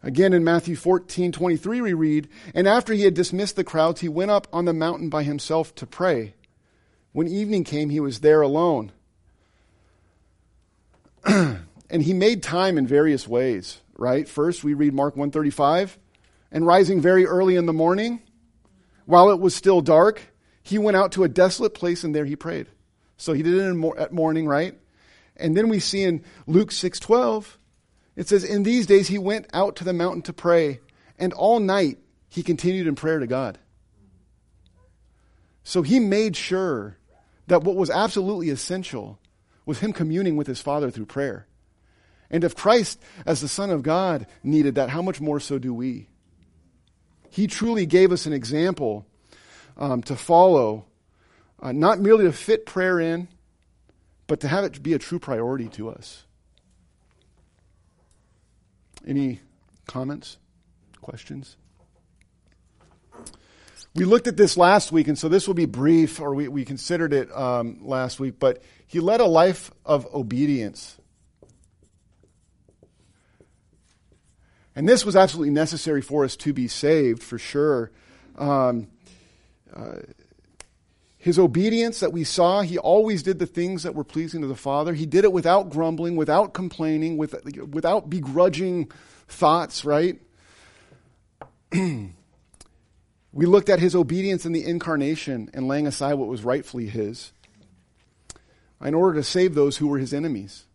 Again, 0.02 0.32
in 0.32 0.44
Matthew 0.44 0.76
14, 0.76 1.32
23, 1.32 1.80
we 1.80 1.92
read, 1.92 2.28
And 2.54 2.68
after 2.68 2.92
he 2.92 3.02
had 3.02 3.14
dismissed 3.14 3.56
the 3.56 3.64
crowds, 3.64 4.00
he 4.00 4.08
went 4.08 4.30
up 4.30 4.46
on 4.52 4.64
the 4.64 4.72
mountain 4.72 5.08
by 5.08 5.22
himself 5.22 5.74
to 5.76 5.86
pray. 5.86 6.34
When 7.12 7.26
evening 7.26 7.64
came, 7.64 7.90
he 7.90 8.00
was 8.00 8.20
there 8.20 8.40
alone. 8.42 8.92
and 11.24 12.02
he 12.02 12.12
made 12.12 12.42
time 12.42 12.78
in 12.78 12.86
various 12.86 13.26
ways, 13.26 13.80
right? 13.96 14.28
First, 14.28 14.62
we 14.62 14.74
read 14.74 14.94
Mark 14.94 15.16
135, 15.16 15.98
and 16.52 16.66
rising 16.66 17.00
very 17.00 17.26
early 17.26 17.56
in 17.56 17.66
the 17.66 17.72
morning, 17.72 18.22
while 19.06 19.30
it 19.30 19.40
was 19.40 19.54
still 19.54 19.80
dark, 19.80 20.20
he 20.62 20.78
went 20.78 20.96
out 20.96 21.12
to 21.12 21.24
a 21.24 21.28
desolate 21.28 21.74
place 21.74 22.04
and 22.04 22.14
there 22.14 22.24
he 22.24 22.36
prayed. 22.36 22.66
So 23.16 23.32
he 23.32 23.42
did 23.42 23.54
it 23.54 23.94
at 23.98 24.12
morning, 24.12 24.46
right? 24.46 24.78
And 25.36 25.56
then 25.56 25.68
we 25.68 25.80
see 25.80 26.02
in 26.02 26.22
Luke 26.46 26.70
6:12, 26.70 27.58
it 28.14 28.28
says, 28.28 28.44
"In 28.44 28.62
these 28.62 28.86
days 28.86 29.08
he 29.08 29.18
went 29.18 29.46
out 29.52 29.76
to 29.76 29.84
the 29.84 29.92
mountain 29.92 30.22
to 30.22 30.32
pray, 30.32 30.80
and 31.18 31.32
all 31.32 31.60
night 31.60 31.98
he 32.28 32.42
continued 32.42 32.86
in 32.86 32.94
prayer 32.94 33.18
to 33.18 33.26
God." 33.26 33.58
So 35.62 35.82
he 35.82 36.00
made 36.00 36.36
sure 36.36 36.96
that 37.46 37.64
what 37.64 37.76
was 37.76 37.90
absolutely 37.90 38.50
essential 38.50 39.18
was 39.64 39.80
him 39.80 39.92
communing 39.92 40.36
with 40.36 40.46
his 40.46 40.60
Father 40.60 40.90
through 40.90 41.06
prayer. 41.06 41.46
And 42.30 42.44
if 42.44 42.56
Christ, 42.56 43.00
as 43.24 43.40
the 43.40 43.48
Son 43.48 43.70
of 43.70 43.82
God, 43.82 44.26
needed 44.42 44.74
that, 44.76 44.90
how 44.90 45.02
much 45.02 45.20
more 45.20 45.40
so 45.40 45.58
do 45.58 45.72
we? 45.74 46.08
He 47.30 47.46
truly 47.46 47.86
gave 47.86 48.12
us 48.12 48.26
an 48.26 48.32
example 48.32 49.06
um, 49.76 50.02
to 50.04 50.16
follow, 50.16 50.86
uh, 51.60 51.72
not 51.72 52.00
merely 52.00 52.24
to 52.24 52.32
fit 52.32 52.66
prayer 52.66 53.00
in, 53.00 53.28
but 54.26 54.40
to 54.40 54.48
have 54.48 54.64
it 54.64 54.82
be 54.82 54.92
a 54.92 54.98
true 54.98 55.18
priority 55.18 55.68
to 55.70 55.90
us. 55.90 56.24
Any 59.06 59.40
comments, 59.86 60.38
questions? 61.00 61.56
We 63.94 64.04
looked 64.04 64.26
at 64.26 64.36
this 64.36 64.56
last 64.58 64.92
week, 64.92 65.08
and 65.08 65.18
so 65.18 65.28
this 65.28 65.46
will 65.46 65.54
be 65.54 65.64
brief, 65.64 66.20
or 66.20 66.34
we, 66.34 66.48
we 66.48 66.64
considered 66.64 67.14
it 67.14 67.34
um, 67.34 67.78
last 67.86 68.20
week, 68.20 68.38
but 68.38 68.62
he 68.86 69.00
led 69.00 69.20
a 69.20 69.26
life 69.26 69.70
of 69.86 70.06
obedience. 70.14 70.98
And 74.76 74.86
this 74.86 75.06
was 75.06 75.16
absolutely 75.16 75.54
necessary 75.54 76.02
for 76.02 76.22
us 76.22 76.36
to 76.36 76.52
be 76.52 76.68
saved, 76.68 77.22
for 77.22 77.38
sure. 77.38 77.90
Um, 78.36 78.88
uh, 79.74 80.00
his 81.16 81.38
obedience 81.38 82.00
that 82.00 82.12
we 82.12 82.24
saw, 82.24 82.60
he 82.60 82.76
always 82.76 83.22
did 83.22 83.38
the 83.38 83.46
things 83.46 83.82
that 83.84 83.94
were 83.94 84.04
pleasing 84.04 84.42
to 84.42 84.46
the 84.46 84.54
Father. 84.54 84.92
He 84.92 85.06
did 85.06 85.24
it 85.24 85.32
without 85.32 85.70
grumbling, 85.70 86.14
without 86.14 86.52
complaining, 86.52 87.16
with, 87.16 87.34
without 87.72 88.10
begrudging 88.10 88.92
thoughts, 89.26 89.84
right? 89.84 90.20
we 91.72 92.12
looked 93.32 93.70
at 93.70 93.80
his 93.80 93.96
obedience 93.96 94.44
in 94.44 94.52
the 94.52 94.64
incarnation 94.64 95.50
and 95.54 95.66
laying 95.66 95.86
aside 95.86 96.14
what 96.14 96.28
was 96.28 96.44
rightfully 96.44 96.86
his 96.86 97.32
in 98.84 98.94
order 98.94 99.14
to 99.14 99.24
save 99.24 99.54
those 99.54 99.78
who 99.78 99.88
were 99.88 99.98
his 99.98 100.12
enemies. 100.12 100.65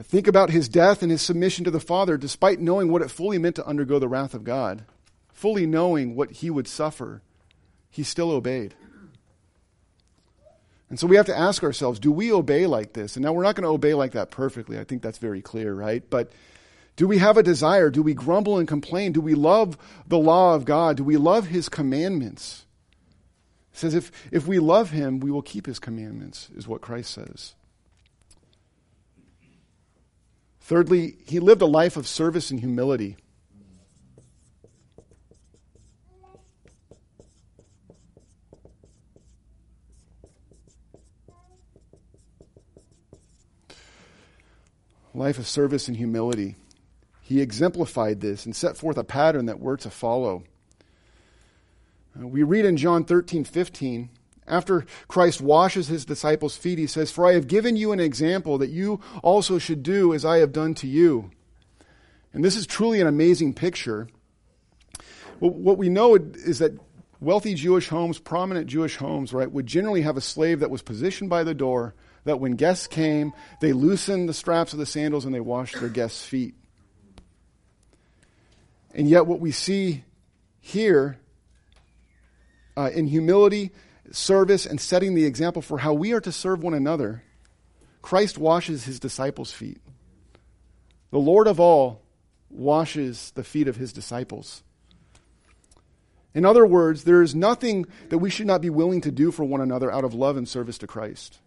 Think 0.00 0.26
about 0.26 0.50
his 0.50 0.68
death 0.68 1.02
and 1.02 1.10
his 1.10 1.20
submission 1.20 1.64
to 1.64 1.70
the 1.70 1.80
Father, 1.80 2.16
despite 2.16 2.60
knowing 2.60 2.90
what 2.90 3.02
it 3.02 3.10
fully 3.10 3.36
meant 3.36 3.56
to 3.56 3.66
undergo 3.66 3.98
the 3.98 4.08
wrath 4.08 4.32
of 4.32 4.44
God, 4.44 4.84
fully 5.32 5.66
knowing 5.66 6.14
what 6.14 6.30
he 6.30 6.48
would 6.48 6.66
suffer, 6.66 7.20
he 7.90 8.02
still 8.02 8.30
obeyed. 8.30 8.74
And 10.88 10.98
so 10.98 11.06
we 11.06 11.16
have 11.16 11.26
to 11.26 11.38
ask 11.38 11.62
ourselves 11.62 11.98
do 11.98 12.12
we 12.12 12.32
obey 12.32 12.66
like 12.66 12.92
this? 12.92 13.16
And 13.16 13.24
now 13.24 13.32
we're 13.32 13.42
not 13.42 13.54
going 13.54 13.64
to 13.64 13.70
obey 13.70 13.94
like 13.94 14.12
that 14.12 14.30
perfectly. 14.30 14.78
I 14.78 14.84
think 14.84 15.02
that's 15.02 15.18
very 15.18 15.40
clear, 15.40 15.74
right? 15.74 16.02
But 16.08 16.32
do 16.96 17.06
we 17.06 17.18
have 17.18 17.38
a 17.38 17.42
desire? 17.42 17.90
Do 17.90 18.02
we 18.02 18.14
grumble 18.14 18.58
and 18.58 18.68
complain? 18.68 19.12
Do 19.12 19.20
we 19.20 19.34
love 19.34 19.78
the 20.06 20.18
law 20.18 20.54
of 20.54 20.64
God? 20.64 20.98
Do 20.98 21.04
we 21.04 21.16
love 21.16 21.46
his 21.46 21.68
commandments? 21.68 22.66
It 23.72 23.78
says 23.78 23.94
if, 23.94 24.12
if 24.30 24.46
we 24.46 24.58
love 24.58 24.90
him, 24.90 25.18
we 25.20 25.30
will 25.30 25.42
keep 25.42 25.64
his 25.64 25.78
commandments, 25.78 26.50
is 26.54 26.68
what 26.68 26.82
Christ 26.82 27.12
says. 27.12 27.54
Thirdly, 30.64 31.16
he 31.26 31.40
lived 31.40 31.60
a 31.60 31.66
life 31.66 31.96
of 31.96 32.06
service 32.06 32.52
and 32.52 32.60
humility. 32.60 33.16
Life 45.12 45.38
of 45.38 45.48
service 45.48 45.88
and 45.88 45.96
humility. 45.96 46.54
He 47.20 47.40
exemplified 47.40 48.20
this 48.20 48.46
and 48.46 48.54
set 48.54 48.76
forth 48.76 48.96
a 48.96 49.04
pattern 49.04 49.46
that 49.46 49.58
we're 49.58 49.76
to 49.78 49.90
follow. 49.90 50.44
Uh, 52.18 52.28
we 52.28 52.44
read 52.44 52.64
in 52.64 52.76
John 52.76 53.04
13, 53.04 53.42
15, 53.42 54.10
after 54.46 54.86
Christ 55.08 55.40
washes 55.40 55.88
his 55.88 56.04
disciples' 56.04 56.56
feet, 56.56 56.78
he 56.78 56.86
says, 56.86 57.10
For 57.10 57.26
I 57.26 57.34
have 57.34 57.46
given 57.46 57.76
you 57.76 57.92
an 57.92 58.00
example 58.00 58.58
that 58.58 58.70
you 58.70 59.00
also 59.22 59.58
should 59.58 59.82
do 59.82 60.12
as 60.14 60.24
I 60.24 60.38
have 60.38 60.52
done 60.52 60.74
to 60.74 60.86
you. 60.86 61.30
And 62.32 62.44
this 62.44 62.56
is 62.56 62.66
truly 62.66 63.00
an 63.00 63.06
amazing 63.06 63.54
picture. 63.54 64.08
What 65.38 65.78
we 65.78 65.88
know 65.88 66.14
is 66.16 66.60
that 66.60 66.72
wealthy 67.20 67.54
Jewish 67.54 67.88
homes, 67.88 68.18
prominent 68.18 68.66
Jewish 68.66 68.96
homes, 68.96 69.32
right, 69.32 69.50
would 69.50 69.66
generally 69.66 70.02
have 70.02 70.16
a 70.16 70.20
slave 70.20 70.60
that 70.60 70.70
was 70.70 70.82
positioned 70.82 71.30
by 71.30 71.44
the 71.44 71.54
door 71.54 71.94
that 72.24 72.40
when 72.40 72.52
guests 72.52 72.86
came, 72.86 73.32
they 73.60 73.72
loosened 73.72 74.28
the 74.28 74.34
straps 74.34 74.72
of 74.72 74.78
the 74.78 74.86
sandals 74.86 75.24
and 75.24 75.34
they 75.34 75.40
washed 75.40 75.78
their 75.80 75.88
guests' 75.88 76.24
feet. 76.24 76.54
And 78.94 79.08
yet, 79.08 79.26
what 79.26 79.40
we 79.40 79.52
see 79.52 80.04
here 80.60 81.18
uh, 82.76 82.90
in 82.92 83.06
humility, 83.06 83.72
service, 84.12 84.66
and 84.66 84.80
setting 84.80 85.14
the 85.14 85.24
example 85.24 85.62
for 85.62 85.78
how 85.78 85.92
we 85.92 86.12
are 86.12 86.20
to 86.20 86.32
serve 86.32 86.62
one 86.62 86.74
another, 86.74 87.22
Christ 88.00 88.38
washes 88.38 88.84
his 88.84 89.00
disciples' 89.00 89.52
feet. 89.52 89.80
The 91.10 91.18
Lord 91.18 91.46
of 91.46 91.60
all 91.60 92.02
washes 92.50 93.32
the 93.34 93.44
feet 93.44 93.68
of 93.68 93.76
his 93.76 93.92
disciples. 93.92 94.62
In 96.34 96.44
other 96.44 96.66
words, 96.66 97.04
there 97.04 97.22
is 97.22 97.34
nothing 97.34 97.86
that 98.08 98.18
we 98.18 98.30
should 98.30 98.46
not 98.46 98.62
be 98.62 98.70
willing 98.70 99.02
to 99.02 99.10
do 99.10 99.30
for 99.30 99.44
one 99.44 99.60
another 99.60 99.90
out 99.90 100.04
of 100.04 100.14
love 100.14 100.36
and 100.36 100.48
service 100.48 100.78
to 100.78 100.86
Christ. 100.86 101.38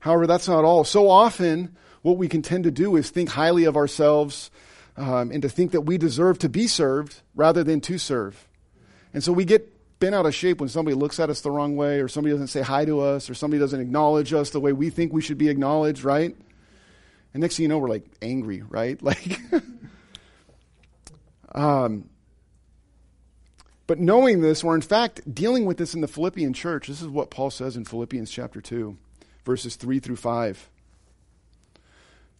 However, 0.00 0.26
that's 0.26 0.48
not 0.48 0.64
all. 0.64 0.84
So 0.84 1.08
often, 1.08 1.76
what 2.02 2.18
we 2.18 2.28
can 2.28 2.42
tend 2.42 2.64
to 2.64 2.70
do 2.70 2.96
is 2.96 3.08
think 3.08 3.30
highly 3.30 3.64
of 3.64 3.76
ourselves 3.76 4.50
um, 4.96 5.30
and 5.30 5.42
to 5.42 5.48
think 5.48 5.72
that 5.72 5.82
we 5.82 5.96
deserve 5.96 6.38
to 6.40 6.48
be 6.48 6.66
served 6.66 7.22
rather 7.34 7.64
than 7.64 7.80
to 7.82 7.98
serve. 7.98 8.48
And 9.14 9.22
so 9.22 9.32
we 9.32 9.44
get 9.44 9.73
bent 10.04 10.14
out 10.14 10.26
of 10.26 10.34
shape 10.34 10.60
when 10.60 10.68
somebody 10.68 10.94
looks 10.94 11.18
at 11.18 11.30
us 11.30 11.40
the 11.40 11.50
wrong 11.50 11.76
way, 11.76 11.98
or 11.98 12.08
somebody 12.08 12.34
doesn't 12.34 12.48
say 12.48 12.60
hi 12.60 12.84
to 12.84 13.00
us, 13.00 13.30
or 13.30 13.34
somebody 13.34 13.58
doesn't 13.58 13.80
acknowledge 13.80 14.34
us 14.34 14.50
the 14.50 14.60
way 14.60 14.70
we 14.70 14.90
think 14.90 15.14
we 15.14 15.22
should 15.22 15.38
be 15.38 15.48
acknowledged, 15.48 16.04
right? 16.04 16.36
And 17.32 17.40
next 17.40 17.56
thing 17.56 17.62
you 17.62 17.68
know, 17.68 17.78
we're 17.78 17.88
like 17.88 18.04
angry, 18.20 18.62
right? 18.68 19.00
Like, 19.02 19.40
um, 21.54 22.10
but 23.86 23.98
knowing 23.98 24.42
this, 24.42 24.62
or 24.62 24.74
in 24.74 24.82
fact 24.82 25.34
dealing 25.34 25.64
with 25.64 25.78
this 25.78 25.94
in 25.94 26.02
the 26.02 26.08
Philippian 26.08 26.52
church, 26.52 26.88
this 26.88 27.00
is 27.00 27.08
what 27.08 27.30
Paul 27.30 27.50
says 27.50 27.74
in 27.76 27.86
Philippians 27.86 28.30
chapter 28.30 28.60
2, 28.60 28.98
verses 29.46 29.76
3 29.76 30.00
through 30.00 30.16
5. 30.16 30.68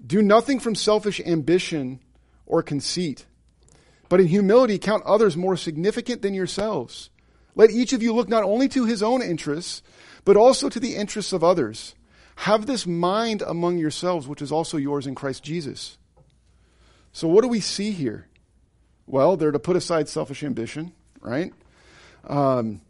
Do 0.07 0.21
nothing 0.21 0.61
from 0.61 0.75
selfish 0.75 1.19
ambition 1.21 2.01
or 2.45 2.63
conceit, 2.63 3.25
but 4.11 4.21
in 4.21 4.27
humility 4.27 4.79
count 4.79 5.03
others 5.05 5.35
more 5.35 5.57
significant 5.57 6.21
than 6.21 6.35
yourselves. 6.35 7.09
Let 7.55 7.71
each 7.71 7.93
of 7.93 8.03
you 8.03 8.13
look 8.13 8.29
not 8.29 8.45
only 8.45 8.69
to 8.69 8.85
his 8.85 9.03
own 9.03 9.23
interests, 9.23 9.83
but 10.25 10.37
also 10.37 10.69
to 10.69 10.81
the 10.81 10.97
interests 10.97 11.33
of 11.33 11.45
others. 11.45 11.95
Have 12.37 12.67
this 12.67 12.87
mind 12.87 13.43
among 13.43 13.79
yourselves, 13.79 14.27
which 14.27 14.43
is 14.43 14.51
also 14.51 14.77
yours 14.77 15.07
in 15.07 15.15
Christ 15.15 15.45
Jesus. 15.45 15.99
So, 17.13 17.29
what 17.29 17.43
do 17.43 17.49
we 17.49 17.61
see 17.61 17.93
here? 17.93 18.27
Well, 19.07 19.37
they're 19.37 19.53
to 19.53 19.59
put 19.59 19.77
aside 19.77 20.09
selfish 20.09 20.43
ambition, 20.43 20.93
right? 21.21 21.53
Um, 22.27 22.81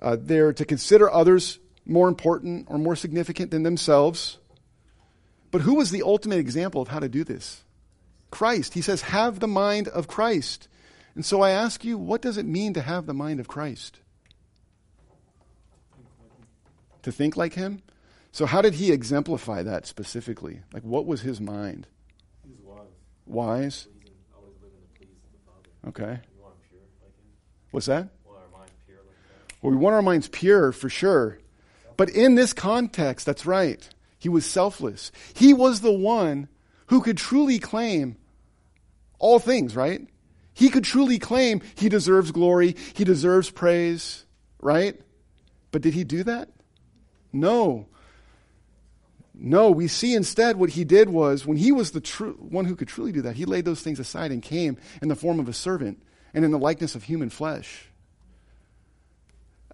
uh, 0.00 0.16
they're 0.20 0.52
to 0.52 0.64
consider 0.64 1.10
others 1.10 1.58
more 1.86 2.08
important 2.08 2.66
or 2.68 2.78
more 2.78 2.94
significant 2.94 3.50
than 3.50 3.62
themselves. 3.62 4.38
But 5.50 5.62
who 5.62 5.74
was 5.74 5.90
the 5.90 6.02
ultimate 6.02 6.38
example 6.38 6.82
of 6.82 6.88
how 6.88 6.98
to 7.00 7.08
do 7.08 7.24
this? 7.24 7.62
Christ. 8.30 8.74
He 8.74 8.80
says, 8.80 9.02
have 9.02 9.40
the 9.40 9.48
mind 9.48 9.88
of 9.88 10.08
Christ. 10.08 10.68
And 11.14 11.24
so 11.24 11.42
I 11.42 11.50
ask 11.50 11.84
you, 11.84 11.96
what 11.96 12.22
does 12.22 12.36
it 12.36 12.46
mean 12.46 12.74
to 12.74 12.80
have 12.80 13.06
the 13.06 13.14
mind 13.14 13.40
of 13.40 13.48
Christ? 13.48 14.00
To 17.02 17.12
think 17.12 17.36
like 17.36 17.54
him? 17.54 17.82
So, 18.32 18.46
how 18.46 18.62
did 18.62 18.74
he 18.74 18.90
exemplify 18.90 19.62
that 19.62 19.86
specifically? 19.86 20.62
Like, 20.72 20.82
what 20.82 21.06
was 21.06 21.20
his 21.20 21.40
mind? 21.40 21.86
He 22.42 22.50
was 22.50 22.58
wise. 22.64 22.86
Wise? 23.26 23.88
Always 24.36 24.54
living 24.60 24.78
to 24.80 24.98
please 24.98 25.08
the 25.30 25.38
Father. 25.46 25.88
Okay. 25.90 26.20
We 26.34 26.42
want 26.42 26.54
pure 26.68 26.80
like 27.00 27.16
him. 27.16 27.26
What's 27.70 27.86
that? 27.86 28.08
We 28.24 28.32
our 28.32 28.58
minds 28.58 28.72
pure 28.86 28.96
like 28.96 29.48
that. 29.48 29.56
Well, 29.62 29.70
we 29.70 29.76
want 29.76 29.94
our 29.94 30.02
minds 30.02 30.28
pure 30.28 30.72
for 30.72 30.88
sure. 30.88 31.38
But 31.96 32.10
in 32.10 32.34
this 32.34 32.52
context, 32.52 33.24
that's 33.24 33.46
right. 33.46 33.88
He 34.18 34.28
was 34.28 34.46
selfless. 34.46 35.12
He 35.34 35.54
was 35.54 35.80
the 35.80 35.92
one 35.92 36.48
who 36.86 37.02
could 37.02 37.18
truly 37.18 37.58
claim 37.58 38.16
all 39.18 39.38
things, 39.38 39.76
right? 39.76 40.08
He 40.54 40.70
could 40.70 40.84
truly 40.84 41.18
claim 41.18 41.60
he 41.74 41.88
deserves 41.88 42.30
glory, 42.30 42.76
he 42.94 43.04
deserves 43.04 43.50
praise, 43.50 44.24
right? 44.60 44.98
But 45.72 45.82
did 45.82 45.94
he 45.94 46.04
do 46.04 46.22
that? 46.22 46.48
No. 47.32 47.86
No, 49.34 49.70
we 49.72 49.88
see 49.88 50.14
instead 50.14 50.56
what 50.56 50.70
he 50.70 50.84
did 50.84 51.08
was 51.08 51.44
when 51.44 51.56
he 51.56 51.72
was 51.72 51.90
the 51.90 52.00
true 52.00 52.34
one 52.34 52.66
who 52.66 52.76
could 52.76 52.86
truly 52.86 53.10
do 53.10 53.22
that, 53.22 53.34
he 53.34 53.44
laid 53.44 53.64
those 53.64 53.82
things 53.82 53.98
aside 53.98 54.30
and 54.30 54.40
came 54.40 54.76
in 55.02 55.08
the 55.08 55.16
form 55.16 55.40
of 55.40 55.48
a 55.48 55.52
servant 55.52 56.00
and 56.32 56.44
in 56.44 56.52
the 56.52 56.58
likeness 56.58 56.94
of 56.94 57.02
human 57.02 57.30
flesh. 57.30 57.88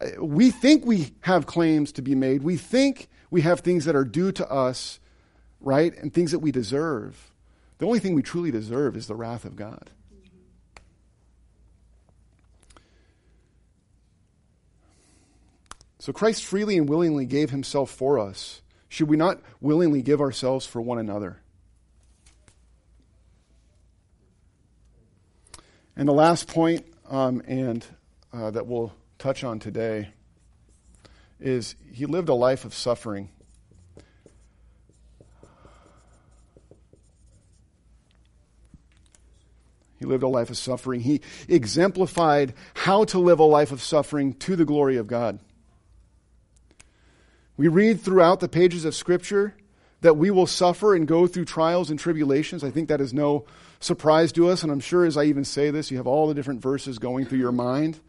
Uh, 0.01 0.25
We 0.25 0.51
think 0.51 0.87
we 0.87 1.13
have 1.21 1.45
claims 1.47 1.93
to 1.93 2.03
be 2.03 2.15
made. 2.15 2.43
We 2.43 2.57
think 2.57 3.09
we 3.31 3.43
have 3.43 3.61
things 3.61 3.85
that 3.85 3.95
are 3.95 4.05
due 4.05 4.33
to 4.33 4.51
us, 4.51 4.99
right? 5.61 5.95
And 5.99 6.13
things 6.13 6.33
that 6.33 6.39
we 6.39 6.51
deserve. 6.51 7.31
The 7.77 7.87
only 7.87 7.99
thing 7.99 8.15
we 8.15 8.23
truly 8.23 8.51
deserve 8.51 8.97
is 8.97 9.07
the 9.07 9.15
wrath 9.15 9.45
of 9.45 9.57
God. 9.57 9.91
So 16.01 16.15
Christ 16.15 16.47
freely 16.47 16.79
and 16.79 16.89
willingly 16.89 17.27
gave 17.27 17.51
himself 17.51 17.91
for 17.91 18.19
us. 18.19 18.63
Should 18.89 19.11
we 19.11 19.19
not 19.19 19.39
willingly 19.61 20.01
give 20.01 20.23
ourselves 20.23 20.65
for 20.65 20.81
one 20.81 20.99
another? 20.99 21.43
And 25.95 26.09
the 26.09 26.15
last 26.15 26.49
point, 26.49 26.87
um, 27.11 27.43
and 27.47 27.85
uh, 28.33 28.51
that 28.51 28.67
we'll 28.67 28.95
touch 29.19 29.45
on 29.45 29.59
today, 29.59 30.09
is 31.39 31.75
he 31.93 32.07
lived 32.07 32.31
a 32.31 32.35
life 32.35 32.65
of 32.65 32.73
suffering. 32.73 33.29
He 39.99 40.07
lived 40.07 40.23
a 40.23 40.29
life 40.29 40.49
of 40.49 40.57
suffering. 40.57 41.01
He 41.01 41.21
exemplified 41.47 42.55
how 42.73 43.05
to 43.05 43.19
live 43.19 43.39
a 43.39 43.45
life 43.45 43.71
of 43.71 43.83
suffering 43.83 44.33
to 44.35 44.57
the 44.57 44.65
glory 44.65 44.97
of 44.97 45.07
God. 45.07 45.39
We 47.61 47.69
read 47.69 48.01
throughout 48.01 48.41
the 48.41 48.49
pages 48.49 48.87
of 48.87 48.95
Scripture 48.95 49.55
that 50.01 50.17
we 50.17 50.31
will 50.31 50.47
suffer 50.47 50.95
and 50.95 51.07
go 51.07 51.27
through 51.27 51.45
trials 51.45 51.91
and 51.91 51.99
tribulations. 51.99 52.65
I 52.65 52.71
think 52.71 52.89
that 52.89 53.03
is 53.03 53.13
no 53.13 53.45
surprise 53.81 54.33
to 54.33 54.49
us, 54.49 54.63
and 54.63 54.73
I'm 54.73 54.81
sure 54.81 55.05
as 55.05 55.19
I 55.19 55.25
even 55.25 55.45
say 55.45 55.71
this, 55.71 55.91
you 55.91 55.99
have 55.99 56.07
all 56.07 56.27
the 56.27 56.33
different 56.33 56.63
verses 56.63 56.99
going 56.99 57.27
through 57.27 57.41
your 57.41 57.53
mind. 57.53 58.01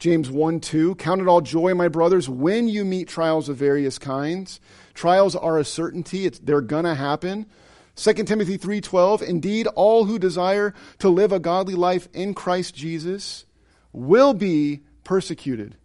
James 0.00 0.28
1 0.32 0.58
2, 0.58 0.96
count 0.96 1.20
it 1.20 1.28
all 1.28 1.40
joy, 1.40 1.74
my 1.74 1.86
brothers, 1.86 2.28
when 2.28 2.66
you 2.66 2.84
meet 2.84 3.06
trials 3.06 3.48
of 3.48 3.56
various 3.56 4.00
kinds. 4.00 4.58
Trials 4.94 5.36
are 5.36 5.60
a 5.60 5.64
certainty, 5.64 6.26
it's, 6.26 6.40
they're 6.40 6.60
going 6.60 6.84
to 6.84 6.96
happen. 6.96 7.46
2 7.94 8.14
Timothy 8.24 8.58
3:12 8.58 9.22
Indeed 9.22 9.68
all 9.76 10.06
who 10.06 10.18
desire 10.18 10.74
to 10.98 11.08
live 11.08 11.30
a 11.30 11.38
godly 11.38 11.76
life 11.76 12.08
in 12.14 12.34
Christ 12.34 12.74
Jesus 12.74 13.46
will 13.92 14.34
be 14.34 14.80
persecuted. 15.04 15.76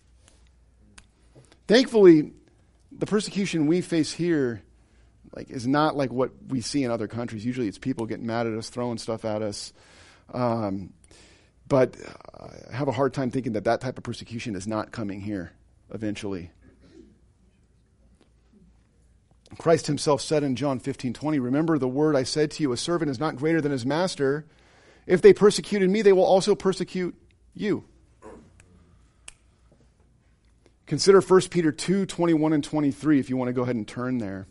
Thankfully, 1.68 2.34
the 2.98 3.06
persecution 3.06 3.68
we 3.68 3.82
face 3.82 4.12
here 4.12 4.64
like 5.36 5.50
is 5.50 5.68
not 5.68 5.96
like 5.96 6.12
what 6.12 6.32
we 6.48 6.62
see 6.62 6.84
in 6.84 6.92
other 6.92 7.08
countries. 7.08 7.46
Usually, 7.46 7.68
it's 7.68 7.78
people 7.80 8.06
getting 8.06 8.26
mad 8.26 8.48
at 8.48 8.54
us, 8.54 8.70
throwing 8.70 8.98
stuff 8.98 9.26
at 9.26 9.42
us. 9.42 9.74
Um, 10.34 10.94
but 11.68 11.96
I 12.72 12.76
have 12.76 12.88
a 12.88 12.92
hard 12.92 13.14
time 13.14 13.32
thinking 13.32 13.54
that 13.54 13.64
that 13.64 13.82
type 13.82 13.98
of 13.98 14.04
persecution 14.04 14.56
is 14.56 14.68
not 14.68 14.92
coming 14.92 15.22
here 15.22 15.54
eventually. 15.94 16.52
Christ 19.58 19.88
himself 19.88 20.22
said 20.22 20.44
in 20.44 20.56
John 20.56 20.80
15 20.80 21.14
20, 21.14 21.40
Remember 21.40 21.78
the 21.78 21.88
word 21.88 22.16
I 22.16 22.24
said 22.24 22.52
to 22.52 22.64
you, 22.64 22.72
a 22.72 22.78
servant 22.78 23.12
is 23.12 23.20
not 23.20 23.36
greater 23.36 23.62
than 23.62 23.72
his 23.72 23.86
master. 23.86 24.46
If 25.06 25.22
they 25.22 25.34
persecuted 25.34 25.90
me, 25.90 26.02
they 26.02 26.14
will 26.14 26.26
also 26.26 26.56
persecute 26.56 27.16
you. 27.54 27.86
Consider 30.86 31.22
1 31.22 31.42
Peter 31.50 31.72
2 31.72 32.06
21 32.06 32.54
and 32.54 32.64
23 32.64 33.20
if 33.20 33.30
you 33.30 33.38
want 33.38 33.50
to 33.50 33.54
go 33.54 33.64
ahead 33.64 33.76
and 33.76 33.88
turn 33.88 34.18
there. 34.18 34.48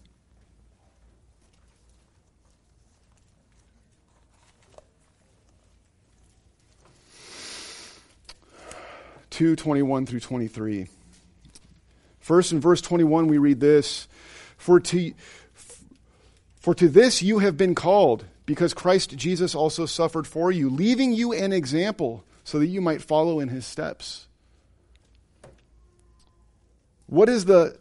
Two 9.32 9.56
twenty 9.56 9.80
one 9.80 10.04
through 10.04 10.20
twenty 10.20 10.46
three. 10.46 10.88
First, 12.20 12.52
in 12.52 12.60
verse 12.60 12.82
twenty 12.82 13.02
one, 13.02 13.28
we 13.28 13.38
read 13.38 13.60
this: 13.60 14.06
For 14.58 14.78
to 14.78 15.14
for 16.54 16.74
to 16.74 16.86
this 16.86 17.22
you 17.22 17.38
have 17.38 17.56
been 17.56 17.74
called, 17.74 18.26
because 18.44 18.74
Christ 18.74 19.16
Jesus 19.16 19.54
also 19.54 19.86
suffered 19.86 20.26
for 20.26 20.52
you, 20.52 20.68
leaving 20.68 21.14
you 21.14 21.32
an 21.32 21.50
example, 21.50 22.24
so 22.44 22.58
that 22.58 22.66
you 22.66 22.82
might 22.82 23.00
follow 23.00 23.40
in 23.40 23.48
his 23.48 23.64
steps. 23.64 24.26
What 27.12 27.28
is 27.28 27.44
the 27.44 27.76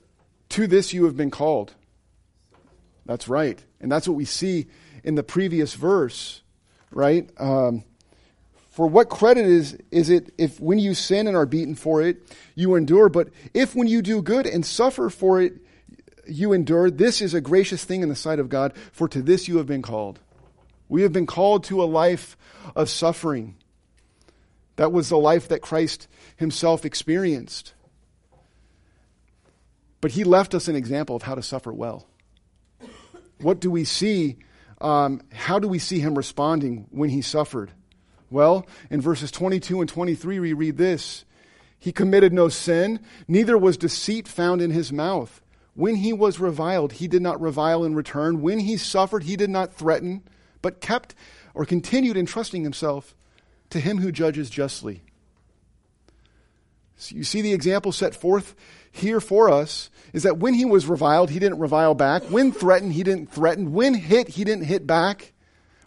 to 0.49 0.67
this 0.67 0.93
you 0.93 1.05
have 1.05 1.15
been 1.15 1.31
called? 1.31 1.73
That's 3.05 3.29
right. 3.29 3.63
And 3.79 3.89
that's 3.89 4.05
what 4.05 4.17
we 4.17 4.25
see 4.25 4.67
in 5.05 5.15
the 5.15 5.23
previous 5.23 5.73
verse, 5.73 6.41
right? 6.91 7.29
Um, 7.37 7.85
For 8.71 8.87
what 8.87 9.07
credit 9.07 9.45
is, 9.45 9.77
is 9.89 10.09
it 10.09 10.33
if 10.37 10.59
when 10.59 10.79
you 10.79 10.93
sin 10.93 11.27
and 11.27 11.37
are 11.37 11.45
beaten 11.45 11.75
for 11.75 12.01
it, 12.01 12.17
you 12.55 12.75
endure? 12.75 13.07
But 13.07 13.29
if 13.53 13.73
when 13.73 13.87
you 13.87 14.01
do 14.01 14.21
good 14.21 14.45
and 14.45 14.65
suffer 14.65 15.09
for 15.09 15.41
it, 15.41 15.53
you 16.27 16.51
endure, 16.51 16.91
this 16.91 17.21
is 17.21 17.33
a 17.33 17.39
gracious 17.39 17.85
thing 17.85 18.03
in 18.03 18.09
the 18.09 18.17
sight 18.17 18.39
of 18.39 18.49
God, 18.49 18.73
for 18.91 19.07
to 19.07 19.21
this 19.21 19.47
you 19.47 19.59
have 19.59 19.65
been 19.65 19.81
called. 19.81 20.19
We 20.89 21.03
have 21.03 21.13
been 21.13 21.25
called 21.25 21.63
to 21.65 21.81
a 21.81 21.85
life 21.85 22.35
of 22.75 22.89
suffering. 22.89 23.55
That 24.75 24.91
was 24.91 25.07
the 25.07 25.17
life 25.17 25.47
that 25.47 25.61
Christ 25.61 26.09
himself 26.35 26.83
experienced. 26.83 27.75
But 30.01 30.11
he 30.11 30.23
left 30.23 30.55
us 30.55 30.67
an 30.67 30.75
example 30.75 31.15
of 31.15 31.21
how 31.21 31.35
to 31.35 31.43
suffer 31.43 31.71
well. 31.71 32.07
What 33.39 33.59
do 33.59 33.71
we 33.71 33.85
see? 33.85 34.37
Um, 34.79 35.21
how 35.31 35.59
do 35.59 35.67
we 35.67 35.79
see 35.79 35.99
him 35.99 36.15
responding 36.15 36.87
when 36.89 37.09
he 37.09 37.21
suffered? 37.21 37.71
Well, 38.31 38.65
in 38.89 39.01
verses 39.01 39.29
22 39.29 39.81
and 39.81 39.89
23, 39.89 40.39
we 40.39 40.53
read 40.53 40.77
this 40.77 41.25
He 41.77 41.91
committed 41.91 42.33
no 42.33 42.49
sin, 42.49 42.99
neither 43.27 43.57
was 43.57 43.77
deceit 43.77 44.27
found 44.27 44.61
in 44.61 44.71
his 44.71 44.91
mouth. 44.91 45.41
When 45.73 45.95
he 45.95 46.11
was 46.11 46.39
reviled, 46.39 46.93
he 46.93 47.07
did 47.07 47.21
not 47.21 47.39
revile 47.39 47.83
in 47.83 47.95
return. 47.95 48.41
When 48.41 48.59
he 48.59 48.77
suffered, 48.77 49.23
he 49.23 49.35
did 49.35 49.49
not 49.49 49.73
threaten, 49.73 50.23
but 50.61 50.81
kept 50.81 51.15
or 51.53 51.65
continued 51.65 52.17
entrusting 52.17 52.63
himself 52.63 53.15
to 53.69 53.79
him 53.79 53.99
who 53.99 54.11
judges 54.11 54.49
justly. 54.49 55.01
So 56.97 57.15
you 57.15 57.23
see 57.23 57.41
the 57.41 57.53
example 57.53 57.91
set 57.91 58.13
forth 58.13 58.53
here 58.91 59.19
for 59.19 59.49
us 59.49 59.89
is 60.13 60.23
that 60.23 60.37
when 60.37 60.53
he 60.53 60.65
was 60.65 60.87
reviled, 60.87 61.29
he 61.29 61.39
didn't 61.39 61.59
revile 61.59 61.95
back. 61.95 62.23
When 62.23 62.51
threatened, 62.51 62.93
he 62.93 63.03
didn't 63.03 63.31
threaten. 63.31 63.73
When 63.73 63.93
hit, 63.93 64.27
he 64.27 64.43
didn't 64.43 64.65
hit 64.65 64.85
back. 64.85 65.33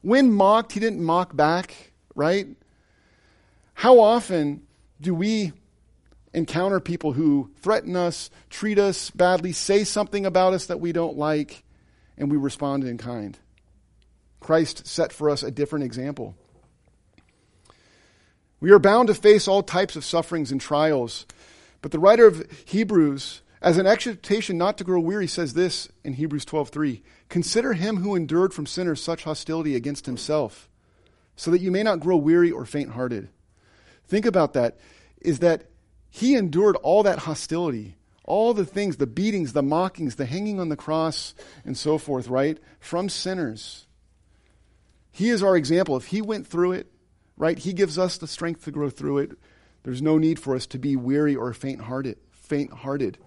When 0.03 0.33
mocked, 0.33 0.73
he 0.73 0.81
didn't 0.81 1.03
mock 1.03 1.35
back 1.37 1.93
right? 2.15 2.47
How 3.75 4.01
often 4.01 4.63
do 5.01 5.15
we 5.15 5.53
encounter 6.33 6.81
people 6.81 7.13
who 7.13 7.51
threaten 7.61 7.97
us, 7.97 8.31
treat 8.51 8.79
us 8.79 9.11
badly, 9.11 9.53
say 9.53 9.85
something 9.85 10.27
about 10.27 10.53
us 10.53 10.67
that 10.67 10.81
we 10.81 10.93
don't 10.93 11.17
like, 11.17 11.65
and 12.17 12.31
we 12.31 12.37
respond 12.37 12.85
in 12.85 12.99
kind? 12.99 13.39
Christ 14.41 14.87
set 14.87 15.13
for 15.13 15.31
us 15.31 15.43
a 15.43 15.51
different 15.51 15.85
example. 15.85 16.35
We 18.61 18.71
are 18.71 18.79
bound 18.79 19.09
to 19.09 19.15
face 19.15 19.49
all 19.49 19.63
types 19.63 19.97
of 19.97 20.05
sufferings 20.05 20.53
and 20.53 20.61
trials, 20.61 21.27
but 21.85 21.93
the 21.93 21.99
writer 21.99 22.27
of 22.27 22.51
Hebrews, 22.65 23.43
as 23.61 23.77
an 23.77 23.87
exhortation 23.87 24.57
not 24.57 24.79
to 24.79 24.85
grow 24.85 25.01
weary, 25.01 25.27
says 25.27 25.53
this 25.53 25.91
in 26.03 26.15
Hebrews 26.15 26.47
12:3, 26.47 27.03
"Consider 27.29 27.75
him 27.75 27.99
who 27.99 28.15
endured 28.15 28.55
from 28.55 28.65
sinners 28.65 29.03
such 29.03 29.25
hostility 29.25 29.75
against 29.75 30.07
himself." 30.07 30.71
so 31.37 31.51
that 31.51 31.61
you 31.61 31.71
may 31.71 31.83
not 31.83 32.01
grow 32.01 32.17
weary 32.17 32.51
or 32.51 32.65
faint 32.65 32.91
hearted. 32.91 33.29
Think 34.07 34.27
about 34.27 34.53
that. 34.55 34.79
Is 35.21 35.41
that 35.41 35.69
he 36.11 36.37
endured 36.37 36.77
all 36.77 37.03
that 37.03 37.21
hostility, 37.21 37.97
all 38.25 38.55
the 38.55 38.65
things, 38.65 38.97
the 38.97 39.07
beatings, 39.07 39.53
the 39.53 39.63
mockings, 39.63 40.17
the 40.17 40.27
hanging 40.27 40.61
on 40.61 40.69
the 40.69 40.77
cross, 40.77 41.35
and 41.65 41.77
so 41.77 41.99
forth, 41.99 42.29
right? 42.29 42.59
From 42.79 43.09
sinners. 43.09 43.87
He 45.11 45.31
is 45.31 45.43
our 45.43 45.57
example. 45.57 45.97
If 45.97 46.07
he 46.07 46.23
went 46.23 46.47
through 46.47 46.73
it, 46.73 46.87
right, 47.37 47.59
he 47.59 47.73
gives 47.73 47.99
us 47.99 48.17
the 48.17 48.27
strength 48.27 48.65
to 48.65 48.71
grow 48.71 48.91
through 48.91 49.19
it. 49.19 49.39
There's 49.85 50.03
no 50.03 50.19
need 50.19 50.41
for 50.41 50.57
us 50.57 50.67
to 50.69 50.79
be 50.79 50.97
weary 50.97 51.37
or 51.37 51.53
faint 51.53 51.83
hearted. 51.83 52.19
Faint 52.33 52.73
hearted. 52.73 53.19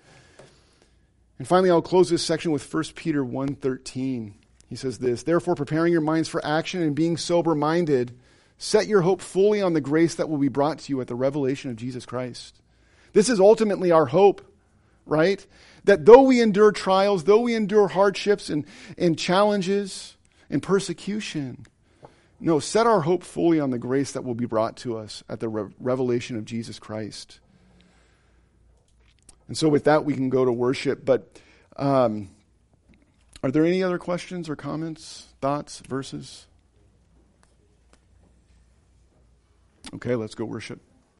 And 1.39 1.47
finally, 1.47 1.69
I'll 1.69 1.81
close 1.81 2.09
this 2.09 2.25
section 2.25 2.51
with 2.51 2.71
1 2.71 2.83
Peter 2.95 3.23
1.13. 3.23 4.33
He 4.67 4.75
says 4.75 4.97
this 4.97 5.23
Therefore, 5.23 5.55
preparing 5.55 5.93
your 5.93 6.01
minds 6.01 6.27
for 6.27 6.43
action 6.45 6.81
and 6.81 6.95
being 6.95 7.15
sober 7.15 7.55
minded, 7.55 8.17
set 8.57 8.87
your 8.87 9.01
hope 9.01 9.21
fully 9.21 9.61
on 9.61 9.73
the 9.73 9.81
grace 9.81 10.15
that 10.15 10.29
will 10.29 10.37
be 10.37 10.47
brought 10.47 10.79
to 10.79 10.89
you 10.91 10.99
at 10.99 11.07
the 11.07 11.15
revelation 11.15 11.69
of 11.69 11.77
Jesus 11.77 12.05
Christ. 12.05 12.59
This 13.13 13.29
is 13.29 13.39
ultimately 13.39 13.91
our 13.91 14.07
hope, 14.07 14.41
right? 15.05 15.45
That 15.85 16.05
though 16.05 16.23
we 16.23 16.41
endure 16.41 16.71
trials, 16.71 17.23
though 17.23 17.41
we 17.41 17.55
endure 17.55 17.87
hardships 17.87 18.49
and, 18.49 18.65
and 18.97 19.17
challenges 19.17 20.17
and 20.49 20.61
persecution, 20.61 21.65
no, 22.39 22.59
set 22.59 22.85
our 22.85 23.01
hope 23.01 23.23
fully 23.23 23.59
on 23.59 23.71
the 23.71 23.79
grace 23.79 24.11
that 24.11 24.23
will 24.23 24.35
be 24.35 24.45
brought 24.45 24.77
to 24.77 24.97
us 24.97 25.23
at 25.27 25.39
the 25.39 25.49
re- 25.49 25.71
revelation 25.79 26.37
of 26.37 26.45
Jesus 26.45 26.77
Christ. 26.77 27.39
And 29.47 29.57
so, 29.57 29.69
with 29.69 29.85
that, 29.85 30.05
we 30.05 30.13
can 30.13 30.29
go 30.29 30.45
to 30.45 30.51
worship. 30.51 31.03
But 31.03 31.39
um, 31.77 32.29
are 33.41 33.49
there 33.49 33.65
any 33.65 33.81
other 33.81 33.97
questions 33.97 34.49
or 34.49 34.55
comments, 34.55 35.27
thoughts, 35.41 35.79
verses? 35.79 36.47
Okay, 39.93 40.15
let's 40.15 40.35
go 40.35 40.45
worship. 40.45 40.81